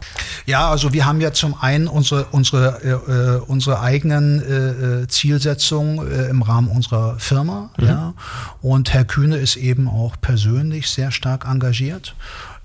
Ja, 0.46 0.70
also 0.70 0.94
wir 0.94 1.06
haben 1.06 1.20
ja 1.22 1.34
zum 1.34 1.60
einen 1.60 1.88
unsere, 1.88 2.26
unsere, 2.26 2.84
äh, 2.84 2.90
äh 2.90 3.42
unsere 3.48 3.80
eigenen 3.80 4.42
äh, 4.42 5.02
äh, 5.02 5.08
Zielsetzungen 5.08 6.08
äh, 6.08 6.28
im 6.28 6.44
Rahmen 6.44 6.68
unserer 6.68 7.18
Firma. 7.18 7.72
Mhm. 7.78 7.86
Ja. 7.88 8.14
Und 8.62 8.94
Herr 8.94 9.06
Kühne 9.06 9.38
ist 9.38 9.56
eben 9.56 9.88
auch 9.88 10.16
persönlich 10.22 10.90
sehr 10.90 11.12
stark 11.12 11.46
engagiert 11.46 12.14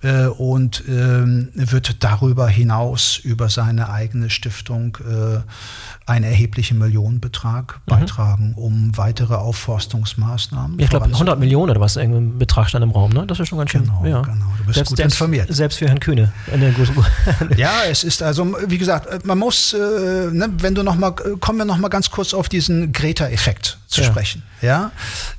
äh, 0.02 0.26
und 0.26 0.84
ähm, 0.88 1.48
wird 1.54 2.02
darüber 2.04 2.48
hinaus 2.48 3.18
über 3.22 3.48
seine 3.48 3.88
eigene 3.90 4.30
Stiftung 4.30 4.98
äh, 5.00 5.40
einen 6.10 6.24
erheblichen 6.24 6.78
Millionenbetrag 6.78 7.80
mhm. 7.86 7.90
beitragen, 7.90 8.54
um 8.56 8.96
weitere 8.96 9.34
Aufforstungsmaßnahmen. 9.34 10.78
Ich 10.78 10.90
glaube 10.90 11.06
100 11.06 11.38
Millionen 11.38 11.70
oder 11.70 11.80
was 11.80 11.96
irgendein 11.96 12.38
Betrag 12.38 12.68
stand 12.68 12.84
im 12.84 12.90
Raum, 12.90 13.10
ne? 13.10 13.26
Das 13.26 13.40
ist 13.40 13.48
schon 13.48 13.58
ganz 13.58 13.70
schön. 13.70 13.82
Genau, 13.82 14.04
ja. 14.04 14.22
genau. 14.22 14.46
Du 14.58 14.64
bist 14.64 14.74
selbst, 14.76 14.90
gut 14.90 15.00
informiert. 15.00 15.48
Selbst 15.52 15.78
für 15.78 15.88
Herrn 15.88 16.00
Kühne. 16.00 16.32
ja, 17.56 17.72
es 17.88 18.04
ist 18.04 18.22
also, 18.22 18.56
wie 18.66 18.78
gesagt, 18.78 19.24
man 19.26 19.38
muss, 19.38 19.72
äh, 19.72 19.78
ne, 19.78 20.48
wenn 20.58 20.74
du 20.74 20.82
noch 20.82 20.96
mal, 20.96 21.10
kommen 21.12 21.58
wir 21.58 21.64
noch 21.64 21.78
mal 21.78 21.88
ganz 21.88 22.10
kurz 22.10 22.34
auf 22.34 22.48
diesen 22.48 22.92
Greta-Effekt 22.92 23.78
zu 23.86 24.02
ja. 24.02 24.06
sprechen. 24.06 24.42
Ja, 24.62 24.92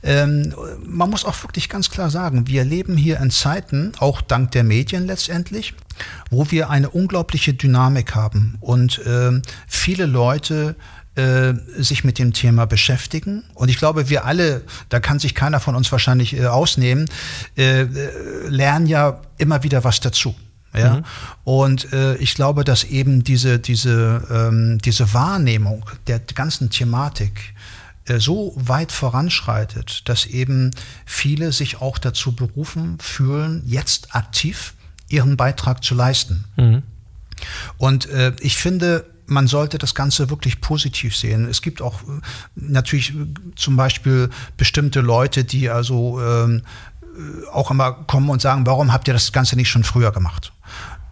ähm, 0.03 0.53
man 0.85 1.09
muss 1.09 1.25
auch 1.25 1.41
wirklich 1.43 1.69
ganz 1.69 1.89
klar 1.89 2.09
sagen, 2.09 2.47
wir 2.47 2.63
leben 2.63 2.97
hier 2.97 3.19
in 3.19 3.31
Zeiten, 3.31 3.91
auch 3.99 4.21
dank 4.21 4.51
der 4.51 4.63
Medien 4.63 5.05
letztendlich, 5.07 5.73
wo 6.29 6.49
wir 6.51 6.69
eine 6.69 6.89
unglaubliche 6.89 7.53
Dynamik 7.53 8.15
haben 8.15 8.57
und 8.59 8.99
äh, 8.99 9.41
viele 9.67 10.05
Leute 10.05 10.75
äh, 11.15 11.55
sich 11.77 12.03
mit 12.03 12.19
dem 12.19 12.31
Thema 12.33 12.67
beschäftigen. 12.67 13.43
Und 13.55 13.69
ich 13.69 13.79
glaube, 13.79 14.07
wir 14.09 14.25
alle, 14.25 14.61
da 14.89 14.99
kann 14.99 15.17
sich 15.17 15.33
keiner 15.33 15.59
von 15.59 15.75
uns 15.75 15.91
wahrscheinlich 15.91 16.37
äh, 16.37 16.45
ausnehmen, 16.45 17.09
äh, 17.55 17.87
lernen 18.47 18.85
ja 18.85 19.21
immer 19.37 19.63
wieder 19.63 19.83
was 19.83 19.99
dazu. 19.99 20.35
Ja? 20.75 20.97
Mhm. 20.97 21.03
Und 21.43 21.93
äh, 21.93 22.15
ich 22.17 22.35
glaube, 22.35 22.63
dass 22.63 22.83
eben 22.83 23.23
diese, 23.23 23.57
diese, 23.59 24.21
ähm, 24.29 24.77
diese 24.79 25.13
Wahrnehmung 25.13 25.89
der 26.05 26.19
ganzen 26.19 26.69
Thematik 26.69 27.55
so 28.19 28.53
weit 28.55 28.91
voranschreitet, 28.91 30.07
dass 30.09 30.25
eben 30.25 30.71
viele 31.05 31.51
sich 31.51 31.81
auch 31.81 31.97
dazu 31.97 32.33
berufen 32.33 32.97
fühlen, 32.99 33.63
jetzt 33.65 34.15
aktiv 34.15 34.73
ihren 35.09 35.37
Beitrag 35.37 35.83
zu 35.83 35.95
leisten. 35.95 36.45
Mhm. 36.57 36.83
Und 37.77 38.09
äh, 38.09 38.33
ich 38.39 38.57
finde, 38.57 39.05
man 39.27 39.47
sollte 39.47 39.77
das 39.77 39.93
Ganze 39.93 40.29
wirklich 40.29 40.61
positiv 40.61 41.15
sehen. 41.15 41.47
Es 41.47 41.61
gibt 41.61 41.81
auch 41.81 42.01
äh, 42.01 42.21
natürlich 42.55 43.13
äh, 43.13 43.27
zum 43.55 43.75
Beispiel 43.75 44.29
bestimmte 44.55 45.01
Leute, 45.01 45.43
die 45.43 45.69
also 45.69 46.19
ähm, 46.21 46.63
auch 47.51 47.71
immer 47.71 47.91
kommen 47.91 48.29
und 48.29 48.41
sagen, 48.41 48.65
warum 48.65 48.93
habt 48.93 49.07
ihr 49.07 49.13
das 49.13 49.31
Ganze 49.31 49.55
nicht 49.55 49.69
schon 49.69 49.83
früher 49.83 50.11
gemacht? 50.11 50.53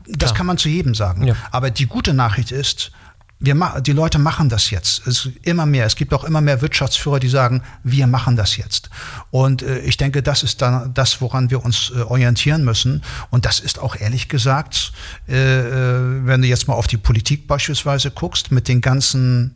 Das 0.08 0.30
Klar. 0.30 0.34
kann 0.38 0.46
man 0.46 0.58
zu 0.58 0.70
jedem 0.70 0.93
sagen. 0.93 1.26
Ja. 1.26 1.36
Aber 1.52 1.72
die 1.72 1.88
gute 1.88 2.14
Nachricht 2.14 2.52
ist, 2.52 2.91
wir, 3.40 3.82
die 3.82 3.92
Leute 3.92 4.18
machen 4.18 4.50
das 4.50 4.70
jetzt. 4.72 5.06
Es 5.08 5.30
immer 5.44 5.66
mehr. 5.66 5.86
Es 5.86 5.96
gibt 5.96 6.14
auch 6.14 6.24
immer 6.24 6.42
mehr 6.42 6.62
Wirtschaftsführer, 6.62 7.20
die 7.20 7.28
sagen, 7.28 7.64
wir 7.84 8.08
machen 8.08 8.36
das 8.36 8.56
jetzt. 8.56 8.90
Und 9.30 9.62
äh, 9.62 9.80
ich 9.80 9.98
denke, 9.98 10.24
das 10.24 10.42
ist 10.44 10.62
dann 10.62 10.94
das, 10.94 11.20
woran 11.22 11.50
wir 11.50 11.64
uns 11.64 11.92
äh, 11.96 12.02
orientieren 12.02 12.64
müssen. 12.64 13.04
Und 13.32 13.46
das 13.46 13.60
ist 13.60 13.80
auch 13.80 13.96
ehrlich 13.98 14.30
gesagt, 14.30 14.94
äh, 15.28 15.36
äh 15.36 16.26
wenn 16.26 16.42
du 16.42 16.48
jetzt 16.48 16.68
mal 16.68 16.76
auf 16.76 16.88
die 16.88 16.98
Politik 16.98 17.48
beispielsweise 17.48 18.10
guckst, 18.10 18.52
mit 18.52 18.68
den 18.68 18.82
ganzen 18.82 19.56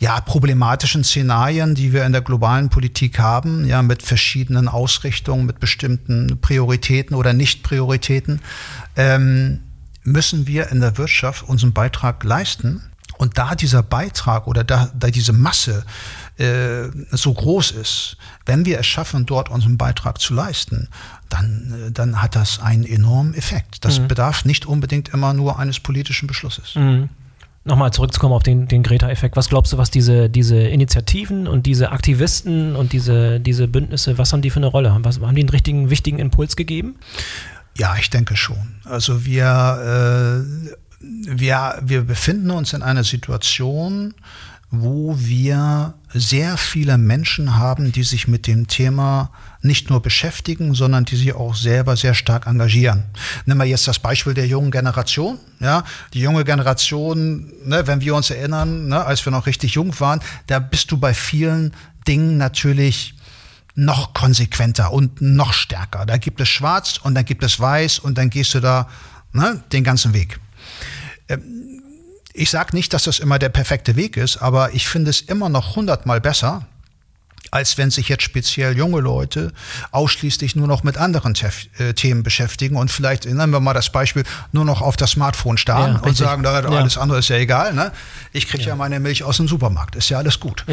ja, 0.00 0.20
problematischen 0.20 1.04
Szenarien, 1.04 1.76
die 1.76 1.92
wir 1.92 2.04
in 2.04 2.12
der 2.12 2.22
globalen 2.22 2.68
Politik 2.68 3.20
haben, 3.20 3.64
ja, 3.64 3.82
mit 3.82 4.02
verschiedenen 4.02 4.66
Ausrichtungen, 4.66 5.46
mit 5.46 5.60
bestimmten 5.60 6.40
Prioritäten 6.40 7.14
oder 7.14 7.32
Nicht-Prioritäten. 7.32 8.40
Ähm, 8.96 9.60
müssen 10.04 10.46
wir 10.46 10.68
in 10.70 10.80
der 10.80 10.98
Wirtschaft 10.98 11.48
unseren 11.48 11.72
Beitrag 11.72 12.24
leisten. 12.24 12.82
Und 13.18 13.38
da 13.38 13.54
dieser 13.54 13.82
Beitrag 13.82 14.46
oder 14.46 14.64
da, 14.64 14.90
da 14.98 15.08
diese 15.08 15.32
Masse 15.32 15.84
äh, 16.38 16.88
so 17.10 17.32
groß 17.32 17.72
ist, 17.72 18.16
wenn 18.46 18.64
wir 18.64 18.80
es 18.80 18.86
schaffen, 18.86 19.26
dort 19.26 19.48
unseren 19.48 19.76
Beitrag 19.76 20.20
zu 20.20 20.34
leisten, 20.34 20.88
dann, 21.28 21.88
äh, 21.88 21.92
dann 21.92 22.20
hat 22.20 22.34
das 22.34 22.58
einen 22.58 22.84
enormen 22.84 23.34
Effekt. 23.34 23.84
Das 23.84 24.00
mhm. 24.00 24.08
bedarf 24.08 24.44
nicht 24.44 24.66
unbedingt 24.66 25.10
immer 25.10 25.34
nur 25.34 25.58
eines 25.58 25.78
politischen 25.78 26.26
Beschlusses. 26.26 26.74
Mhm. 26.74 27.10
Nochmal 27.64 27.92
zurückzukommen 27.92 28.34
auf 28.34 28.42
den, 28.42 28.66
den 28.66 28.82
Greta-Effekt. 28.82 29.36
Was 29.36 29.48
glaubst 29.48 29.72
du, 29.72 29.78
was 29.78 29.90
diese, 29.90 30.28
diese 30.28 30.56
Initiativen 30.56 31.46
und 31.46 31.64
diese 31.66 31.92
Aktivisten 31.92 32.74
und 32.74 32.92
diese, 32.92 33.38
diese 33.38 33.68
Bündnisse, 33.68 34.18
was 34.18 34.32
haben 34.32 34.42
die 34.42 34.50
für 34.50 34.58
eine 34.58 34.66
Rolle? 34.66 34.96
Was, 35.02 35.20
haben 35.20 35.36
die 35.36 35.42
einen 35.42 35.48
richtigen, 35.48 35.88
wichtigen 35.88 36.18
Impuls 36.18 36.56
gegeben? 36.56 36.96
Ja, 37.76 37.96
ich 37.98 38.10
denke 38.10 38.36
schon. 38.36 38.76
Also 38.84 39.24
wir, 39.24 40.44
äh, 40.44 40.76
wir, 41.00 41.78
wir 41.82 42.02
befinden 42.02 42.50
uns 42.50 42.72
in 42.72 42.82
einer 42.82 43.04
Situation, 43.04 44.14
wo 44.70 45.14
wir 45.18 45.92
sehr 46.14 46.56
viele 46.56 46.96
Menschen 46.96 47.58
haben, 47.58 47.92
die 47.92 48.04
sich 48.04 48.26
mit 48.26 48.46
dem 48.46 48.68
Thema 48.68 49.30
nicht 49.60 49.90
nur 49.90 50.00
beschäftigen, 50.00 50.74
sondern 50.74 51.04
die 51.04 51.16
sich 51.16 51.34
auch 51.34 51.54
selber 51.54 51.94
sehr 51.94 52.14
stark 52.14 52.46
engagieren. 52.46 53.04
Nehmen 53.44 53.60
wir 53.60 53.66
jetzt 53.66 53.86
das 53.86 53.98
Beispiel 53.98 54.32
der 54.32 54.46
jungen 54.46 54.70
Generation. 54.70 55.38
Ja, 55.60 55.84
die 56.14 56.20
junge 56.20 56.44
Generation, 56.44 57.52
ne, 57.66 57.86
wenn 57.86 58.00
wir 58.00 58.14
uns 58.14 58.30
erinnern, 58.30 58.88
ne, 58.88 59.04
als 59.04 59.24
wir 59.26 59.30
noch 59.30 59.46
richtig 59.46 59.74
jung 59.74 59.98
waren, 60.00 60.20
da 60.46 60.58
bist 60.58 60.90
du 60.90 60.96
bei 60.96 61.12
vielen 61.12 61.72
Dingen 62.08 62.38
natürlich 62.38 63.14
noch 63.74 64.12
konsequenter 64.14 64.92
und 64.92 65.20
noch 65.20 65.52
stärker. 65.52 66.06
Da 66.06 66.16
gibt 66.18 66.40
es 66.40 66.48
schwarz 66.48 66.98
und 67.02 67.14
dann 67.14 67.24
gibt 67.24 67.42
es 67.42 67.58
weiß 67.58 67.98
und 67.98 68.18
dann 68.18 68.30
gehst 68.30 68.54
du 68.54 68.60
da 68.60 68.88
ne, 69.32 69.62
den 69.72 69.84
ganzen 69.84 70.12
Weg. 70.12 70.38
Ähm, 71.28 71.82
ich 72.34 72.50
sage 72.50 72.74
nicht, 72.74 72.92
dass 72.94 73.04
das 73.04 73.18
immer 73.18 73.38
der 73.38 73.50
perfekte 73.50 73.96
Weg 73.96 74.16
ist, 74.16 74.38
aber 74.38 74.74
ich 74.74 74.88
finde 74.88 75.10
es 75.10 75.20
immer 75.20 75.48
noch 75.48 75.76
hundertmal 75.76 76.20
besser, 76.20 76.66
als 77.52 77.76
wenn 77.76 77.90
sich 77.90 78.08
jetzt 78.08 78.22
speziell 78.22 78.76
junge 78.76 79.00
Leute 79.00 79.52
ausschließlich 79.90 80.56
nur 80.56 80.66
noch 80.66 80.82
mit 80.82 80.96
anderen 80.96 81.34
Tef 81.34 81.66
äh, 81.78 81.92
Themen 81.92 82.22
beschäftigen 82.22 82.76
und 82.76 82.90
vielleicht, 82.90 83.26
nennen 83.26 83.52
wir 83.52 83.60
mal 83.60 83.74
das 83.74 83.92
Beispiel, 83.92 84.24
nur 84.52 84.64
noch 84.64 84.80
auf 84.80 84.96
das 84.96 85.12
Smartphone 85.12 85.58
starren 85.58 85.96
ja, 85.96 86.00
und 86.00 86.16
sagen, 86.16 86.42
da, 86.42 86.54
alles 86.54 86.94
ja. 86.94 87.02
andere 87.02 87.18
ist 87.18 87.28
ja 87.28 87.36
egal. 87.36 87.74
Ne? 87.74 87.92
Ich 88.32 88.48
kriege 88.48 88.64
ja. 88.64 88.70
ja. 88.70 88.76
meine 88.76 89.00
Milch 89.00 89.22
aus 89.22 89.36
dem 89.36 89.48
Supermarkt, 89.48 89.96
ist 89.96 90.08
ja 90.08 90.16
alles 90.16 90.40
gut. 90.40 90.64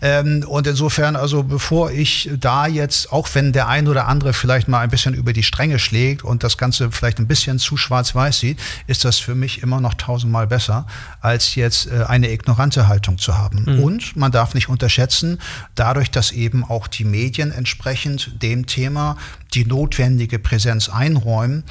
Ähm, 0.00 0.44
und 0.46 0.66
insofern, 0.68 1.16
also 1.16 1.42
bevor 1.42 1.90
ich 1.90 2.30
da 2.38 2.68
jetzt, 2.68 3.12
auch 3.12 3.28
wenn 3.34 3.52
der 3.52 3.66
ein 3.66 3.88
oder 3.88 4.06
andere 4.06 4.32
vielleicht 4.32 4.68
mal 4.68 4.78
ein 4.78 4.90
bisschen 4.90 5.14
über 5.14 5.32
die 5.32 5.42
Stränge 5.42 5.80
schlägt 5.80 6.22
und 6.22 6.44
das 6.44 6.56
Ganze 6.56 6.92
vielleicht 6.92 7.18
ein 7.18 7.26
bisschen 7.26 7.58
zu 7.58 7.76
schwarz-weiß 7.76 8.38
sieht, 8.38 8.60
ist 8.86 9.04
das 9.04 9.18
für 9.18 9.34
mich 9.34 9.60
immer 9.64 9.80
noch 9.80 9.94
tausendmal 9.94 10.46
besser, 10.46 10.86
als 11.20 11.56
jetzt 11.56 11.90
äh, 11.90 12.04
eine 12.06 12.30
ignorante 12.30 12.86
Haltung 12.86 13.18
zu 13.18 13.36
haben. 13.36 13.64
Mhm. 13.66 13.82
Und 13.82 14.16
man 14.16 14.30
darf 14.30 14.54
nicht 14.54 14.68
unterschätzen, 14.68 15.40
dadurch, 15.74 16.12
dass 16.12 16.27
dass 16.28 16.36
eben 16.36 16.62
auch 16.62 16.88
die 16.88 17.04
Medien 17.04 17.52
entsprechend 17.52 18.42
dem 18.42 18.66
Thema 18.66 19.16
die 19.54 19.64
notwendige 19.64 20.38
Präsenz 20.38 20.90
einräumen, 20.90 21.64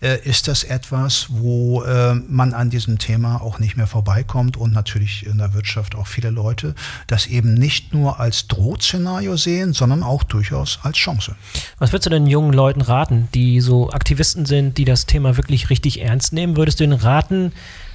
äh, 0.00 0.18
ist 0.28 0.48
das 0.48 0.64
etwas, 0.64 1.28
wo 1.30 1.82
äh, 1.82 2.14
man 2.14 2.52
an 2.52 2.68
diesem 2.68 2.98
Thema 2.98 3.40
auch 3.40 3.58
nicht 3.58 3.78
mehr 3.78 3.86
vorbeikommt 3.86 4.58
und 4.58 4.74
natürlich 4.74 5.24
in 5.24 5.38
der 5.38 5.54
Wirtschaft 5.54 5.94
auch 5.94 6.06
viele 6.06 6.28
Leute 6.28 6.74
das 7.06 7.26
eben 7.26 7.54
nicht 7.54 7.94
nur 7.94 8.20
als 8.20 8.48
Drohszenario 8.48 9.38
sehen, 9.38 9.72
sondern 9.72 10.02
auch 10.02 10.24
durchaus 10.24 10.78
als 10.82 10.98
Chance. 10.98 11.34
Was 11.78 11.92
würdest 11.92 12.06
du 12.06 12.10
denn 12.10 12.26
jungen 12.26 12.52
Leuten 12.52 12.82
raten, 12.82 13.28
die 13.32 13.60
so 13.62 13.90
Aktivisten 13.90 14.44
sind, 14.44 14.76
die 14.76 14.84
das 14.84 15.06
Thema 15.06 15.38
wirklich 15.38 15.70
richtig 15.70 16.02
ernst 16.02 16.34
nehmen? 16.34 16.56
Würdest 16.56 16.80
du 16.80 16.84
ihnen 16.84 16.92
raten, 16.92 17.52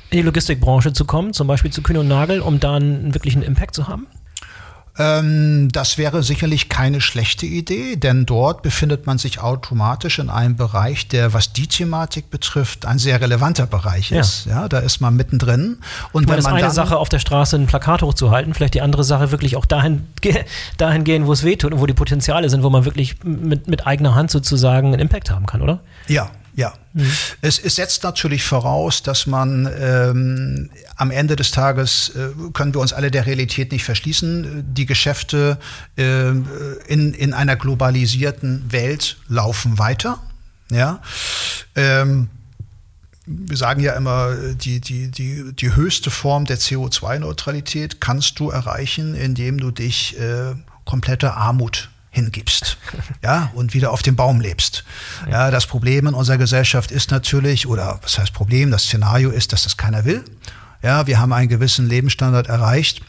in 0.09 0.17
die 0.17 0.23
Logistikbranche 0.23 0.93
zu 0.93 1.05
kommen, 1.05 1.33
zum 1.33 1.47
Beispiel 1.47 1.71
zu 1.71 1.83
Kühn 1.83 1.97
und 1.97 2.07
Nagel, 2.07 2.39
um 2.39 2.59
da 2.59 2.75
einen 2.75 3.13
wirklichen 3.13 3.43
Impact 3.43 3.75
zu 3.75 3.87
haben? 3.87 4.07
Ähm, 4.99 5.69
das 5.71 5.97
wäre 5.97 6.23
sicherlich 6.23 6.69
keine 6.69 7.01
schlechte 7.01 7.45
Idee, 7.45 7.95
denn 7.95 8.25
dort 8.25 8.61
befindet 8.61 9.05
man 9.05 9.17
sich 9.17 9.39
automatisch 9.39 10.19
in 10.19 10.29
einem 10.29 10.55
Bereich, 10.55 11.07
der, 11.07 11.33
was 11.33 11.53
die 11.53 11.67
Thematik 11.67 12.29
betrifft, 12.29 12.85
ein 12.85 12.97
sehr 12.97 13.21
relevanter 13.21 13.67
Bereich 13.67 14.11
ist. 14.11 14.45
Ja, 14.45 14.61
ja 14.61 14.67
da 14.67 14.79
ist 14.79 14.99
man 14.99 15.15
mittendrin. 15.15 15.77
Und 16.11 16.23
ich 16.23 16.27
meine, 16.27 16.43
wenn 16.43 16.51
man 16.51 16.63
eine 16.63 16.71
Sache 16.71 16.97
auf 16.97 17.09
der 17.09 17.19
Straße 17.19 17.55
ein 17.57 17.67
Plakat 17.67 18.01
hochzuhalten, 18.01 18.53
vielleicht 18.53 18.73
die 18.73 18.81
andere 18.81 19.03
Sache 19.03 19.31
wirklich 19.31 19.55
auch 19.55 19.65
dahin, 19.65 20.07
dahin 20.77 21.03
gehen, 21.03 21.27
wo 21.27 21.33
es 21.33 21.43
wehtut 21.43 21.73
und 21.73 21.79
wo 21.79 21.85
die 21.85 21.93
Potenziale 21.93 22.49
sind, 22.49 22.63
wo 22.63 22.69
man 22.69 22.85
wirklich 22.85 23.23
mit, 23.23 23.67
mit 23.67 23.85
eigener 23.85 24.15
Hand 24.15 24.31
sozusagen 24.31 24.87
einen 24.87 24.99
Impact 24.99 25.29
haben 25.29 25.45
kann, 25.45 25.61
oder? 25.61 25.79
Ja, 26.07 26.29
ja, 26.57 26.73
mhm. 26.93 27.11
es, 27.41 27.59
es, 27.59 27.75
setzt 27.75 28.01
natürlich 28.01 28.43
voraus, 28.43 29.03
dass 29.03 29.27
man 29.27 29.71
ähm, 29.79 30.71
am 30.95 31.11
Ende 31.11 31.35
des 31.35 31.51
Tages 31.51 32.09
äh, 32.15 32.29
können 32.51 32.73
wir 32.73 32.81
uns 32.81 32.93
alle 32.93 33.11
der 33.11 33.27
Realität 33.27 33.71
nicht 33.71 33.83
verschließen. 33.83 34.65
Die 34.73 34.87
Geschäfte 34.87 35.59
äh, 35.97 36.29
in, 36.29 37.13
in 37.13 37.33
einer 37.35 37.57
globalisierten 37.57 38.71
Welt 38.71 39.17
laufen 39.27 39.77
weiter. 39.77 40.19
Ja. 40.71 40.99
Ähm, 41.75 42.27
wir 43.27 43.57
sagen 43.57 43.81
ja 43.81 43.93
immer, 43.93 44.33
die, 44.55 44.81
die, 44.81 45.11
die, 45.11 45.53
die 45.53 45.75
höchste 45.75 46.09
Form 46.09 46.45
der 46.45 46.57
CO2-Neutralität 46.57 48.01
kannst 48.01 48.39
du 48.39 48.49
erreichen, 48.49 49.13
indem 49.13 49.59
du 49.59 49.69
dich 49.69 50.19
äh, 50.19 50.55
komplette 50.85 51.35
Armut 51.35 51.91
hingibst, 52.09 52.77
ja, 53.23 53.51
und 53.53 53.73
wieder 53.73 53.91
auf 53.91 54.01
dem 54.01 54.15
Baum 54.15 54.41
lebst. 54.41 54.83
Ja, 55.29 55.51
das 55.51 55.67
Problem 55.67 56.07
in 56.07 56.13
unserer 56.13 56.37
Gesellschaft 56.37 56.91
ist 56.91 57.11
natürlich, 57.11 57.67
oder 57.67 57.99
was 58.01 58.17
heißt 58.17 58.33
Problem, 58.33 58.71
das 58.71 58.83
Szenario 58.83 59.29
ist, 59.29 59.53
dass 59.53 59.63
das 59.63 59.77
keiner 59.77 60.05
will. 60.05 60.23
Ja, 60.81 61.07
wir 61.07 61.19
haben 61.19 61.33
einen 61.33 61.49
gewissen 61.49 61.87
Lebensstandard 61.87 62.47
erreicht. 62.47 63.01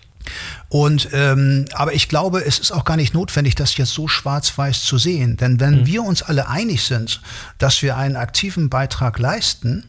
Und 0.69 1.09
ähm, 1.13 1.65
aber 1.73 1.95
ich 1.95 2.09
glaube, 2.09 2.45
es 2.45 2.59
ist 2.59 2.73
auch 2.73 2.85
gar 2.85 2.97
nicht 2.97 3.15
notwendig, 3.15 3.55
das 3.55 3.77
jetzt 3.77 3.93
so 3.93 4.09
schwarz-weiß 4.09 4.83
zu 4.83 4.99
sehen. 4.99 5.37
Denn 5.37 5.59
wenn 5.61 5.81
mhm. 5.81 5.87
wir 5.87 6.03
uns 6.03 6.23
alle 6.23 6.49
einig 6.49 6.83
sind, 6.85 7.23
dass 7.57 7.83
wir 7.83 7.97
einen 7.97 8.17
aktiven 8.17 8.69
Beitrag 8.69 9.19
leisten, 9.19 9.85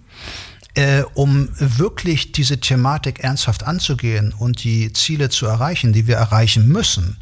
äh, 0.75 1.03
um 1.13 1.49
wirklich 1.57 2.31
diese 2.31 2.59
Thematik 2.59 3.19
ernsthaft 3.19 3.63
anzugehen 3.63 4.33
und 4.37 4.63
die 4.63 4.93
Ziele 4.93 5.29
zu 5.29 5.45
erreichen, 5.45 5.91
die 5.91 6.07
wir 6.07 6.15
erreichen 6.15 6.67
müssen, 6.67 7.17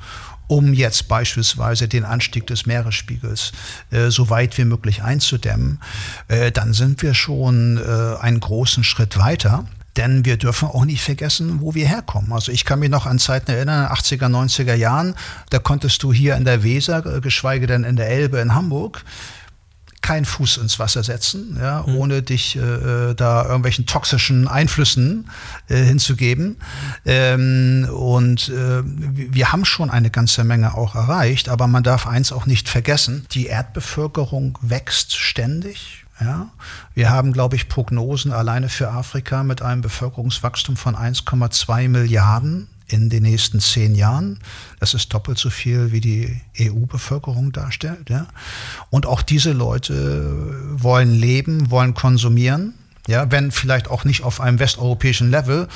um 0.47 0.73
jetzt 0.73 1.07
beispielsweise 1.07 1.87
den 1.87 2.05
Anstieg 2.05 2.47
des 2.47 2.65
Meeresspiegels 2.65 3.51
äh, 3.91 4.09
so 4.09 4.29
weit 4.29 4.57
wie 4.57 4.65
möglich 4.65 5.03
einzudämmen, 5.03 5.79
äh, 6.27 6.51
dann 6.51 6.73
sind 6.73 7.01
wir 7.01 7.13
schon 7.13 7.77
äh, 7.77 8.21
einen 8.21 8.39
großen 8.39 8.83
Schritt 8.83 9.17
weiter. 9.17 9.65
Denn 9.97 10.25
wir 10.25 10.37
dürfen 10.37 10.67
auch 10.67 10.85
nicht 10.85 11.01
vergessen, 11.01 11.59
wo 11.59 11.73
wir 11.73 11.87
herkommen. 11.87 12.31
Also 12.31 12.51
ich 12.51 12.65
kann 12.65 12.77
mich 12.77 12.89
noch 12.91 13.07
an 13.07 13.17
Zeiten 13.17 13.49
erinnern, 13.49 13.87
80er, 13.91 14.27
90er 14.27 14.75
Jahren, 14.75 15.15
da 15.49 15.57
konntest 15.57 16.03
du 16.03 16.13
hier 16.13 16.35
in 16.35 16.45
der 16.45 16.63
Weser, 16.63 17.03
äh, 17.03 17.19
geschweige 17.19 17.65
denn 17.65 17.83
in 17.83 17.95
der 17.95 18.07
Elbe 18.07 18.37
in 18.37 18.53
Hamburg, 18.53 19.03
keinen 20.01 20.25
Fuß 20.25 20.57
ins 20.57 20.79
Wasser 20.79 21.03
setzen, 21.03 21.57
ja, 21.59 21.83
mhm. 21.85 21.95
ohne 21.95 22.21
dich 22.21 22.55
äh, 22.55 22.59
äh, 22.59 23.15
da 23.15 23.43
irgendwelchen 23.43 23.85
toxischen 23.85 24.47
Einflüssen 24.47 25.29
äh, 25.69 25.83
hinzugeben. 25.83 26.57
Ähm, 27.05 27.87
und 27.91 28.49
äh, 28.49 28.83
wir 28.83 29.51
haben 29.51 29.65
schon 29.65 29.89
eine 29.89 30.09
ganze 30.09 30.43
Menge 30.43 30.75
auch 30.75 30.95
erreicht, 30.95 31.49
aber 31.49 31.67
man 31.67 31.83
darf 31.83 32.07
eins 32.07 32.31
auch 32.31 32.45
nicht 32.45 32.69
vergessen, 32.69 33.25
die 33.31 33.47
Erdbevölkerung 33.47 34.57
wächst 34.61 35.15
ständig. 35.15 36.05
Ja, 36.19 36.49
wir 36.95 37.11
haben, 37.11 37.31
glaube 37.31 37.55
ich, 37.55 37.69
Prognosen 37.69 38.31
alleine 38.31 38.69
für 38.69 38.89
Afrika 38.89 39.43
mit 39.43 39.61
einem 39.61 39.81
Bevölkerungswachstum 39.81 40.75
von 40.75 40.95
1,2 40.95 41.89
Milliarden 41.89 42.67
in 42.87 43.09
den 43.09 43.23
nächsten 43.23 43.59
zehn 43.59 43.95
Jahren. 43.95 44.39
Das 44.79 44.93
ist 44.93 45.13
doppelt 45.13 45.37
so 45.37 45.49
viel, 45.49 45.91
wie 45.91 46.01
die 46.01 46.41
EU-Bevölkerung 46.59 47.51
darstellt. 47.51 48.09
Ja? 48.09 48.27
Und 48.89 49.05
auch 49.05 49.21
diese 49.21 49.51
Leute 49.51 50.55
wollen 50.77 51.13
leben, 51.13 51.69
wollen 51.69 51.93
konsumieren, 51.93 52.73
ja, 53.07 53.31
wenn 53.31 53.51
vielleicht 53.51 53.89
auch 53.89 54.03
nicht 54.03 54.23
auf 54.23 54.41
einem 54.41 54.59
westeuropäischen 54.59 55.31
Level, 55.31 55.67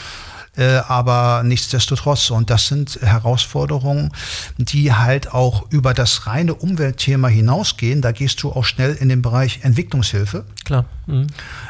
äh, 0.58 0.82
aber 0.88 1.44
nichtsdestotrotz. 1.46 2.30
Und 2.30 2.50
das 2.50 2.68
sind 2.68 3.00
Herausforderungen, 3.02 4.12
die 4.58 4.94
halt 4.94 5.34
auch 5.34 5.72
über 5.72 5.94
das 5.94 6.28
reine 6.28 6.54
Umweltthema 6.54 7.30
hinausgehen. 7.30 8.02
Da 8.02 8.12
gehst 8.12 8.44
du 8.44 8.52
auch 8.52 8.66
schnell 8.66 8.96
in 8.96 9.10
den 9.10 9.22
Bereich 9.22 9.60
Entwicklungshilfe. 9.64 10.46
Klar. 10.66 10.86
Mhm. 11.08 11.28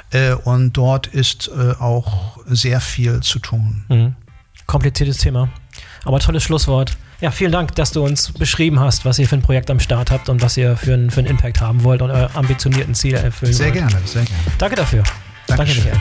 Äh, 0.10 0.34
und 0.34 0.74
dort 0.74 1.08
ist 1.08 1.50
äh, 1.50 1.74
auch 1.80 2.40
sehr 2.48 2.82
viel 2.82 3.20
zu 3.22 3.40
tun. 3.40 3.86
Mhm. 3.88 4.16
Kompliziertes 4.72 5.18
Thema. 5.18 5.50
Aber 6.06 6.20
tolles 6.20 6.44
Schlusswort. 6.44 6.96
Ja, 7.20 7.30
vielen 7.30 7.52
Dank, 7.52 7.76
dass 7.76 7.92
du 7.92 8.06
uns 8.06 8.32
beschrieben 8.32 8.80
hast, 8.80 9.04
was 9.04 9.20
ihr 9.20 9.28
für 9.28 9.36
ein 9.36 9.42
Projekt 9.42 9.70
am 9.70 9.82
Start 9.82 10.12
habt 10.12 10.30
und 10.30 10.42
was 10.42 10.56
ihr 10.56 10.78
für, 10.78 10.94
ein, 10.94 11.12
für 11.12 11.20
einen 11.20 11.28
Impact 11.28 11.60
haben 11.60 11.84
wollt 11.84 12.02
und 12.02 12.10
eure 12.10 12.34
ambitionierten 12.36 12.96
Ziele 12.96 13.18
erfüllen 13.18 13.52
sehr 13.52 13.66
wollt. 13.66 13.76
Sehr 13.76 13.90
gerne, 13.90 14.08
sehr 14.08 14.24
gerne. 14.24 14.42
Danke 14.58 14.76
dafür. 14.78 15.04
Dankeschön. 15.48 15.84
Danke, 15.84 16.00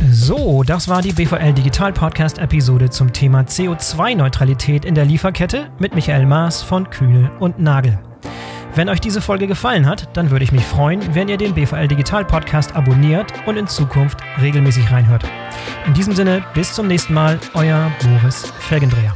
Michael. 0.00 0.12
So, 0.12 0.64
das 0.64 0.88
war 0.88 1.02
die 1.02 1.12
BVL 1.12 1.52
Digital 1.52 1.92
Podcast 1.92 2.38
Episode 2.38 2.90
zum 2.90 3.12
Thema 3.12 3.42
CO2-Neutralität 3.42 4.84
in 4.84 4.96
der 4.96 5.04
Lieferkette 5.04 5.70
mit 5.78 5.94
Michael 5.94 6.26
Maas 6.26 6.62
von 6.62 6.90
Kühne 6.90 7.30
und 7.38 7.60
Nagel. 7.60 7.96
Wenn 8.74 8.88
euch 8.88 9.00
diese 9.00 9.20
Folge 9.20 9.46
gefallen 9.46 9.86
hat, 9.86 10.08
dann 10.16 10.30
würde 10.30 10.44
ich 10.44 10.52
mich 10.52 10.64
freuen, 10.64 11.14
wenn 11.14 11.28
ihr 11.28 11.36
den 11.36 11.54
BVL 11.54 11.88
Digital 11.88 12.24
Podcast 12.24 12.74
abonniert 12.74 13.30
und 13.46 13.58
in 13.58 13.66
Zukunft 13.66 14.18
regelmäßig 14.40 14.90
reinhört. 14.90 15.24
In 15.86 15.92
diesem 15.92 16.14
Sinne, 16.14 16.42
bis 16.54 16.72
zum 16.72 16.86
nächsten 16.86 17.12
Mal, 17.12 17.38
euer 17.54 17.92
Boris 18.02 18.50
Felgendreher. 18.60 19.14